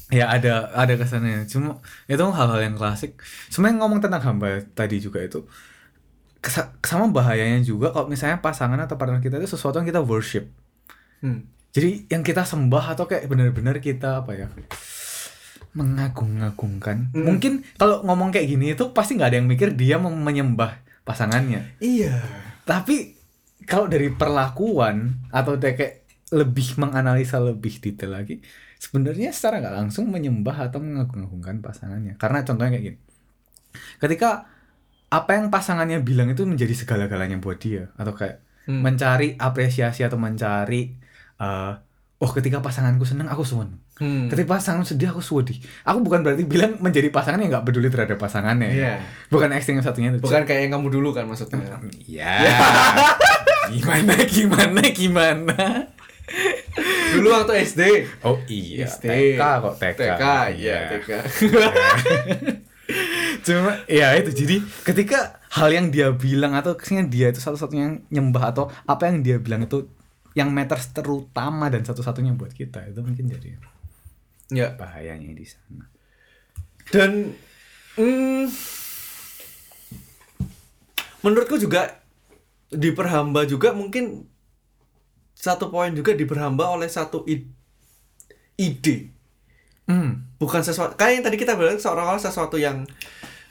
Ya 0.08 0.30
ada 0.30 0.70
ada 0.72 0.94
kesannya 0.94 1.50
cuma 1.50 1.82
itu 2.06 2.22
hal-hal 2.22 2.62
yang 2.62 2.78
klasik 2.78 3.18
sebenarnya 3.50 3.78
ngomong 3.82 4.00
tentang 4.00 4.22
hamba 4.22 4.62
tadi 4.78 5.02
juga 5.02 5.22
itu 5.22 5.42
sama 6.86 7.10
bahayanya 7.10 7.66
juga 7.66 7.90
kalau 7.90 8.06
misalnya 8.06 8.38
pasangan 8.38 8.78
atau 8.78 9.02
partner 9.02 9.18
kita 9.18 9.42
itu 9.42 9.50
sesuatu 9.50 9.82
yang 9.82 9.90
kita 9.90 10.02
worship 10.02 10.46
Hmm. 11.24 11.48
jadi 11.74 12.06
yang 12.12 12.22
kita 12.22 12.46
sembah 12.46 12.94
atau 12.94 13.10
kayak 13.10 13.26
benar-benar 13.26 13.82
kita 13.82 14.22
apa 14.22 14.36
ya 14.36 14.48
mengagung-agungkan 15.74 17.12
Mm. 17.12 17.24
mungkin 17.26 17.54
kalau 17.76 18.06
ngomong 18.06 18.30
kayak 18.30 18.48
gini 18.48 18.78
itu 18.78 18.94
pasti 18.94 19.18
nggak 19.18 19.30
ada 19.34 19.38
yang 19.42 19.50
mikir 19.50 19.74
dia 19.74 19.98
menyembah 19.98 20.80
pasangannya 21.02 21.82
Iya. 21.82 22.22
tapi 22.64 23.18
kalau 23.66 23.90
dari 23.90 24.14
perlakuan 24.14 25.26
atau 25.34 25.58
kayak 25.58 26.06
lebih 26.32 26.78
menganalisa 26.78 27.42
lebih 27.42 27.80
detail 27.80 28.16
lagi 28.16 28.40
sebenarnya 28.78 29.30
secara 29.30 29.60
nggak 29.60 29.76
langsung 29.76 30.08
menyembah 30.08 30.68
atau 30.68 30.80
mengagung-agungkan 30.80 31.60
pasangannya 31.60 32.16
karena 32.16 32.42
contohnya 32.42 32.76
kayak 32.76 32.86
gini 32.86 32.98
ketika 33.98 34.48
apa 35.08 35.32
yang 35.34 35.48
pasangannya 35.48 36.00
bilang 36.00 36.28
itu 36.28 36.44
menjadi 36.44 36.74
segala-galanya 36.74 37.38
buat 37.38 37.58
dia 37.58 37.92
atau 37.96 38.12
kayak 38.12 38.44
Hmm. 38.66 38.82
mencari 38.82 39.38
apresiasi 39.38 40.02
atau 40.02 40.18
mencari 40.18 40.98
eh 41.38 41.74
oh 42.18 42.32
ketika 42.34 42.58
pasanganku 42.60 43.06
senang 43.06 43.30
aku 43.30 43.46
senang 43.46 43.78
Hmm. 43.96 44.26
ketika 44.26 44.58
pasangan 44.58 44.82
sedih 44.82 45.14
aku 45.14 45.22
sedih 45.22 45.62
aku 45.86 46.02
bukan 46.02 46.20
berarti 46.20 46.44
bilang 46.44 46.82
menjadi 46.82 47.14
pasangan 47.14 47.38
yang 47.40 47.54
nggak 47.54 47.62
peduli 47.64 47.88
terhadap 47.88 48.18
pasangannya 48.18 48.74
Iya. 48.74 48.94
bukan 49.30 49.54
ekstrim 49.54 49.80
satunya 49.80 50.10
itu 50.10 50.20
Bukan 50.20 50.44
kayak 50.44 50.66
yang 50.66 50.82
kamu 50.82 50.88
dulu 50.90 51.14
kan 51.14 51.30
maksudnya. 51.30 51.62
Ya. 52.10 52.42
gimana 53.70 54.14
gimana 54.26 54.82
gimana? 54.90 55.58
Dulu 57.16 57.28
waktu 57.32 57.54
SD. 57.64 57.82
Oh 58.28 58.38
iya, 58.48 58.88
SD. 58.88 59.06
TK 59.40 59.42
kok 59.42 59.76
TK. 59.80 60.00
TK, 60.00 60.24
iya 60.60 60.78
TK. 60.92 61.10
Cuma 63.46 63.72
ya 63.86 64.14
itu 64.18 64.32
jadi 64.34 64.62
ketika 64.86 65.42
hal 65.54 65.70
yang 65.74 65.90
dia 65.90 66.12
bilang 66.14 66.54
atau 66.58 66.78
ke 66.78 66.86
sini 66.86 67.08
dia 67.08 67.32
itu 67.32 67.42
satu-satunya 67.42 67.84
yang 67.84 67.98
nyembah 68.10 68.44
atau 68.52 68.66
apa 68.86 69.10
yang 69.10 69.22
dia 69.22 69.38
bilang 69.38 69.66
itu 69.66 69.90
yang 70.36 70.52
matters 70.52 70.92
terutama 70.92 71.72
dan 71.72 71.88
satu-satunya 71.88 72.36
buat 72.36 72.52
kita 72.52 72.92
itu 72.92 73.00
mungkin 73.00 73.32
jadi 73.32 73.56
ya. 74.52 74.76
bahayanya 74.76 75.32
di 75.32 75.46
sana. 75.48 75.88
Dan 76.92 77.34
mm, 77.98 78.46
menurutku 81.26 81.58
juga 81.58 82.04
diperhamba 82.70 83.48
juga 83.48 83.72
mungkin 83.72 84.28
satu 85.36 85.68
poin 85.68 85.92
juga 85.92 86.12
diperhamba 86.12 86.72
oleh 86.72 86.88
satu 86.88 87.22
id- 87.26 87.52
ide 88.56 89.12
Hmm, 89.86 90.34
bukan 90.36 90.60
sesuatu 90.60 90.96
kayak 90.96 91.12
yang 91.14 91.24
tadi 91.24 91.38
kita 91.38 91.54
bilang 91.54 91.76
seolah-olah 91.76 92.18
sesuatu 92.18 92.58
yang 92.58 92.90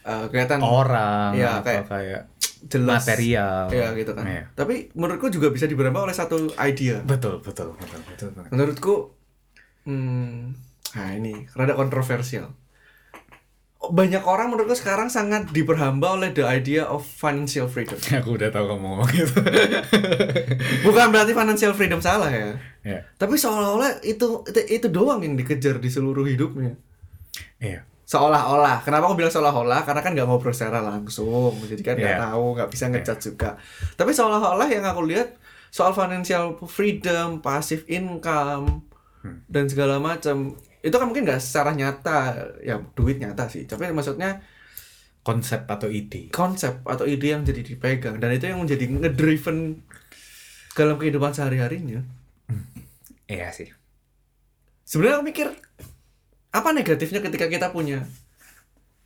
uh, 0.03 0.27
kelihatan 0.27 0.59
orang 0.59 1.31
atau 1.31 1.63
kayak- 1.63 1.87
kayak, 1.87 2.23
jelas 2.65 3.05
material. 3.05 3.71
ya 3.71 3.93
gitu 3.93 4.11
kan 4.11 4.25
Iya. 4.25 4.43
tapi 4.53 4.91
menurutku 4.93 5.29
juga 5.29 5.49
bisa 5.49 5.65
diberambah 5.65 6.01
oleh 6.03 6.11
satu 6.13 6.51
idea 6.59 6.99
Betul, 7.01 7.39
betul, 7.39 7.77
betul, 7.77 8.01
betul. 8.03 8.29
banget. 8.33 8.51
menurutku 8.51 8.95
hmm, 9.85 10.59
nah 10.91 11.09
ini 11.13 11.47
rada 11.53 11.73
kontroversial 11.73 12.51
banyak 13.89 14.23
orang 14.23 14.49
menurutku 14.49 14.73
sekarang 14.73 15.07
sangat 15.07 15.49
diperhamba 15.49 16.15
oleh 16.15 16.31
the 16.31 16.41
idea 16.41 16.85
of 16.85 17.03
financial 17.03 17.67
freedom. 17.67 17.99
Aku 18.19 18.35
udah 18.35 18.49
tahu 18.49 18.65
kamu 18.67 18.81
ngomong 18.81 19.11
gitu. 19.11 19.35
bukan 20.83 21.07
berarti 21.09 21.33
financial 21.33 21.73
freedom 21.73 21.99
salah 21.99 22.29
ya. 22.29 22.55
Ya, 22.81 23.01
tapi 23.15 23.35
seolah-olah 23.35 24.01
itu, 24.01 24.45
itu 24.45 24.61
itu 24.71 24.87
doang 24.87 25.21
yang 25.21 25.35
dikejar 25.35 25.77
di 25.77 25.89
seluruh 25.89 26.25
hidupnya. 26.25 26.77
Iya. 27.59 27.83
seolah-olah. 28.05 28.85
Kenapa 28.85 29.09
aku 29.09 29.17
bilang 29.17 29.33
seolah-olah? 29.33 29.81
Karena 29.83 29.99
kan 29.99 30.13
nggak 30.13 30.29
ngobrol 30.29 30.53
secara 30.53 30.79
langsung. 30.79 31.57
Jadi 31.59 31.81
kan 31.81 31.97
nggak 31.97 32.15
Iya. 32.15 32.23
tahu 32.23 32.45
nggak 32.55 32.69
bisa 32.69 32.85
ngejat 32.87 33.19
juga. 33.19 33.51
Tapi 33.95 34.13
seolah-olah 34.13 34.69
yang 34.69 34.85
aku 34.85 35.01
lihat 35.03 35.41
soal 35.69 35.91
financial 35.91 36.55
freedom 36.65 37.41
passive 37.41 37.83
income 37.89 38.85
Hmm. 39.19 39.41
dan 39.49 39.65
segala 39.67 39.97
macam 39.97 40.53
itu 40.85 40.95
kan 41.01 41.07
mungkin 41.09 41.25
nggak 41.27 41.41
secara 41.41 41.71
nyata 41.73 42.17
ya 42.69 42.75
duit 42.97 43.17
nyata 43.23 43.45
sih. 43.53 43.63
Tapi 43.71 43.91
maksudnya 43.97 44.45
Konsep 45.29 45.65
atau 45.75 45.89
ide. 45.89 46.23
konsep 46.39 46.75
atau 46.85 47.05
ide 47.09 47.27
yang 47.33 47.43
jadi 47.49 47.63
dipegang. 47.69 48.17
Dan 48.21 48.31
itu 48.37 48.45
yang 48.51 48.61
menjadi 48.61 48.85
ngedriven 48.93 49.59
dalam 50.79 50.97
kehidupan 51.01 51.33
sehari-harinya. 51.37 52.01
Iya 53.29 53.53
sih. 53.53 53.69
sebenarnya 54.85 55.17
aku 55.21 55.25
mikir 55.31 55.49
apa 56.55 56.69
negatifnya 56.79 57.21
ketika 57.25 57.47
kita 57.51 57.67
punya 57.75 58.07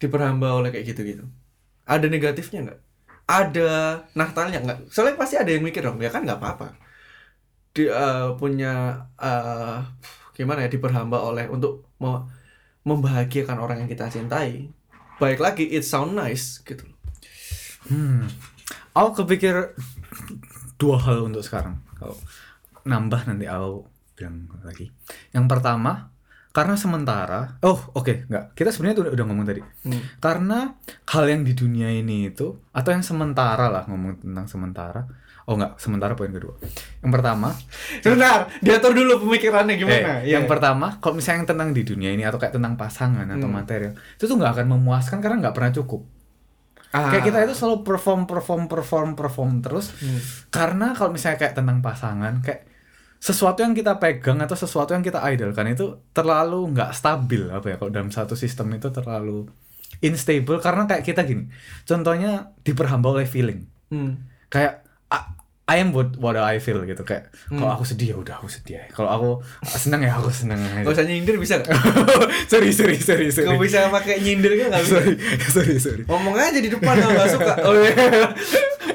diperhamba 0.03 0.49
oleh 0.59 0.71
kayak 0.75 0.87
gitu-gitu? 0.95 1.25
Ada 1.89 2.07
negatifnya 2.15 2.59
nggak? 2.67 2.81
Ada 3.29 3.71
natalnya 4.19 4.59
nggak? 4.65 4.79
Soalnya 4.93 5.17
pasti 5.21 5.37
ada 5.41 5.51
yang 5.55 5.65
mikir 5.65 5.83
dong 5.85 5.99
ya 6.03 6.11
kan 6.15 6.23
nggak 6.27 6.41
apa-apa. 6.41 6.67
Di 7.75 7.85
eh, 7.89 8.29
punya 8.41 8.73
eh, 9.21 9.77
gimana 10.39 10.65
ya 10.65 10.71
diperhamba 10.71 11.19
oleh 11.19 11.51
untuk 11.51 11.85
me- 11.99 12.25
membahagiakan 12.87 13.59
orang 13.59 13.83
yang 13.85 13.91
kita 13.91 14.07
cintai 14.07 14.71
baik 15.19 15.43
lagi 15.43 15.67
it 15.67 15.83
sound 15.83 16.15
nice 16.15 16.63
gitu 16.63 16.87
Hmm. 17.89 18.29
Aku 18.93 19.25
kepikir 19.25 19.73
dua 20.77 20.97
hal 21.01 21.25
untuk 21.25 21.41
sekarang. 21.41 21.81
Kalau 21.97 22.17
nambah 22.85 23.25
nanti 23.25 23.49
aku 23.49 23.89
bilang 24.13 24.51
lagi. 24.61 24.93
Yang 25.33 25.47
pertama, 25.49 26.13
karena 26.53 26.77
sementara, 26.77 27.57
oh 27.65 27.81
oke, 27.97 28.29
nggak. 28.29 28.53
Kita 28.53 28.69
sebenarnya 28.75 29.09
udah, 29.09 29.13
udah 29.17 29.25
ngomong 29.25 29.47
tadi. 29.49 29.63
Hmm. 29.89 30.03
Karena 30.21 30.77
hal 31.09 31.25
yang 31.33 31.43
di 31.49 31.57
dunia 31.57 31.89
ini 31.89 32.29
itu 32.29 32.61
atau 32.75 32.91
yang 32.93 33.05
sementara 33.05 33.73
lah 33.73 33.89
ngomong 33.89 34.21
tentang 34.21 34.47
sementara. 34.47 35.03
Oh 35.49 35.57
nggak, 35.57 35.81
sementara 35.81 36.13
poin 36.13 36.29
kedua. 36.29 36.61
Yang 37.01 37.09
pertama, 37.09 37.57
sebentar 38.05 38.53
diatur 38.61 38.93
dulu 38.93 39.25
pemikirannya 39.25 39.81
gimana 39.81 40.21
eh, 40.21 40.29
Iya. 40.29 40.37
yang 40.37 40.45
pertama, 40.45 41.01
kalau 41.01 41.17
misalnya 41.17 41.41
yang 41.41 41.49
tentang 41.49 41.69
di 41.73 41.83
dunia 41.83 42.13
ini 42.13 42.21
atau 42.21 42.37
kayak 42.37 42.53
tentang 42.53 42.77
pasangan 42.77 43.25
atau 43.25 43.49
Hmm. 43.49 43.57
material, 43.57 43.97
itu 43.97 44.25
tuh 44.29 44.37
nggak 44.37 44.53
akan 44.53 44.67
memuaskan 44.77 45.19
karena 45.19 45.41
nggak 45.41 45.57
pernah 45.57 45.73
cukup. 45.73 46.05
Ah. 46.89 47.09
Kayak 47.09 47.25
kita 47.27 47.39
itu 47.45 47.55
selalu 47.57 47.81
perform, 47.81 48.25
perform, 48.25 48.63
perform, 48.65 49.09
perform 49.13 49.51
terus. 49.61 49.93
Hmm. 49.97 50.21
Karena 50.49 50.93
kalau 50.93 51.13
misalnya 51.13 51.37
kayak 51.37 51.57
tentang 51.57 51.81
pasangan, 51.81 52.41
kayak 52.41 52.69
sesuatu 53.17 53.61
yang 53.61 53.73
kita 53.73 53.97
pegang 53.97 54.39
atau 54.39 54.55
sesuatu 54.55 54.93
yang 54.93 55.03
kita 55.03 55.19
idolkan 55.27 55.67
itu 55.67 56.01
terlalu 56.13 56.71
nggak 56.71 56.95
stabil 56.95 57.51
apa 57.51 57.67
ya 57.67 57.77
kalau 57.77 57.91
dalam 57.91 58.15
satu 58.15 58.39
sistem 58.39 58.71
itu 58.73 58.95
terlalu 58.95 59.49
unstable 59.99 60.61
karena 60.61 60.85
kayak 60.85 61.03
kita 61.03 61.25
gini. 61.25 61.49
Contohnya 61.83 62.53
diperhamba 62.63 63.17
oleh 63.17 63.27
feeling. 63.27 63.67
Hmm. 63.89 64.29
Kayak 64.49 64.88
I, 65.69 65.85
am 65.85 65.93
what, 65.93 66.17
what 66.17 66.33
I 66.33 66.57
feel 66.65 66.81
gitu 66.89 67.05
kayak 67.05 67.29
Hmm. 67.53 67.61
kalau 67.61 67.77
aku 67.77 67.85
sedih 67.85 68.13
ya 68.13 68.17
udah 68.17 68.41
aku 68.41 68.49
sedih. 68.49 68.89
Kalau 68.89 69.09
aku 69.13 69.29
senang 69.69 70.01
ya 70.01 70.17
aku 70.17 70.33
senang 70.33 70.57
aja. 70.57 70.81
Gak 70.81 70.97
usah 70.97 71.05
nyindir 71.05 71.37
bisa 71.37 71.61
gak? 71.61 71.77
sorry, 72.53 72.73
sorry, 72.73 72.97
sorry, 72.97 73.29
sorry. 73.29 73.53
Gak 73.53 73.61
bisa 73.61 73.79
pakai 73.93 74.17
nyindir 74.25 74.57
kan 74.65 74.81
gak 74.81 74.83
bisa 74.89 74.93
sorry, 74.97 75.15
sorry, 75.55 75.77
sorry. 75.77 76.03
Ngomong 76.09 76.35
aja 76.41 76.57
di 76.57 76.73
depan 76.73 76.97
kalau 76.97 77.13
gak 77.13 77.31
suka 77.37 77.55
oh, 77.69 77.75
iya. 77.85 78.33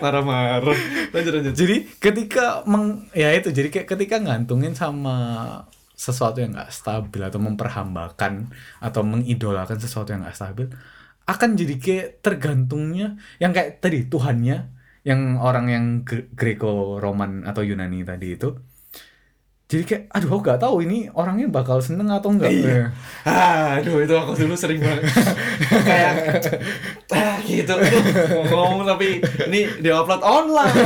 Marah-marah 0.02 0.76
Lanjut 1.14 1.32
lanjut 1.38 1.54
Jadi 1.54 1.76
ketika 2.02 2.66
meng 2.66 3.08
ya 3.14 3.30
itu 3.38 3.54
jadi 3.54 3.70
kayak 3.70 3.88
ketika 3.94 4.18
ngantungin 4.20 4.74
sama 4.74 5.16
sesuatu 5.94 6.42
yang 6.42 6.58
nggak 6.58 6.74
stabil 6.74 7.22
atau 7.22 7.38
memperhambakan 7.40 8.50
atau 8.82 9.02
mengidolakan 9.06 9.78
sesuatu 9.78 10.12
yang 10.12 10.26
nggak 10.26 10.36
stabil 10.36 10.68
akan 11.24 11.56
jadi 11.56 11.76
kayak 11.80 12.08
tergantungnya 12.20 13.16
yang 13.40 13.56
kayak 13.56 13.80
tadi 13.80 14.04
Tuhannya 14.10 14.73
yang 15.04 15.36
orang 15.40 15.66
yang 15.68 15.86
Gre- 16.08 16.32
Greco-Roman 16.32 17.44
atau 17.44 17.62
Yunani 17.64 18.08
tadi 18.08 18.40
itu 18.40 18.56
jadi 19.74 19.84
kayak 19.90 20.04
aduh 20.14 20.30
aku 20.38 20.40
nggak 20.46 20.62
tahu 20.62 20.76
ini 20.86 21.10
orangnya 21.18 21.50
bakal 21.50 21.82
seneng 21.82 22.06
atau 22.14 22.30
enggak 22.30 22.52
Iya. 22.54 22.94
Aduh 23.82 24.06
itu 24.06 24.14
aku 24.14 24.38
dulu 24.38 24.54
sering 24.54 24.78
banget. 24.78 25.02
Kayak 25.90 26.14
ah, 27.10 27.42
gitu. 27.42 27.74
Ngomong 28.54 28.86
tapi 28.86 29.18
ini 29.50 29.66
diupload 29.82 30.22
online. 30.22 30.78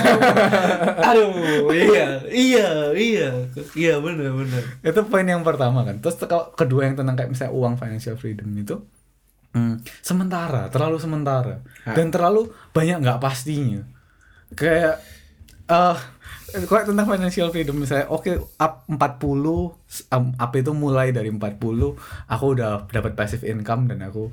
Aduh 1.03 1.68
iya 1.74 2.22
Iya 2.32 2.70
iya. 2.95 3.30
Iya 3.76 3.99
bener 3.99 4.32
bener. 4.32 4.63
Itu 4.80 5.03
poin 5.03 5.28
yang 5.28 5.43
pertama 5.43 5.84
kan. 5.84 5.99
Terus 5.99 6.15
kalau 6.24 6.55
kedua 6.55 6.88
yang 6.88 6.95
tentang 6.95 7.20
kayak 7.20 7.36
misalnya 7.36 7.51
uang 7.59 7.76
financial 7.76 8.15
freedom 8.15 8.47
itu 8.55 8.80
hmm, 9.51 9.84
sementara 9.99 10.72
terlalu 10.72 10.95
sementara. 11.01 11.59
Hah. 11.84 11.91
dan 11.91 12.07
terlalu 12.07 12.55
banyak 12.72 13.03
nggak 13.03 13.20
pastinya 13.20 13.84
kayak 14.54 14.95
eh 15.68 15.98
kalau 16.64 16.88
tentang 16.88 17.04
financial 17.06 17.52
freedom 17.52 17.76
misalnya 17.76 18.08
oke 18.08 18.32
up 18.56 18.88
40 18.88 18.95
um, 19.28 20.26
up 20.34 20.52
itu 20.54 20.72
mulai 20.72 21.12
dari 21.12 21.28
40 21.28 21.60
aku 22.26 22.45
udah 22.56 22.88
dapat 22.88 23.14
passive 23.14 23.43
income 23.43 23.88
dan 23.88 24.00
aku 24.02 24.32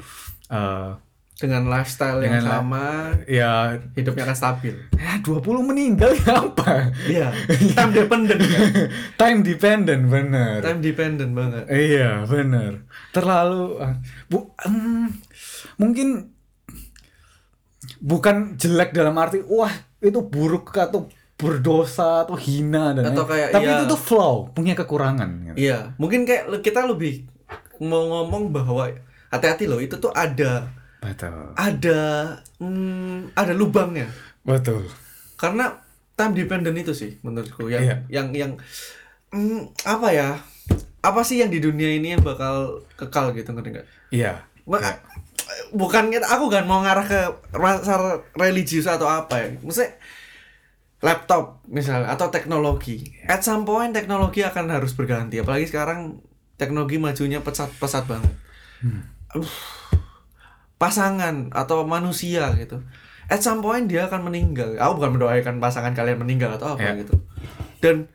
eh 0.49 0.95
Dengan 1.35 1.67
lifestyle 1.67 2.23
yang 2.23 2.39
Dengan 2.39 2.47
la- 2.47 2.55
sama 2.63 2.87
ya 3.27 3.75
Hidupnya 3.99 4.23
akan 4.23 4.39
stabil. 4.39 4.71
ya 4.95 5.19
20 5.19 5.43
meninggal 5.67 6.15
ya 6.15 6.47
apa? 6.47 6.95
Iya 7.11 7.29
Time 7.75 7.91
dependent 7.91 8.39
kan 8.39 8.63
time 9.19 9.39
dependent 9.43 10.03
bener. 10.07 10.63
Time 10.63 10.79
dependent 10.79 11.35
banget. 11.35 11.67
Iya 11.67 12.23
bener. 12.23 12.87
Terlalu 13.11 13.83
ah, 13.83 13.99
bu, 14.31 14.55
em, 14.63 15.11
Mungkin 15.75 16.31
Bukan 17.99 18.55
jelek 18.55 18.95
dalam 18.95 19.19
arti 19.19 19.43
Wah 19.43 19.75
itu 20.05 20.21
buruk 20.21 20.71
atau 20.77 21.09
berdosa 21.35 22.23
atau 22.23 22.39
hina 22.39 22.95
dan 22.95 23.11
Atau 23.11 23.27
kayak, 23.27 23.51
Tapi 23.51 23.67
iya. 23.67 23.75
itu 23.83 23.85
tuh 23.91 23.99
flow 23.99 24.55
Punya 24.55 24.79
kekurangan 24.79 25.51
gitu. 25.51 25.57
Iya, 25.59 25.79
mungkin 25.99 26.23
kayak 26.23 26.63
kita 26.63 26.87
lebih 26.87 27.27
mau 27.83 28.07
ngomong 28.07 28.55
bahwa 28.55 28.87
hati-hati 29.35 29.67
loh, 29.67 29.83
itu 29.83 29.99
tuh 29.99 30.15
ada 30.15 30.71
Betul 31.03 31.53
ada 31.59 32.01
hmm, 32.63 33.35
ada 33.37 33.53
lubangnya. 33.53 34.09
Betul 34.47 34.89
Karena 35.37 35.75
time 36.15 36.33
dependent 36.33 36.79
itu 36.79 36.95
sih 36.95 37.19
menurutku 37.21 37.67
yang 37.69 37.83
Iya. 37.83 37.97
yang 38.09 38.29
yang 38.33 38.53
hmm, 39.35 39.75
apa 39.85 40.09
ya? 40.15 40.29
Apa 41.05 41.21
sih 41.21 41.43
yang 41.45 41.53
di 41.53 41.61
dunia 41.61 41.93
ini 41.93 42.17
yang 42.17 42.23
bakal 42.25 42.87
kekal 42.97 43.35
gitu 43.37 43.53
ngerti 43.53 43.69
nggak? 43.77 43.87
Iya 44.15 44.33
Ma- 44.65 44.81
Bukan 45.71 46.09
kita 46.09 46.27
aku 46.27 46.47
kan 46.49 46.65
mau 46.65 46.81
ngarah 46.81 47.05
ke 47.05 47.21
rasa 47.53 48.23
religius 48.35 48.87
atau 48.87 49.05
apa 49.05 49.39
ya. 49.39 49.49
Maksudnya 49.61 49.93
laptop 51.01 51.61
misalnya 51.69 52.09
atau 52.09 52.33
teknologi. 52.33 53.05
At 53.25 53.45
some 53.45 53.63
point 53.63 53.93
teknologi 53.93 54.41
akan 54.41 54.73
harus 54.73 54.97
berganti. 54.97 55.39
Apalagi 55.39 55.69
sekarang 55.69 56.21
teknologi 56.57 56.97
majunya 56.97 57.45
pesat-pesat 57.45 58.09
banget. 58.09 58.33
Uh, 59.35 59.45
pasangan 60.77 61.53
atau 61.53 61.85
manusia 61.85 62.53
gitu. 62.57 62.81
At 63.29 63.41
some 63.41 63.61
point 63.61 63.89
dia 63.89 64.05
akan 64.09 64.29
meninggal. 64.29 64.77
Aku 64.77 65.01
bukan 65.01 65.17
mendoakan 65.17 65.57
pasangan 65.59 65.93
kalian 65.93 66.21
meninggal 66.21 66.57
atau 66.57 66.77
apa 66.77 66.93
Ya. 66.93 66.93
gitu. 67.01 67.17
Dan 67.81 68.09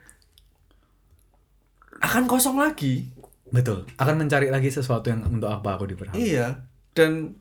akan 1.99 2.25
kosong 2.25 2.57
lagi. 2.57 3.11
Betul 3.49 3.89
Akan 3.97 4.21
mencari 4.21 4.53
lagi 4.53 4.69
sesuatu 4.69 5.09
yang 5.09 5.25
untuk 5.25 5.49
apa 5.49 5.73
aku 5.73 5.89
diperhatikan 5.89 6.21
Iya. 6.21 6.47
Dan 6.93 7.37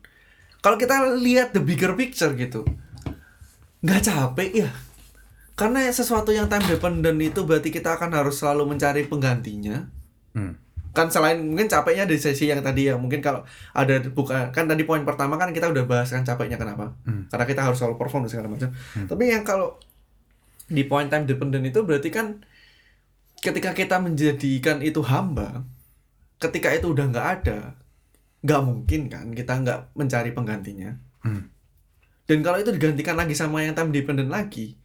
kalau 0.59 0.75
kita 0.75 1.15
lihat 1.19 1.55
the 1.55 1.61
bigger 1.63 1.95
picture 1.95 2.35
gitu, 2.35 2.67
nggak 3.83 4.01
capek 4.03 4.67
ya. 4.67 4.71
Karena 5.55 5.87
sesuatu 5.91 6.31
yang 6.31 6.47
time 6.47 6.63
dependent 6.67 7.19
itu 7.19 7.43
berarti 7.43 7.71
kita 7.71 7.99
akan 7.99 8.15
harus 8.15 8.39
selalu 8.39 8.75
mencari 8.75 9.07
penggantinya. 9.07 9.87
hmm. 10.35 10.53
Kan 10.89 11.13
selain 11.13 11.37
mungkin 11.45 11.69
capeknya 11.69 12.09
dari 12.09 12.17
sesi 12.17 12.49
yang 12.49 12.65
tadi 12.65 12.89
ya, 12.89 12.97
mungkin 12.97 13.21
kalau 13.21 13.45
ada 13.77 14.01
bukan 14.09 14.49
kan 14.49 14.65
tadi 14.65 14.83
poin 14.83 15.05
pertama 15.05 15.37
kan 15.37 15.53
kita 15.53 15.69
udah 15.69 15.85
bahas 15.85 16.09
kan 16.09 16.25
capeknya 16.25 16.57
kenapa? 16.57 16.97
Hmm. 17.05 17.29
Karena 17.29 17.45
kita 17.45 17.61
harus 17.61 17.77
selalu 17.77 17.95
perform 17.99 18.25
dan 18.25 18.31
segala 18.31 18.47
macam. 18.51 18.69
Tapi 19.05 19.23
yang 19.29 19.43
kalau 19.45 19.77
di 20.69 20.83
poin 20.85 21.09
time 21.09 21.25
dependent 21.25 21.65
itu 21.65 21.81
berarti 21.81 22.09
kan 22.13 22.41
ketika 23.39 23.71
kita 23.71 23.97
menjadikan 23.99 24.83
itu 24.83 24.99
hamba, 25.03 25.63
ketika 26.39 26.71
itu 26.75 26.91
udah 26.91 27.05
nggak 27.09 27.27
ada, 27.41 27.75
nggak 28.39 28.61
mungkin 28.63 29.01
kan 29.11 29.27
kita 29.35 29.53
nggak 29.59 29.79
mencari 29.95 30.31
penggantinya. 30.31 30.91
Hmm. 31.23 31.51
Dan 32.29 32.45
kalau 32.45 32.61
itu 32.61 32.71
digantikan 32.71 33.17
lagi 33.17 33.33
sama 33.33 33.65
yang 33.65 33.73
time 33.73 33.89
dependent 33.89 34.29
lagi, 34.29 34.77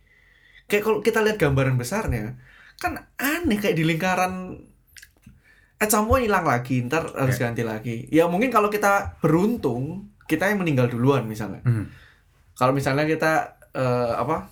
kayak 0.66 0.82
kalau 0.82 0.98
kita 1.04 1.20
lihat 1.20 1.36
gambaran 1.36 1.76
besarnya, 1.76 2.40
kan 2.80 3.04
aneh 3.20 3.60
kayak 3.60 3.76
di 3.76 3.84
lingkaran 3.84 4.58
at 5.78 5.92
some 5.92 6.08
point 6.08 6.24
hilang 6.24 6.48
lagi, 6.48 6.80
ntar 6.88 7.12
harus 7.12 7.36
ganti 7.36 7.60
lagi. 7.60 8.08
Ya 8.08 8.24
mungkin 8.26 8.48
kalau 8.48 8.72
kita 8.72 9.20
beruntung, 9.20 10.08
kita 10.24 10.48
yang 10.48 10.64
meninggal 10.64 10.88
duluan 10.88 11.28
misalnya. 11.28 11.60
Hmm. 11.62 11.92
Kalau 12.56 12.72
misalnya 12.72 13.04
kita 13.04 13.60
eh, 13.76 14.12
apa 14.16 14.48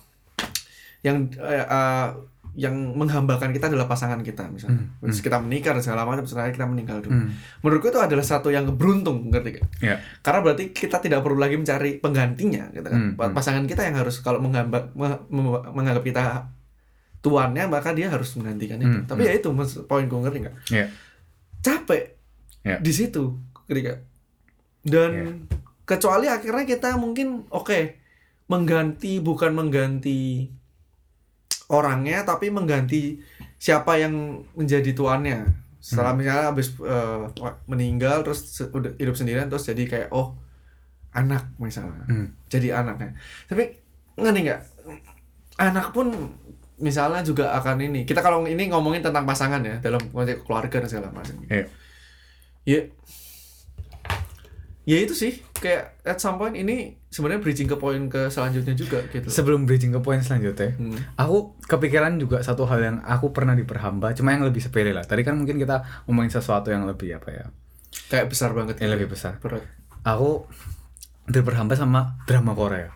yang 1.01 1.33
eh, 1.33 1.65
eh, 1.65 2.07
yang 2.53 2.73
menghambakan 2.93 3.49
kita 3.49 3.65
adalah 3.65 3.85
pasangan 3.85 4.21
kita 4.21 4.45
misalnya. 4.47 4.77
Hmm, 4.79 5.01
Terus 5.01 5.19
kita 5.19 5.37
menikah 5.37 5.73
dan 5.73 5.81
segala 5.81 6.05
macam, 6.05 6.21
setelah 6.23 6.49
kita 6.49 6.63
meninggal 6.63 7.01
dulu. 7.01 7.13
Hmm. 7.15 7.33
Menurutku 7.59 7.89
itu 7.89 7.97
adalah 7.97 8.21
satu 8.21 8.47
yang 8.47 8.69
beruntung, 8.69 9.27
ngerti 9.27 9.57
gak? 9.57 9.65
Ya. 9.79 9.95
Karena 10.19 10.39
berarti 10.39 10.69
kita 10.69 10.97
tidak 10.97 11.19
perlu 11.19 11.35
lagi 11.35 11.55
mencari 11.55 11.97
penggantinya, 11.97 12.69
gitu 12.69 12.85
kan? 12.85 12.93
Hmm, 12.93 13.11
hmm. 13.15 13.33
Pasangan 13.33 13.65
kita 13.65 13.81
yang 13.83 13.97
harus 13.97 14.19
kalau 14.19 14.37
menghamba, 14.37 14.93
me- 14.93 15.23
me- 15.27 15.65
menganggap 15.67 16.03
kita 16.03 16.23
tuannya, 17.19 17.65
maka 17.67 17.89
dia 17.91 18.07
harus 18.07 18.29
menggantikan 18.35 18.77
itu. 18.77 18.99
Hmm, 18.99 19.05
Tapi 19.05 19.21
ya 19.23 19.33
itu 19.33 19.49
mas- 19.49 19.81
poinku 19.81 20.19
ngerti 20.19 20.37
nggak? 20.43 20.55
Ya. 20.69 20.85
Capek 21.59 22.19
Ya. 22.61 22.77
di 22.77 22.91
situ, 22.91 23.39
ngerti 23.65 23.81
gak? 23.83 23.99
Dan 24.83 25.11
Ya. 25.11 25.25
kecuali 25.83 26.27
akhirnya 26.27 26.67
kita 26.67 26.95
mungkin 26.95 27.47
oke 27.49 27.97
mengganti 28.45 29.17
bukan 29.17 29.51
mengganti 29.53 30.51
orangnya, 31.71 32.27
tapi 32.27 32.51
mengganti 32.51 33.21
siapa 33.59 33.95
yang 33.95 34.43
menjadi 34.57 34.91
tuannya. 34.91 35.47
Setelah 35.83 36.15
misalnya 36.15 36.51
habis 36.51 36.75
eh, 36.79 37.21
meninggal 37.67 38.23
terus 38.23 38.55
hidup 38.99 39.15
sendirian 39.19 39.51
terus 39.51 39.67
jadi 39.67 39.83
kayak 39.83 40.09
oh 40.15 40.35
anak 41.13 41.45
misalnya. 41.61 42.03
Hmm. 42.09 42.33
jadi 42.49 42.81
anaknya 42.81 43.13
tapi 43.45 43.77
ngerti 44.17 44.39
nggak? 44.49 44.61
Anak 45.61 45.93
pun 45.93 46.09
misalnya 46.81 47.21
juga 47.21 47.53
akan 47.53 47.85
ini. 47.85 48.01
Kita 48.03 48.25
kalau 48.25 48.45
ini 48.49 48.69
ngomongin 48.69 49.05
tentang 49.05 49.23
pasangan 49.23 49.61
ya 49.61 49.77
dalam 49.79 50.01
konteks 50.09 50.43
keluarga 50.45 50.81
dan 50.81 50.89
segala 50.89 51.09
macam. 51.13 51.35
Iya. 51.45 51.65
ya 52.65 52.79
ya 54.83 54.97
itu 55.03 55.13
sih. 55.13 55.39
Kayak 55.57 55.99
at 56.03 56.17
some 56.17 56.41
point 56.41 56.57
ini 56.57 56.97
sebenarnya 57.13 57.45
bridging 57.45 57.69
ke 57.69 57.77
poin 57.77 58.09
ke 58.09 58.25
selanjutnya 58.27 58.73
juga 58.73 59.05
gitu 59.05 59.29
Sebelum 59.29 59.69
bridging 59.69 59.93
ke 59.93 60.01
poin 60.01 60.17
selanjutnya, 60.17 60.73
Hmm. 60.73 60.97
aku 61.13 61.61
kepikiran 61.61 62.17
juga 62.17 62.41
satu 62.41 62.65
hal 62.65 62.81
yang 62.81 62.97
aku 63.05 63.29
pernah 63.29 63.53
diperhamba, 63.53 64.17
cuma 64.17 64.33
yang 64.33 64.41
lebih 64.41 64.65
sepele 64.65 64.89
lah. 64.89 65.05
Tadi 65.05 65.21
kan 65.21 65.37
mungkin 65.37 65.61
kita 65.61 66.09
ngomongin 66.09 66.33
sesuatu 66.33 66.73
yang 66.73 66.89
lebih 66.89 67.13
apa 67.13 67.29
ya, 67.29 67.45
kayak 68.09 68.33
besar 68.33 68.57
banget 68.57 68.81
yang 68.81 68.89
gitu. 68.89 68.95
lebih 68.97 69.13
besar. 69.13 69.37
berat 69.37 69.61
Aku 70.01 70.49
diperhamba 71.29 71.77
sama 71.77 72.17
drama 72.25 72.57
Korea. 72.57 72.89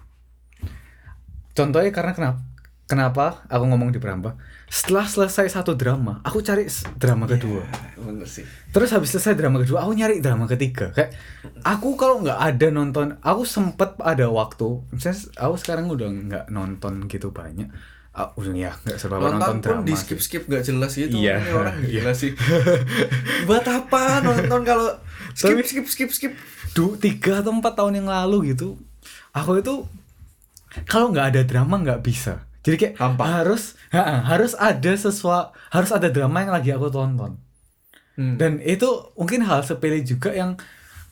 Contohnya 1.53 1.93
karena 1.93 2.11
kenapa? 2.17 2.39
Kenapa 2.87 3.25
aku 3.47 3.63
ngomong 3.67 3.91
diperhamba? 3.91 4.39
Setelah 4.67 5.07
selesai 5.07 5.47
satu 5.47 5.79
drama, 5.79 6.19
aku 6.27 6.43
cari 6.43 6.67
drama 6.99 7.23
kedua. 7.23 7.63
Ya, 7.63 8.03
bener 8.03 8.27
sih 8.27 8.43
Terus 8.75 8.91
habis 8.91 9.15
selesai 9.15 9.39
drama 9.39 9.63
kedua, 9.63 9.87
aku 9.87 9.95
nyari 9.95 10.19
drama 10.19 10.43
ketiga. 10.43 10.91
Kayak 10.91 11.15
aku 11.63 11.95
kalau 11.95 12.19
nggak 12.19 12.35
ada 12.35 12.67
nonton, 12.67 13.15
aku 13.23 13.47
sempet 13.47 13.95
ada 14.03 14.27
waktu. 14.27 14.83
Misalnya 14.91 15.23
aku 15.39 15.55
sekarang 15.55 15.87
udah 15.87 16.07
nggak 16.11 16.45
nonton 16.51 17.07
gitu 17.07 17.31
banyak. 17.31 17.71
Udah 18.17 18.53
ya 18.57 18.73
nggak 18.73 18.97
serba 18.97 19.21
nonton, 19.21 19.37
nonton, 19.37 19.55
pun 19.61 19.61
drama. 19.61 19.85
di 19.85 19.93
skip 19.93 20.17
skip 20.17 20.43
gak 20.49 20.65
jelas 20.65 20.89
gitu 20.97 21.21
Iya, 21.21 21.37
orang 21.53 21.85
iya. 21.85 22.01
gila 22.01 22.17
sih 22.17 22.33
buat 23.45 23.61
apa 23.61 24.25
nonton 24.25 24.65
kalau 24.65 24.89
skip 25.37 25.61
skip 25.61 25.85
skip 25.85 26.09
skip 26.09 26.33
Du, 26.73 26.97
tiga 26.97 27.45
atau 27.45 27.53
empat 27.53 27.77
tahun 27.77 28.01
yang 28.01 28.09
lalu 28.09 28.57
gitu, 28.57 28.77
aku 29.37 29.61
itu 29.61 29.85
kalau 30.89 31.13
nggak 31.13 31.33
ada 31.33 31.41
drama 31.45 31.77
nggak 31.81 32.01
bisa. 32.01 32.46
Jadi 32.67 32.75
kayak 32.75 32.93
Hampa. 32.99 33.23
harus 33.23 33.79
ha-ha, 33.95 34.27
harus 34.27 34.51
ada 34.59 34.91
sesuatu 34.91 35.55
harus 35.71 35.91
ada 35.95 36.11
drama 36.11 36.43
yang 36.43 36.51
lagi 36.51 36.75
aku 36.75 36.91
tonton. 36.91 37.39
Hmm. 38.19 38.35
Dan 38.35 38.59
itu 38.59 39.15
mungkin 39.15 39.47
hal 39.47 39.63
sepele 39.63 40.03
juga 40.03 40.35
yang 40.35 40.59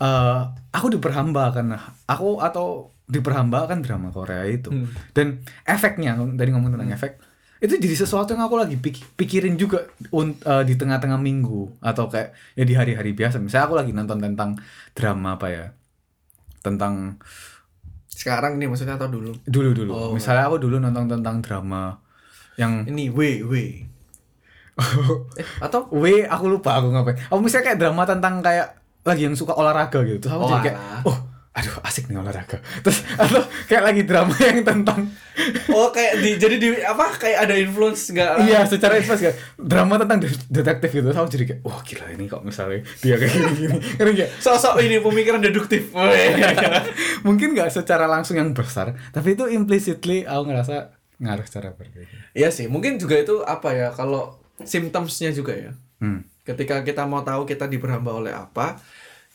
eh, 0.03 0.41
aku 0.75 0.91
diperhamba 0.99 1.55
karena 1.55 1.79
aku 2.03 2.43
atau 2.43 2.91
diperhamba 3.07 3.71
kan 3.71 3.79
drama 3.79 4.11
Korea 4.11 4.43
itu. 4.51 4.67
Hmm. 4.67 4.91
Dan 5.15 5.39
efeknya 5.63 6.19
tadi 6.35 6.49
ngomong 6.51 6.75
tentang 6.75 6.91
efek 6.91 7.23
itu 7.63 7.79
jadi 7.79 7.95
sesuatu 8.03 8.35
yang 8.35 8.43
aku 8.51 8.59
lagi 8.59 8.75
pik- 8.75 9.15
pikirin 9.15 9.55
juga 9.55 9.87
eh, 10.11 10.63
di 10.67 10.73
tengah-tengah 10.75 11.15
minggu 11.15 11.79
atau 11.79 12.11
kayak 12.11 12.35
ya 12.59 12.67
di 12.67 12.75
hari-hari 12.75 13.15
biasa. 13.15 13.39
Misalnya 13.39 13.65
aku 13.71 13.75
lagi 13.79 13.91
nonton 13.95 14.19
tentang 14.19 14.59
drama 14.91 15.39
apa 15.39 15.47
ya? 15.47 15.65
Tentang 16.59 17.15
sekarang 18.25 18.57
nih 18.57 18.65
maksudnya 18.65 18.97
atau 18.97 19.05
dulu 19.05 19.37
dulu-dulu. 19.45 19.93
Oh. 19.93 20.09
Misalnya 20.17 20.49
aku 20.49 20.57
dulu 20.57 20.81
nonton 20.81 21.05
tentang 21.05 21.45
drama 21.45 22.01
yang 22.57 22.81
ini 22.89 23.13
W 23.13 23.45
W 23.45 23.53
eh, 25.39 25.45
atau 25.61 25.85
W 25.93 26.25
aku 26.25 26.45
lupa 26.49 26.81
aku 26.81 26.89
ngapain. 26.89 27.21
Oh 27.29 27.37
misalnya 27.37 27.69
kayak 27.69 27.79
drama 27.85 28.01
tentang 28.09 28.41
kayak 28.41 28.81
lagi 29.05 29.29
yang 29.29 29.37
suka 29.37 29.53
olahraga 29.53 30.01
gitu. 30.01 30.25
Terus 30.25 30.33
aku 30.33 30.41
Oh, 30.41 30.49
jadi 30.49 30.73
kayak 30.73 30.77
oh 31.05 31.17
aduh 31.55 31.79
asik 31.81 32.05
nih 32.05 32.19
olahraga. 32.19 32.59
Terus 32.83 32.99
atau 33.15 33.39
kayak 33.65 33.83
lagi 33.85 34.01
drama 34.03 34.35
yang 34.43 34.59
tentang 34.61 35.07
oh 35.69 35.87
kayak 35.87 36.19
di 36.19 36.35
jadi 36.35 36.55
di 36.55 36.69
apa 36.77 37.15
kayak 37.15 37.47
ada 37.47 37.55
influence 37.55 38.11
nggak 38.11 38.43
iya 38.43 38.63
secara 38.63 38.95
influence 38.95 39.23
kayak 39.23 39.37
drama 39.55 39.95
tentang 39.97 40.19
de- 40.19 40.47
detektif 40.51 40.89
gitu. 40.93 41.07
Aku 41.09 41.25
jadi 41.25 41.45
kayak 41.47 41.61
wah 41.61 41.79
gila 41.79 42.05
ini 42.09 42.27
kok 42.27 42.43
misalnya 42.43 42.83
dia 42.99 43.15
kayak 43.15 43.31
gini-gini. 43.31 43.77
Karena 43.95 44.11
kayak 44.13 44.31
sosok 44.37 44.75
ini 44.79 44.99
pemikiran 44.99 45.39
deduktif 45.39 45.95
mungkin 47.27 47.51
nggak 47.51 47.71
secara 47.71 48.05
langsung 48.05 48.35
yang 48.35 48.51
besar, 48.51 48.93
tapi 49.09 49.33
itu 49.33 49.47
implicitly 49.47 50.23
aku 50.23 50.43
ngerasa 50.45 50.91
ngaruh 51.17 51.45
secara 51.45 51.71
berbeda. 51.71 52.11
Iya 52.31 52.51
sih 52.51 52.67
mungkin 52.67 52.99
juga 52.99 53.15
itu 53.15 53.39
apa 53.41 53.71
ya 53.71 53.87
kalau 53.89 54.35
symptomsnya 54.59 55.31
juga 55.31 55.55
ya 55.55 55.71
Hmm. 55.95 56.27
ketika 56.43 56.83
kita 56.83 57.07
mau 57.07 57.23
tahu 57.23 57.47
kita 57.47 57.65
diperhamba 57.65 58.11
oleh 58.11 58.35
apa 58.35 58.75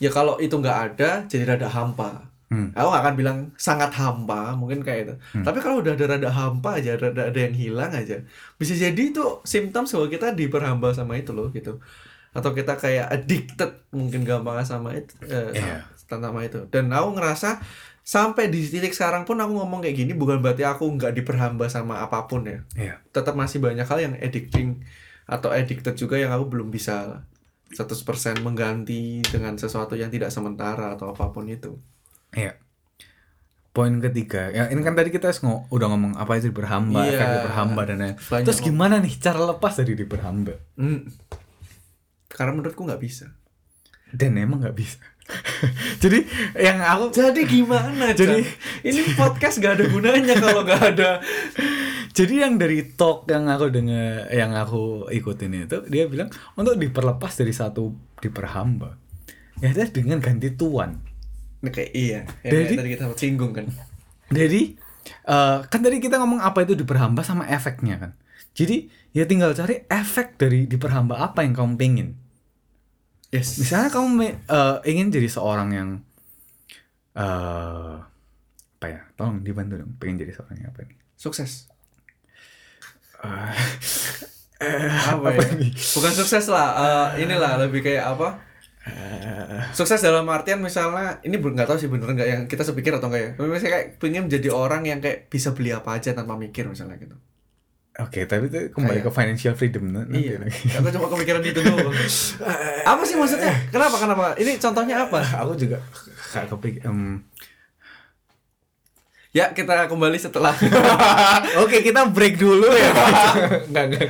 ya 0.01 0.09
kalau 0.09 0.34
itu 0.36 0.53
nggak 0.53 0.78
ada 0.90 1.11
jadi 1.26 1.44
rada 1.46 1.68
hampa 1.68 2.26
Hmm. 2.51 2.74
aku 2.74 2.82
nggak 2.82 3.03
akan 3.07 3.14
bilang 3.14 3.38
sangat 3.55 3.94
hampa 3.94 4.59
mungkin 4.59 4.82
kayak 4.82 5.01
itu 5.07 5.14
tapi 5.38 5.62
kalau 5.62 5.78
udah 5.78 5.94
ada 5.94 6.05
rada 6.11 6.30
hampa 6.30 6.82
aja 6.82 6.98
rada 6.98 7.30
ada 7.30 7.38
yang 7.38 7.55
hilang 7.55 7.94
aja 7.94 8.26
bisa 8.59 8.74
jadi 8.74 8.98
itu 8.98 9.22
symptoms 9.46 9.94
bahwa 9.94 10.11
kita 10.11 10.34
diperhamba 10.34 10.90
sama 10.90 11.14
itu 11.14 11.30
loh 11.30 11.46
gitu 11.55 11.78
atau 12.30 12.51
kita 12.51 12.74
kayak 12.74 13.07
addicted 13.07 13.70
mungkin 13.90 14.26
gampangnya 14.26 14.66
sama 14.66 14.90
itu 14.92 15.14
eh, 15.22 15.55
Iya. 15.55 15.86
sama 16.11 16.42
itu 16.42 16.66
dan 16.66 16.90
aku 16.90 17.14
ngerasa 17.14 17.62
sampai 18.03 18.51
di 18.51 18.66
titik 18.66 18.90
sekarang 18.90 19.22
pun 19.22 19.38
aku 19.38 19.55
ngomong 19.55 19.78
kayak 19.78 19.94
gini 19.94 20.12
bukan 20.12 20.42
berarti 20.42 20.66
aku 20.66 20.90
nggak 20.90 21.14
diperhamba 21.14 21.70
sama 21.70 22.03
apa 22.03 22.26
pun 22.26 22.51
ya 22.51 22.66
Iya. 22.74 22.98
tetap 23.14 23.38
masih 23.38 23.62
banyak 23.62 23.86
hal 23.86 23.98
yang 24.03 24.14
addicting 24.18 24.82
atau 25.22 25.55
addicted 25.55 25.94
juga 25.94 26.18
yang 26.18 26.34
aku 26.34 26.51
belum 26.51 26.74
bisa 26.74 27.22
100% 27.71 28.43
mengganti 28.43 29.23
dengan 29.23 29.55
sesuatu 29.55 29.95
yang 29.95 30.11
tidak 30.11 30.35
sementara 30.35 30.99
atau 30.99 31.14
apa 31.14 31.31
pun 31.31 31.47
itu. 31.47 31.79
Iya. 32.35 32.59
Poin 33.71 34.03
ketiga, 34.03 34.51
ya 34.51 34.66
ini 34.66 34.83
kan 34.83 34.99
tadi 34.99 35.14
kita 35.14 35.31
ngo- 35.31 35.71
udah 35.71 35.87
ngomong 35.95 36.18
apa 36.18 36.35
itu 36.35 36.51
diperhamba, 36.51 37.07
Iya. 37.07 37.14
efek 37.14 37.27
diperhamba 37.39 37.83
dan 37.87 37.99
lain. 38.03 38.14
Terus 38.43 38.59
gimana 38.59 38.99
nih 38.99 39.14
cara 39.23 39.47
lepas 39.47 39.79
dari 39.79 39.95
diperhamba? 39.95 40.59
Hmm. 40.75 41.07
Karena 42.27 42.59
menurutku 42.59 42.83
nggak 42.83 42.99
bisa. 42.99 43.31
Dan 44.11 44.35
emang 44.35 44.59
nggak 44.59 44.75
bisa. 44.75 44.99
Jadi 46.03 46.18
yang 46.57 46.78
aku 46.81 47.12
Jadi 47.12 47.41
gimana? 47.47 48.12
Jadi- 48.12 48.47
ini 48.87 49.01
podcast 49.14 49.61
gak 49.61 49.81
ada 49.81 49.85
gunanya 49.89 50.35
kalau 50.37 50.64
nggak 50.64 50.83
ada. 50.97 51.11
jadi 52.18 52.49
yang 52.49 52.59
dari 52.59 52.83
talk 52.99 53.31
yang 53.31 53.47
aku 53.47 53.70
dengar 53.70 54.26
yang 54.35 54.51
aku 54.53 55.07
ikutin 55.14 55.64
itu 55.64 55.78
dia 55.87 56.11
bilang 56.11 56.26
untuk 56.59 56.74
diperlepas 56.74 57.39
dari 57.39 57.55
satu 57.55 57.95
diperhamba 58.18 58.99
ya 59.62 59.70
ada 59.70 59.87
dengan 59.89 60.18
ganti 60.18 60.51
tuan. 60.57 60.99
Kayak 61.61 61.91
iya. 61.93 62.20
Yang 62.43 62.53
Jadi- 62.53 62.76
tadi 62.81 62.91
kita 62.97 63.05
singgung 63.14 63.53
kan. 63.53 63.66
Jadi 64.33 64.74
eh, 65.26 65.59
kan 65.68 65.81
tadi 65.81 65.97
kita 66.01 66.16
ngomong 66.18 66.41
apa 66.41 66.64
itu 66.64 66.74
diperhamba 66.74 67.20
sama 67.20 67.45
efeknya 67.47 68.01
kan. 68.01 68.12
Jadi 68.57 68.91
ya 69.14 69.24
tinggal 69.28 69.55
cari 69.55 69.87
efek 69.87 70.41
dari 70.41 70.66
diperhamba 70.66 71.20
apa 71.20 71.45
yang 71.45 71.55
kamu 71.55 71.74
pengen. 71.78 72.09
Yes. 73.31 73.59
Misalnya 73.62 73.91
kamu 73.95 74.11
eh, 74.26 74.76
ingin 74.91 75.07
jadi 75.14 75.28
seorang 75.31 75.70
yang 75.70 75.89
eh 77.14 77.95
apa 78.81 78.87
ya? 78.89 79.01
Tolong 79.16 79.45
dibantu 79.47 79.74
dong. 79.81 79.93
Pengen 80.01 80.16
jadi 80.24 80.33
seorang 80.37 80.57
yang 80.61 80.70
apa 80.72 80.81
nih? 80.89 80.97
Sukses. 81.14 81.68
Eh, 83.22 83.53
Apa, 85.12 85.33
ya? 85.33 85.41
Bukan 85.97 86.12
sukses 86.12 86.45
lah. 86.53 86.68
eh, 87.16 87.24
inilah 87.24 87.57
lebih 87.64 87.81
kayak 87.81 88.05
apa? 88.12 88.28
Sukses 89.76 90.01
dalam 90.03 90.26
artian 90.28 90.61
misalnya 90.61 91.20
ini 91.26 91.37
belum 91.41 91.53
nggak 91.57 91.68
tahu 91.70 91.78
sih 91.81 91.89
bener 91.93 92.09
nggak 92.16 92.28
yang 92.28 92.43
kita 92.51 92.62
sepikir 92.66 92.93
atau 92.97 93.09
enggak 93.09 93.22
ya. 93.24 93.31
Tapi 93.39 93.47
misalnya 93.49 93.72
kayak 93.76 93.87
pengen 94.03 94.22
menjadi 94.28 94.49
orang 94.53 94.83
yang 94.91 94.99
kayak 95.05 95.18
bisa 95.33 95.49
beli 95.57 95.70
apa 95.72 95.91
aja 95.97 96.11
tanpa 96.16 96.35
mikir 96.37 96.64
misalnya 96.68 96.97
gitu. 97.01 97.16
Oke, 98.01 98.24
tapi 98.24 98.46
itu 98.46 98.70
kembali 98.70 98.98
Kayak- 98.98 99.07
ke 99.07 99.11
financial 99.12 99.55
freedom 99.55 99.84
nanti 99.90 100.18
Iya. 100.24 100.36
lagi. 100.38 100.62
Aku 100.72 100.88
cuma 100.90 101.07
kepikiran 101.09 101.42
itu 101.42 101.61
doang. 101.61 101.92
apa 102.92 103.03
sih 103.03 103.14
maksudnya? 103.14 103.53
Kenapa 103.68 103.96
kenapa? 103.96 104.24
Ini 104.34 104.57
contohnya 104.57 105.05
apa? 105.05 105.20
Aku 105.38 105.53
juga 105.55 105.78
gak 106.30 106.48
kepikir. 106.48 106.84
em, 106.84 107.20
Ya, 109.30 109.46
kita 109.48 109.86
kembali 109.86 110.18
setelah 110.18 110.51
Oke, 111.62 111.80
kita 111.80 112.03
break 112.05 112.34
dulu 112.34 112.66
ya. 112.66 112.90
Enggak, 113.70 113.84
enggak. 113.86 114.09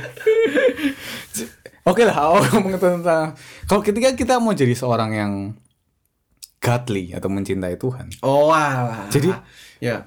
Oke 1.83 2.05
lah, 2.05 2.17
oh, 2.27 2.41
ngomong 2.41 2.77
tentang 2.77 3.33
kalau 3.65 3.81
ketika 3.81 4.13
kita 4.13 4.37
mau 4.37 4.49
jadi 4.51 4.73
seorang 4.73 5.11
yang 5.11 5.31
godly 6.57 7.09
atau 7.11 7.25
mencintai 7.27 7.73
Tuhan. 7.75 8.09
Oh, 8.21 8.49
alah. 8.49 9.09
Jadi- 9.09 9.33
ya, 9.77 10.05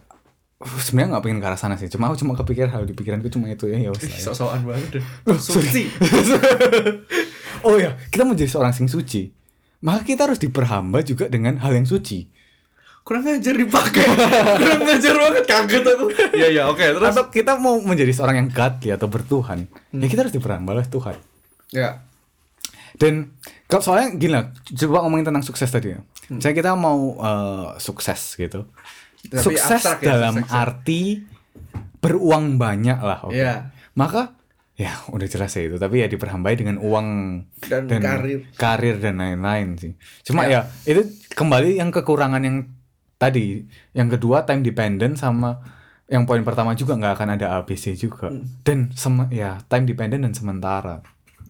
Sebenarnya 0.62 1.18
nggak 1.18 1.24
pengen 1.26 1.38
ke 1.42 1.46
arah 1.50 1.60
sana 1.60 1.74
sih. 1.74 1.90
Cuma 1.90 2.08
aku 2.08 2.16
cuma 2.22 2.38
kepikiran 2.38 2.70
hal 2.70 2.82
di 2.86 2.94
pikiranku 2.94 3.26
cuma 3.28 3.50
itu 3.50 3.66
ya. 3.68 3.76
ya 3.76 3.90
ya. 3.90 4.20
sok-sokan 4.22 4.62
banget 4.64 5.00
deh. 5.00 5.04
Suci. 5.42 5.90
oh 7.66 7.76
ya, 7.76 7.98
kita 8.08 8.22
mau 8.22 8.38
jadi 8.38 8.48
seorang 8.48 8.72
sing 8.72 8.86
suci. 8.86 9.34
Maka 9.84 10.06
kita 10.06 10.24
harus 10.30 10.40
diperhamba 10.40 11.04
juga 11.04 11.28
dengan 11.28 11.60
hal 11.60 11.76
yang 11.76 11.84
suci. 11.84 12.30
Kurang 13.04 13.28
ngajar 13.28 13.52
dipakai. 13.52 14.06
Kurang 14.64 14.80
ngajar 14.88 15.14
banget 15.20 15.44
kaget 15.44 15.84
aku. 15.84 16.06
Iya, 16.32 16.48
iya, 16.48 16.62
oke. 16.72 16.80
Terus 16.80 17.12
Atau 17.12 17.28
kita 17.28 17.60
mau 17.60 17.76
menjadi 17.84 18.16
seorang 18.16 18.40
yang 18.40 18.48
godly 18.48 18.96
atau 18.96 19.12
bertuhan, 19.12 19.68
ya 19.92 20.06
kita 20.08 20.24
harus 20.24 20.32
diperhamba 20.32 20.72
oleh 20.80 20.88
Tuhan. 20.88 21.16
ya. 21.68 22.00
Dan 22.96 23.34
kalau 23.68 23.82
soalnya 23.82 24.14
gini 24.16 24.32
lah, 24.32 24.54
coba 24.54 25.04
ngomongin 25.04 25.28
tentang 25.28 25.44
sukses 25.44 25.68
tadi 25.68 25.92
ya. 25.92 26.00
Misalnya 26.32 26.56
kita 26.56 26.70
mau 26.78 27.18
eh, 27.20 27.66
sukses 27.76 28.40
gitu. 28.40 28.64
Tapi 29.30 29.40
sukses 29.40 29.80
abstrak 29.80 30.00
ya, 30.04 30.16
dalam 30.16 30.34
sukses 30.40 30.52
ya. 30.52 30.60
arti 30.60 31.02
beruang 32.00 32.60
banyak 32.60 32.98
lah, 33.00 33.24
oke. 33.24 33.34
Iya. 33.34 33.72
Maka 33.96 34.36
ya 34.74 34.90
udah 35.08 35.26
jelas 35.30 35.54
ya 35.54 35.70
itu, 35.70 35.76
tapi 35.78 36.02
ya 36.02 36.10
diperhambai 36.10 36.58
dengan 36.58 36.82
uang 36.82 37.06
Dan 37.64 37.88
karir. 37.88 38.44
karir 38.58 38.96
dan 38.98 39.22
lain-lain 39.22 39.78
sih. 39.78 39.92
Cuma 40.26 40.44
ya. 40.50 40.66
itu 40.84 41.06
kembali 41.32 41.78
yang 41.78 41.94
kekurangan 41.94 42.42
yang 42.42 42.68
tadi, 43.16 43.64
yang 43.94 44.10
kedua 44.10 44.44
time 44.44 44.60
dependent 44.60 45.16
sama 45.16 45.62
yang 46.04 46.28
poin 46.28 46.44
pertama 46.44 46.76
juga 46.76 47.00
nggak 47.00 47.14
akan 47.16 47.28
ada 47.40 47.46
ABC 47.62 47.96
juga. 47.96 48.28
Hmm. 48.28 48.44
Dan 48.60 48.92
sem 48.92 49.14
ya 49.32 49.62
time 49.70 49.88
dependent 49.88 50.22
dan 50.28 50.34
sementara. 50.36 51.00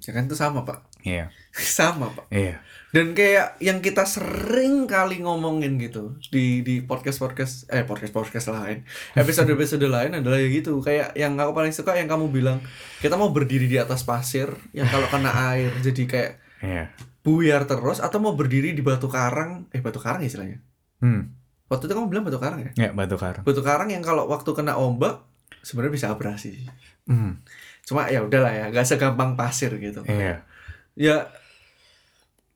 Ya 0.05 0.13
kan 0.15 0.29
itu 0.29 0.37
sama, 0.37 0.63
Pak. 0.63 0.94
Iya. 1.05 1.29
Sama, 1.77 2.09
Pak. 2.11 2.27
Iya. 2.29 2.59
Dan 2.91 3.11
kayak 3.11 3.59
yang 3.59 3.79
kita 3.79 4.07
sering 4.07 4.87
kali 4.87 5.19
ngomongin 5.19 5.77
gitu 5.77 6.15
di 6.31 6.63
di 6.63 6.79
podcast 6.81 7.19
podcast 7.19 7.67
eh 7.67 7.83
podcast 7.83 8.11
podcast 8.11 8.47
lain 8.49 8.87
episode 9.19 9.51
episode 9.51 9.83
lain 9.83 10.15
adalah 10.15 10.39
ya 10.39 10.47
gitu 10.47 10.79
kayak 10.79 11.11
yang 11.13 11.35
aku 11.35 11.51
paling 11.53 11.75
suka 11.75 11.93
yang 11.93 12.07
kamu 12.07 12.31
bilang 12.31 12.63
kita 12.99 13.15
mau 13.15 13.29
berdiri 13.29 13.67
di 13.67 13.75
atas 13.77 14.07
pasir 14.07 14.47
yang 14.71 14.87
kalau 14.87 15.11
kena 15.11 15.27
air 15.53 15.75
jadi 15.77 16.03
kayak 16.07 16.33
Iya. 16.63 16.85
buyar 17.21 17.67
terus 17.67 17.99
atau 17.99 18.23
mau 18.23 18.33
berdiri 18.33 18.71
di 18.71 18.81
batu 18.81 19.11
karang 19.11 19.67
eh 19.69 19.83
batu 19.83 19.99
karang 19.99 20.23
istilahnya 20.23 20.63
Hmm. 21.03 21.35
waktu 21.67 21.85
itu 21.85 21.93
kamu 21.93 22.07
bilang 22.09 22.23
batu 22.23 22.39
karang 22.39 22.63
ya 22.63 22.71
Ya 22.79 22.89
batu 22.91 23.19
karang. 23.19 23.43
batu 23.43 23.61
karang 23.61 23.91
yang 23.91 24.01
kalau 24.01 24.25
waktu 24.25 24.55
kena 24.55 24.79
ombak 24.79 25.19
sebenarnya 25.61 25.93
bisa 25.93 26.07
abrasi 26.09 26.63
Hmm. 27.05 27.43
cuma 27.83 28.07
ya 28.07 28.23
udahlah 28.23 28.55
ya 28.55 28.65
gak 28.71 28.87
segampang 28.87 29.35
pasir 29.35 29.75
gitu 29.77 30.07
Iya. 30.07 30.47
Ya 30.95 31.27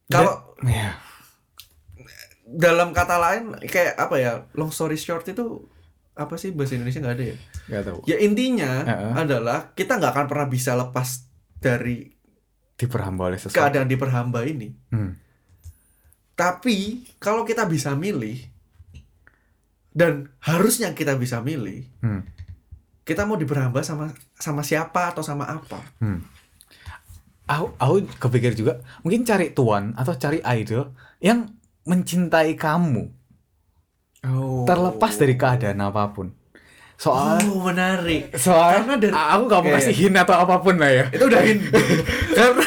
kalau 0.06 0.54
Iya. 0.60 0.94
dalam 2.44 2.90
kata 2.90 3.16
lain 3.16 3.42
kayak 3.62 3.94
apa 3.94 4.16
ya 4.16 4.32
long 4.52 4.70
story 4.70 4.94
short 4.94 5.26
itu 5.26 5.68
apa 6.12 6.34
sih 6.34 6.50
bahasa 6.50 6.74
Indonesia 6.74 6.98
nggak 6.98 7.14
ada 7.14 7.26
ya 7.26 7.36
Gak 7.68 7.82
tahu. 7.84 7.98
ya 8.04 8.16
intinya 8.18 8.72
Heeh. 8.82 9.12
adalah 9.16 9.70
kita 9.72 9.96
nggak 9.96 10.12
akan 10.12 10.26
pernah 10.26 10.46
bisa 10.46 10.74
lepas 10.74 11.28
dari 11.56 12.10
Diperhamba 12.74 13.28
oleh 13.28 13.36
sesuatu. 13.36 13.54
keadaan 13.54 13.86
diperhamba 13.86 14.42
ini 14.42 14.70
Hmm. 14.88 15.12
tapi 16.32 16.76
kalau 17.18 17.42
kita 17.42 17.66
bisa 17.66 17.92
milih 17.92 18.38
dan 19.90 20.30
harusnya 20.40 20.90
kita 20.92 21.14
bisa 21.14 21.38
milih 21.40 21.86
Hmm. 21.98 22.22
kita 23.02 23.22
mau 23.22 23.34
diperhamba 23.34 23.82
sama 23.82 24.08
sama 24.34 24.62
siapa 24.62 25.10
atau 25.10 25.20
sama 25.20 25.44
apa 25.44 25.82
Hmm. 25.98 26.22
Aku, 27.48 27.72
aku 27.80 27.96
kepikir 28.20 28.52
juga 28.52 28.84
mungkin 29.00 29.24
cari 29.24 29.56
tuan 29.56 29.96
atau 29.96 30.12
cari 30.20 30.44
idol 30.44 30.92
yang 31.24 31.48
mencintai 31.88 32.52
kamu. 32.60 33.08
Oh. 34.28 34.68
Terlepas 34.68 35.16
dari 35.16 35.34
keadaan 35.40 35.80
apa 35.80 36.12
pun. 36.12 36.36
Soal 36.98 37.38
oh 37.46 37.62
menarik. 37.62 38.34
soal 38.34 38.82
Karena 38.82 38.94
dari- 38.98 39.14
aku 39.14 39.42
gak 39.46 39.60
mau 39.62 39.70
kasih 39.78 39.94
hint 39.94 40.18
atau 40.18 40.34
apa 40.34 40.58
pun 40.60 40.76
lah 40.76 40.90
ya. 40.90 41.04
itu 41.14 41.24
udah 41.24 41.42
hint. 41.46 41.62
Karena 42.38 42.66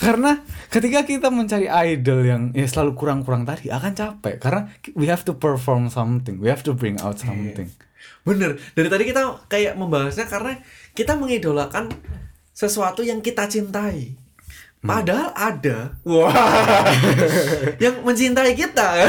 karena 0.00 0.30
ketika 0.72 1.04
kita 1.04 1.28
mencari 1.28 1.68
idol 1.68 2.24
yang 2.24 2.42
ya 2.56 2.64
selalu 2.64 2.96
kurang-kurang 2.96 3.44
tadi 3.44 3.68
akan 3.68 3.92
capek. 3.92 4.40
Karena 4.40 4.72
we 4.96 5.06
have 5.06 5.22
to 5.28 5.36
perform 5.36 5.92
something, 5.92 6.40
we 6.40 6.48
have 6.48 6.64
to 6.64 6.72
bring 6.72 6.96
out 7.04 7.20
something. 7.20 7.68
Bener, 8.24 8.56
dari 8.72 8.88
tadi 8.88 9.04
kita 9.04 9.44
kayak 9.52 9.76
membahasnya 9.76 10.24
karena 10.24 10.56
kita 10.96 11.20
mengidolakan 11.20 11.92
sesuatu 12.60 13.00
yang 13.00 13.24
kita 13.24 13.48
cintai. 13.48 14.12
Padahal 14.80 15.32
ada, 15.36 15.96
wah, 16.04 16.32
yang 17.84 18.00
mencintai 18.04 18.52
kita. 18.52 18.88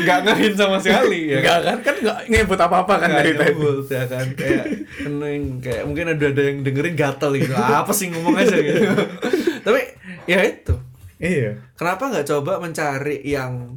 Gak 0.00 0.18
ngehin 0.24 0.56
sama 0.56 0.80
sekali 0.80 1.32
ya. 1.32 1.44
Enggak 1.44 1.58
kan 1.64 1.76
kan 1.84 1.94
enggak 2.00 2.18
ngebut 2.28 2.60
apa-apa 2.60 2.94
kan 3.04 3.08
Nggak 3.12 3.20
dari 3.20 3.32
tadi. 3.36 3.52
nyebut, 3.52 3.84
ya 3.88 4.04
kan 4.08 4.26
kayak 4.32 4.66
kening 5.04 5.44
kayak 5.60 5.82
mungkin 5.84 6.06
ada 6.16 6.26
ada 6.32 6.42
yang 6.42 6.58
dengerin 6.64 6.96
gatel 6.96 7.30
gitu 7.36 7.52
apa 7.54 7.92
sih 7.92 8.08
ngomong 8.10 8.34
aja 8.40 8.56
gitu 8.56 8.80
tapi 9.68 9.80
ya 10.24 10.40
itu 10.44 10.74
Iya. 11.20 11.60
Kenapa 11.76 12.08
nggak 12.08 12.26
coba 12.32 12.52
mencari 12.64 13.20
yang 13.28 13.76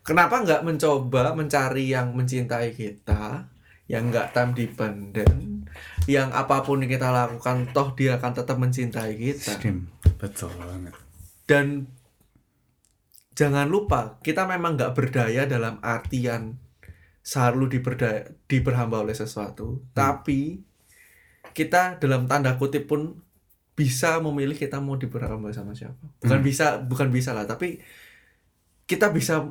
Kenapa 0.00 0.40
nggak 0.40 0.64
mencoba 0.64 1.36
mencari 1.36 1.92
yang 1.92 2.16
mencintai 2.16 2.72
kita, 2.72 3.44
yang 3.92 4.08
nggak 4.08 4.32
time 4.32 4.56
dependent, 4.56 5.57
yang 6.08 6.32
apa 6.32 6.64
pun 6.64 6.80
yang 6.80 6.88
kita 6.88 7.12
lakukan 7.12 7.68
toh 7.76 7.92
dia 7.92 8.16
akan 8.16 8.32
tetap 8.32 8.56
mencintai 8.56 9.12
kita. 9.12 9.60
Betul 10.16 10.56
banget. 10.56 10.96
Dan 11.44 11.84
jangan 13.36 13.68
lupa 13.68 14.16
kita 14.24 14.48
memang 14.48 14.74
nggak 14.80 14.96
berdaya 14.96 15.44
dalam 15.44 15.76
artian 15.84 16.56
selalu 17.20 17.76
diberdaya, 17.76 18.24
diperhamba 18.48 19.04
oleh 19.04 19.12
sesuatu, 19.12 19.84
tapi 19.92 20.64
kita 21.52 22.00
dalam 22.00 22.24
tanda 22.24 22.56
kutip 22.56 22.88
pun 22.88 23.20
bisa 23.76 24.16
memilih 24.24 24.56
kita 24.56 24.80
mau 24.80 24.96
diperhamba 24.96 25.52
sama 25.52 25.76
siapa. 25.76 26.08
Bukan 26.24 26.40
Hmm. 26.40 26.46
bisa, 26.48 26.80
bukan 26.80 27.12
bisa 27.12 27.36
lah, 27.36 27.44
tapi 27.44 27.84
kita 28.88 29.12
bisa 29.12 29.44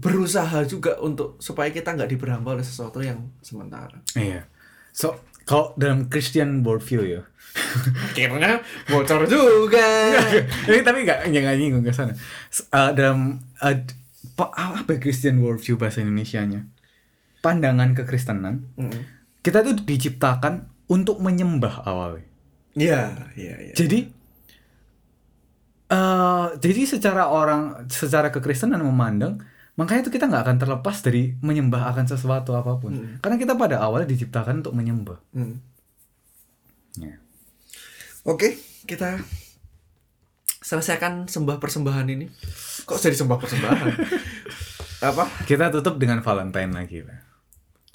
berusaha 0.00 0.64
juga 0.64 0.96
untuk 1.04 1.36
supaya 1.44 1.68
kita 1.68 1.92
nggak 1.92 2.08
diperhamba 2.16 2.56
oleh 2.56 2.64
sesuatu 2.64 3.04
yang 3.04 3.28
sementara. 3.44 4.00
Iya. 4.16 4.48
So, 4.90 5.14
kalau 5.50 5.74
dalam 5.74 6.06
Christian 6.06 6.62
worldview 6.62 7.02
ya. 7.02 7.22
Akhirnya 8.14 8.62
bocor 8.86 9.26
juga. 9.26 10.14
Ini 10.70 10.86
tapi 10.86 11.02
nggak 11.02 11.26
nggak 11.26 11.56
nyinggung 11.58 11.82
ke 11.82 11.90
sana. 11.90 12.14
Uh, 12.70 12.94
dalam 12.94 13.42
uh, 13.58 13.76
pa- 14.38 14.54
apa 14.54 14.94
Christian 15.02 15.42
worldview 15.42 15.74
bahasa 15.74 16.06
Indonesianya? 16.06 16.70
Pandangan 17.42 17.98
kekristenan. 17.98 18.62
Mm. 18.78 19.02
Kita 19.42 19.66
tuh 19.66 19.74
diciptakan 19.82 20.70
untuk 20.86 21.18
menyembah 21.18 21.82
awalnya. 21.82 22.30
Iya, 22.78 23.34
iya, 23.34 23.54
iya. 23.58 23.74
Jadi 23.74 24.06
eh 25.90 26.46
jadi 26.62 26.82
secara 26.86 27.26
orang 27.26 27.90
secara 27.90 28.30
kekristenan 28.30 28.78
memandang 28.78 29.42
makanya 29.80 30.04
itu 30.04 30.12
kita 30.12 30.28
nggak 30.28 30.44
akan 30.44 30.56
terlepas 30.60 31.00
dari 31.00 31.32
menyembah 31.40 31.88
akan 31.96 32.04
sesuatu 32.04 32.52
apa 32.52 32.76
pun. 32.76 32.92
Hmm. 32.92 33.16
Karena 33.24 33.40
kita 33.40 33.56
pada 33.56 33.80
awalnya 33.80 34.12
diciptakan 34.12 34.60
untuk 34.60 34.76
menyembah. 34.76 35.16
Hmm. 35.32 35.56
Ya. 37.00 37.16
Oke, 38.28 38.60
kita 38.84 39.24
selesaikan 40.60 41.24
sembah 41.24 41.56
persembahan 41.56 42.04
ini. 42.12 42.28
Kok 42.84 43.00
jadi 43.00 43.16
sembah 43.16 43.38
persembahan? 43.40 43.86
Apa? 45.08 45.24
Kita 45.48 45.72
tutup 45.72 45.96
dengan 45.96 46.20
Valentine 46.20 46.76
lagi. 46.76 47.00
Pak. 47.00 47.20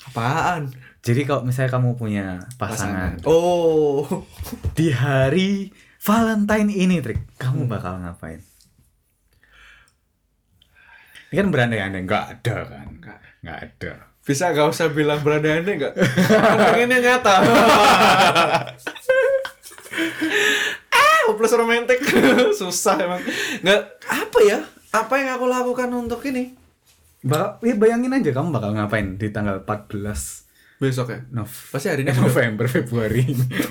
Apaan? 0.10 0.74
Jadi 1.06 1.22
kalau 1.30 1.46
misalnya 1.46 1.78
kamu 1.78 2.02
punya 2.02 2.42
pasangan, 2.58 3.22
Oh. 3.30 4.26
di 4.74 4.90
hari 4.90 5.70
Valentine 6.02 6.74
ini, 6.74 6.98
Trik, 7.02 7.38
kamu 7.38 7.70
bakal 7.70 8.02
ngapain? 8.02 8.42
Ini 11.36 11.44
kan 11.44 11.52
berandai-andai, 11.52 12.08
nggak 12.08 12.26
ada 12.32 12.58
kan? 12.64 12.88
Nggak. 12.96 13.20
Nggak 13.44 13.60
ada. 13.60 13.92
Bisa 14.24 14.56
gak 14.56 14.72
usah 14.72 14.88
bilang 14.88 15.20
berandai-andai 15.20 15.76
enggak? 15.76 16.00
Pengennya 16.72 17.00
nyata. 17.12 17.44
ah, 20.96 21.18
hopeless 21.28 21.60
romantic. 21.60 22.00
Susah 22.64 22.96
emang. 23.04 23.20
Nggak 23.60 23.82
apa 24.08 24.40
ya? 24.48 24.64
Apa 24.96 25.20
yang 25.20 25.36
aku 25.36 25.46
lakukan 25.52 25.92
untuk 25.92 26.24
ini? 26.24 26.56
Bakal, 27.20 27.60
ya 27.68 27.76
bayangin 27.76 28.16
aja 28.16 28.32
kamu 28.32 28.56
bakal 28.56 28.72
ngapain 28.72 29.20
di 29.20 29.28
tanggal 29.28 29.60
14 29.68 30.45
Besok 30.86 31.08
ya? 31.10 31.20
Nov 31.34 31.50
Pasti 31.74 31.90
hari 31.90 32.06
ini 32.06 32.14
eh, 32.14 32.18
November 32.18 32.70
Februari 32.70 33.26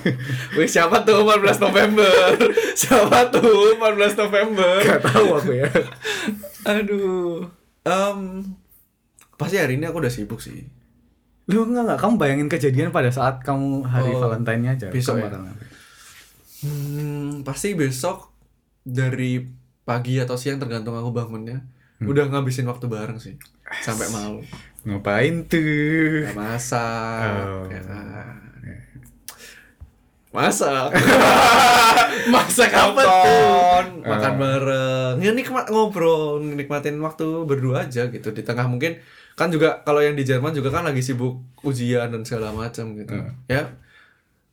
Wih, 0.58 0.66
siapa 0.66 1.06
tuh 1.06 1.22
14 1.22 1.62
November? 1.62 2.10
siapa 2.82 3.30
tuh 3.30 3.78
14 3.78 4.18
November? 4.18 4.74
Gak 4.82 5.02
tahu 5.06 5.26
aku 5.38 5.52
ya 5.54 5.70
Aduh. 6.74 7.46
Em, 7.84 8.18
pasti 9.36 9.60
hari 9.60 9.76
ini 9.76 9.84
aku 9.84 10.00
udah 10.00 10.08
sibuk 10.08 10.40
sih. 10.40 10.64
Lu 11.44 11.68
enggak 11.68 11.84
enggak 11.84 12.00
kamu 12.00 12.14
bayangin 12.16 12.48
kejadian 12.48 12.88
pada 12.88 13.12
saat 13.12 13.44
kamu 13.44 13.84
hari 13.84 14.16
Oh, 14.16 14.20
Valentine 14.24 14.72
aja. 14.72 14.88
besok 14.88 15.20
ya? 15.20 15.28
Hmm, 16.64 17.44
pasti 17.44 17.76
besok 17.76 18.32
dari 18.80 19.44
pagi 19.84 20.16
atau 20.16 20.40
siang 20.40 20.56
tergantung 20.56 20.96
aku 20.96 21.12
bangunnya. 21.12 21.60
Hmm. 22.00 22.08
Udah 22.08 22.32
ngabisin 22.32 22.64
waktu 22.64 22.88
bareng 22.88 23.20
sih. 23.20 23.36
Sampai 23.84 24.08
malam. 24.08 24.40
Ngapain 24.84 25.48
tuh? 25.48 26.28
Ya, 26.28 26.32
masak, 26.36 27.24
Oh. 27.40 27.64
ya 27.68 27.80
kan. 27.80 28.36
Masak. 30.28 30.90
Masak 32.34 32.70
apa 32.74 33.00
tuh? 33.00 33.06
Nonton, 33.06 33.84
makan 34.02 34.32
Oh. 34.34 34.38
bareng. 34.40 35.14
Ya 35.22 35.30
nikmat 35.30 35.70
ngobrol, 35.70 36.42
nikmatin 36.42 36.98
waktu 36.98 37.46
berdua 37.46 37.86
aja 37.86 38.10
gitu 38.10 38.34
di 38.34 38.42
tengah 38.42 38.66
mungkin 38.66 38.98
kan 39.34 39.50
juga 39.50 39.82
kalau 39.82 40.02
yang 40.02 40.14
di 40.14 40.22
Jerman 40.22 40.50
juga 40.50 40.70
kan 40.70 40.82
lagi 40.82 41.02
sibuk 41.02 41.38
ujian 41.62 42.10
dan 42.10 42.26
segala 42.26 42.50
macam 42.50 42.98
gitu. 42.98 43.14
Hmm. 43.14 43.30
Ya 43.46 43.78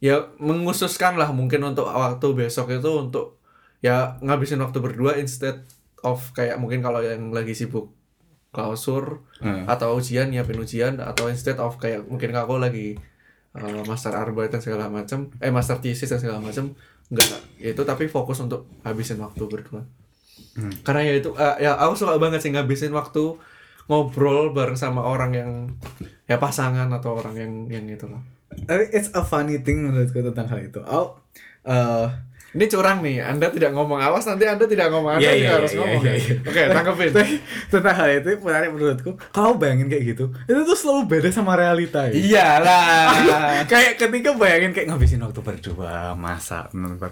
ya 0.01 0.15
mengususkan 0.37 1.17
lah 1.17 1.29
mungkin 1.29 1.61
untuk 1.61 1.85
waktu 1.85 2.27
besok 2.33 2.73
itu 2.73 2.89
untuk 2.91 3.41
ya 3.79 4.17
ngabisin 4.21 4.61
waktu 4.61 4.77
berdua 4.77 5.17
instead 5.17 5.65
of 6.01 6.21
kayak 6.33 6.57
mungkin 6.57 6.81
kalau 6.81 7.01
yang 7.01 7.29
lagi 7.29 7.53
sibuk 7.53 7.89
klausur 8.51 9.23
Hmm. 9.41 9.65
atau 9.65 9.97
ujian 9.97 10.29
nyiapin 10.29 10.59
ujian 10.59 11.01
atau 11.01 11.25
instead 11.25 11.57
of 11.57 11.75
kayak 11.75 12.05
mungkin 12.05 12.29
aku 12.31 12.55
lagi 12.55 12.93
uh, 13.51 13.81
master 13.83 14.13
arbeit 14.13 14.51
dan 14.51 14.61
segala 14.61 14.85
macam 14.85 15.33
eh 15.39 15.49
master 15.49 15.79
thesis 15.79 16.05
dan 16.05 16.19
segala 16.19 16.37
macam 16.37 16.75
enggak 17.09 17.27
itu 17.57 17.81
tapi 17.81 18.05
fokus 18.05 18.37
untuk 18.39 18.69
habisin 18.81 19.17
waktu 19.17 19.41
berdua 19.41 19.81
Hmm. 20.51 20.71
karena 20.81 21.01
ya 21.05 21.13
itu 21.15 21.31
uh, 21.31 21.55
ya 21.57 21.75
aku 21.75 21.95
suka 21.95 22.15
banget 22.17 22.39
sih 22.39 22.51
ngabisin 22.51 22.91
waktu 22.91 23.35
ngobrol 23.85 24.51
bareng 24.51 24.75
sama 24.75 25.01
orang 25.01 25.31
yang 25.31 25.51
ya 26.25 26.35
pasangan 26.35 26.87
atau 26.87 27.15
orang 27.15 27.35
yang 27.35 27.51
yang 27.67 27.85
itu 27.87 28.05
loh 28.05 28.19
Tapi 28.51 28.91
it's 28.91 29.07
a 29.11 29.23
funny 29.23 29.59
thing 29.59 29.79
menurutku 29.81 30.19
tentang 30.21 30.43
hal 30.45 30.59
itu. 30.59 30.83
Oh, 30.83 31.15
eh, 31.63 32.07
ini 32.51 32.65
curang 32.67 32.99
nih 32.99 33.23
anda 33.23 33.47
tidak 33.47 33.71
ngomong 33.71 33.95
awas 33.95 34.27
nanti 34.27 34.43
anda 34.43 34.67
tidak 34.67 34.91
ngomong 34.91 35.15
anda 35.15 35.23
Iya, 35.23 35.31
juga 35.31 35.43
iya, 35.43 35.51
harus 35.55 35.71
iya, 35.71 35.79
ngomong 35.79 36.01
iya, 36.03 36.11
ya. 36.11 36.19
iya. 36.19 36.35
oke 36.43 36.61
tangkepin 36.75 37.09
tapi 37.15 37.33
tentang 37.71 37.95
hal 37.95 38.09
itu 38.11 38.29
menarik 38.43 38.69
menurutku. 38.75 39.11
Kalau 39.31 39.51
bayangin 39.55 39.87
kayak 39.87 40.03
gitu, 40.11 40.25
itu 40.45 40.59
tuh 40.67 40.77
selalu 40.77 41.01
beda 41.07 41.29
sama 41.31 41.55
realita. 41.55 42.11
Ya. 42.11 42.11
iyalah 42.11 43.63
kayak 43.71 43.95
ketika 43.95 44.35
bayangin 44.35 44.75
kayak 44.75 44.91
ngabisin 44.91 45.23
waktu 45.23 45.39
berdua 45.39 46.11
masak 46.13 46.67
nonton 46.75 47.11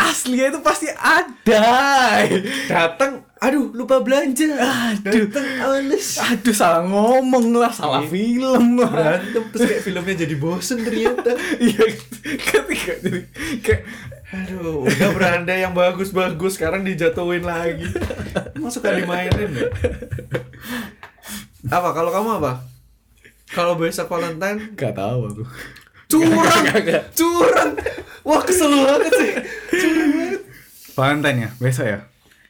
aslinya 0.00 0.48
itu 0.48 0.60
pasti 0.64 0.88
ada 0.88 2.24
datang 2.68 3.24
aduh 3.40 3.72
lupa 3.72 4.04
belanja 4.04 4.52
Aduh. 4.52 5.28
datang 5.28 5.46
ales 5.64 6.20
aduh 6.20 6.52
salah 6.52 6.84
ngomong 6.84 7.56
lah 7.56 7.72
salah 7.72 8.04
film 8.04 8.76
lah 8.76 8.90
berantem 8.92 9.42
terus 9.48 9.60
kayak 9.64 9.82
filmnya 9.84 10.14
jadi 10.24 10.34
bosen 10.36 10.78
ternyata 10.84 11.32
iya 11.64 11.84
ketika 12.20 12.92
jadi 13.00 13.20
kayak 13.64 13.82
aduh 14.30 14.86
udah 14.86 15.10
beranda 15.10 15.54
yang 15.54 15.74
bagus-bagus 15.74 16.54
sekarang 16.54 16.86
dijatuhin 16.86 17.42
lagi. 17.42 17.86
Emang 18.54 18.70
suka 18.70 18.94
dimainin 18.94 19.50
ya? 19.50 19.68
Apa 21.66 21.90
kalau 21.90 22.14
kamu 22.14 22.38
apa? 22.38 22.62
Kalau 23.50 23.74
besok 23.74 24.06
Valentine? 24.06 24.78
Gak 24.78 24.94
tahu 24.94 25.26
aku. 25.26 25.42
Curang! 26.06 26.64
Curang! 27.10 27.70
Wah 28.22 28.42
kesel 28.46 28.70
banget 28.70 29.12
sih. 29.18 29.32
Valentine 30.94 31.38
ya 31.46 31.50
besok 31.58 31.86
ya? 31.90 31.98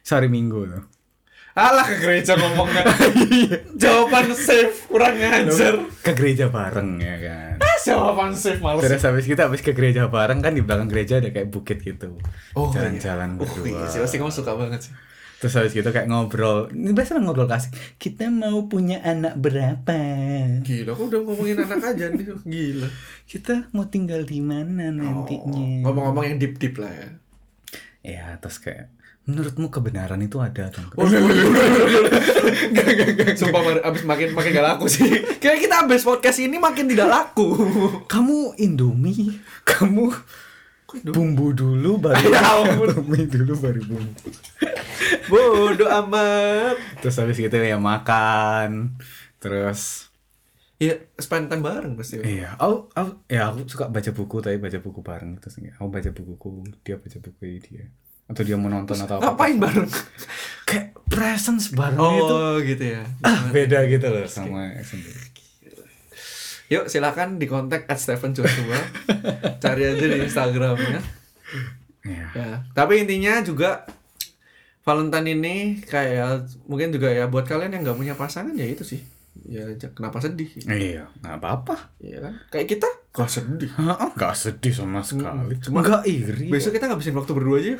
Sorry 0.05 0.29
minggu 0.29 0.69
tuh. 0.69 0.83
Alah 1.57 1.83
ke 1.83 1.97
gereja 1.97 2.37
ngomongnya. 2.37 2.85
Jawaban 3.81 4.37
safe 4.37 4.85
kurang 4.85 5.17
ngajar 5.17 5.81
ke 6.05 6.11
gereja 6.13 6.47
bareng 6.47 7.01
ya 7.01 7.17
kan 7.17 7.70
jawaban 7.83 8.31
safe 8.31 8.59
males 8.59 8.81
Terus 8.81 9.01
habis 9.01 9.25
kita 9.25 9.41
habis 9.45 9.59
ke 9.59 9.71
gereja 9.71 10.05
bareng 10.05 10.39
kan 10.39 10.51
di 10.51 10.61
belakang 10.61 10.87
gereja 10.87 11.17
ada 11.17 11.29
kayak 11.29 11.49
bukit 11.49 11.79
gitu. 11.79 12.15
Oh, 12.53 12.69
Jalan-jalan 12.69 13.35
oh 13.35 13.43
berdua. 13.43 13.65
iya 13.67 13.85
sih 13.87 13.99
pasti 13.99 14.17
kamu 14.17 14.29
suka 14.29 14.53
banget 14.53 14.87
sih 14.87 14.93
Terus 15.41 15.57
habis 15.57 15.73
gitu 15.73 15.89
kayak 15.89 16.05
ngobrol. 16.05 16.69
Ini 16.69 16.93
biasa 16.93 17.17
ngobrol 17.17 17.49
kasih. 17.49 17.73
Kita 17.97 18.29
mau 18.29 18.69
punya 18.69 19.01
anak 19.01 19.41
berapa? 19.41 19.97
gila 20.61 20.93
kok 20.93 21.05
udah 21.09 21.21
ngomongin 21.25 21.57
anak 21.65 21.81
aja 21.81 22.13
nih 22.13 22.25
gila 22.45 22.87
Kita 23.25 23.73
mau 23.73 23.89
tinggal 23.89 24.21
di 24.21 24.37
mana 24.37 24.93
nantinya? 24.93 25.81
Oh, 25.81 25.89
ngomong-ngomong 25.89 26.25
yang 26.29 26.37
deep 26.37 26.61
deep 26.61 26.77
lah 26.77 26.93
ya 26.93 27.09
Ya, 28.01 28.25
terus 28.37 28.57
kayak 28.57 28.93
menurutmu 29.21 29.69
kebenaran 29.69 30.17
itu 30.19 30.41
ada 30.41 30.67
atau 30.67 30.81
enggak? 30.81 30.97
Oh, 30.97 31.05
Gak, 32.73 32.87
gak, 32.89 33.09
gak. 33.15 33.27
Sumpah 33.37 33.61
mar- 33.61 33.83
abis 33.85 34.03
makin 34.03 34.33
makin 34.33 34.51
gak 34.51 34.67
laku 34.67 34.85
sih. 34.89 35.07
Kayak 35.37 35.59
kita 35.61 35.75
abis 35.85 36.01
podcast 36.01 36.41
ini 36.41 36.57
makin 36.57 36.89
tidak 36.89 37.07
laku. 37.07 37.53
Kamu 38.05 38.57
Indomie, 38.57 39.39
kamu 39.63 40.09
bumbu 41.07 41.55
dulu 41.55 42.01
baru 42.01 42.19
Ya. 42.35 42.65
Indomie 42.65 43.29
dulu 43.29 43.53
baru 43.55 43.81
bumbu. 43.85 44.27
Bodoh 45.29 45.89
amat. 46.03 46.75
Terus 46.99 47.15
habis 47.17 47.37
gitu 47.37 47.55
ya 47.55 47.77
makan. 47.77 48.97
Terus 49.37 50.09
Ya, 50.81 50.97
spend 51.21 51.45
time 51.45 51.61
bareng 51.61 51.93
pasti. 51.93 52.17
Iya, 52.25 52.57
aku, 52.57 52.89
aku, 52.97 53.21
ya 53.29 53.53
aku 53.53 53.69
suka 53.69 53.85
baca 53.85 54.09
buku 54.17 54.41
tapi 54.41 54.57
baca 54.57 54.81
buku 54.81 55.05
bareng 55.05 55.37
terus 55.37 55.61
enggak. 55.61 55.77
Aku 55.77 55.93
baca 55.93 56.09
bukuku, 56.09 56.49
dia 56.81 56.97
baca 56.97 57.17
buku 57.21 57.61
dia. 57.61 57.85
Atau 58.31 58.41
dia 58.41 58.55
mau 58.55 58.67
nonton 58.67 58.95
atau 58.95 59.19
apa. 59.19 59.35
Ngapain 59.35 59.57
bareng? 59.59 59.89
Kayak 60.67 60.85
presence 61.05 61.75
bareng 61.75 61.99
itu 61.99 62.31
Oh, 62.31 62.55
gitu 62.57 62.83
ya. 62.95 63.03
ah 63.21 63.51
beda 63.51 63.83
gitu 63.85 64.07
loh 64.07 64.23
sama 64.23 64.71
sendiri. 64.79 65.19
Yuk, 66.71 66.87
silakan 66.87 67.35
di 67.35 67.45
kontak 67.45 67.83
at 67.85 67.99
Stephen 67.99 68.31
Joshua. 68.31 68.79
Cari 69.63 69.83
aja 69.83 70.05
di 70.07 70.17
Instagramnya. 70.23 71.03
Iya. 72.01 72.25
Ya, 72.31 72.49
tapi 72.71 73.03
intinya 73.03 73.43
juga 73.43 73.83
Valentine 74.81 75.35
ini 75.35 75.55
kayak 75.83 76.47
mungkin 76.65 76.89
juga 76.89 77.11
ya 77.11 77.27
buat 77.27 77.43
kalian 77.43 77.75
yang 77.75 77.83
nggak 77.83 77.99
punya 77.99 78.15
pasangan 78.15 78.55
ya 78.55 78.63
itu 78.63 78.87
sih. 78.87 79.03
Ya 79.43 79.67
kenapa 79.91 80.23
sedih? 80.23 80.47
Iya, 80.63 81.11
nggak 81.19 81.35
apa-apa. 81.37 81.91
Iya 81.99 82.23
kan? 82.23 82.33
Kayak 82.49 82.67
kita 82.71 82.89
gak 83.11 83.27
sedih. 83.27 83.67
Nggak 83.75 84.33
sedih 84.33 84.71
sama 84.71 85.03
sekali. 85.03 85.59
Cuma- 85.59 85.83
nggak 85.83 86.03
iri. 86.05 86.47
Besok 86.47 86.71
kita 86.73 86.87
ngabisin 86.87 87.11
waktu 87.11 87.31
berdua 87.31 87.59
aja. 87.59 87.75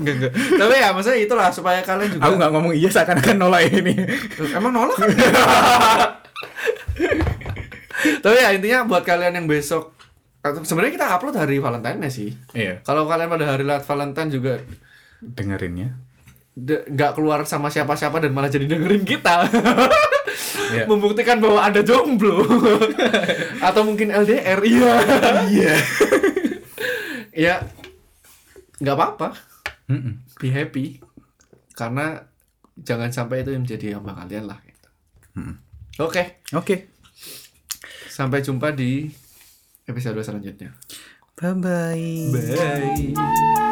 Enggak, 0.00 0.14
enggak. 0.16 0.32
Tapi 0.32 0.74
ya 0.74 0.88
maksudnya 0.90 1.18
itulah 1.20 1.48
supaya 1.48 1.80
kalian 1.80 2.08
juga 2.10 2.24
Aku 2.24 2.34
nggak 2.36 2.50
ngomong 2.50 2.72
iya 2.72 2.88
seakan-akan 2.88 3.36
nolak 3.36 3.68
ini. 3.68 3.92
Emang 4.50 4.72
nolak 4.72 4.96
kan? 4.96 5.08
Tapi 8.18 8.34
ya 8.34 8.50
intinya 8.50 8.82
buat 8.82 9.04
kalian 9.04 9.36
yang 9.36 9.46
besok 9.46 9.94
sebenarnya 10.42 10.96
kita 10.96 11.06
upload 11.12 11.36
hari 11.36 11.60
Valentine 11.60 12.02
sih. 12.08 12.34
Iya. 12.50 12.82
Kalau 12.82 13.06
kalian 13.06 13.28
pada 13.28 13.46
hari 13.46 13.62
Valentine 13.62 14.30
juga 14.30 14.52
Dengerinnya. 15.20 15.94
de- 16.52 16.82
nggak 16.84 17.14
keluar 17.14 17.44
sama 17.44 17.68
siapa-siapa 17.68 18.18
dan 18.18 18.32
malah 18.32 18.48
jadi 18.48 18.66
dengerin 18.66 19.04
kita. 19.04 19.46
Iya. 20.72 20.84
Membuktikan 20.88 21.38
bahwa 21.38 21.60
Anda 21.64 21.84
jomblo. 21.84 22.44
Atau 23.66 23.82
mungkin 23.84 24.12
LDR. 24.12 24.58
Iya. 24.64 24.92
Iya. 25.48 25.74
ya 27.32 27.54
nggak 28.80 28.96
apa-apa. 28.96 29.28
Be 30.40 30.48
happy. 30.52 31.00
Karena 31.72 32.20
jangan 32.76 33.12
sampai 33.12 33.44
itu 33.44 33.52
yang 33.52 33.64
menjadi 33.64 33.96
hamba 34.00 34.12
kalian 34.16 34.48
lah 34.48 34.58
gitu. 34.64 34.88
Oke. 36.00 36.44
Oke. 36.56 36.92
Sampai 38.12 38.44
jumpa 38.44 38.72
di 38.76 39.08
episode 39.88 40.20
selanjutnya. 40.20 40.76
Bye 41.36 41.56
bye. 41.58 42.08
Bye. 42.32 43.68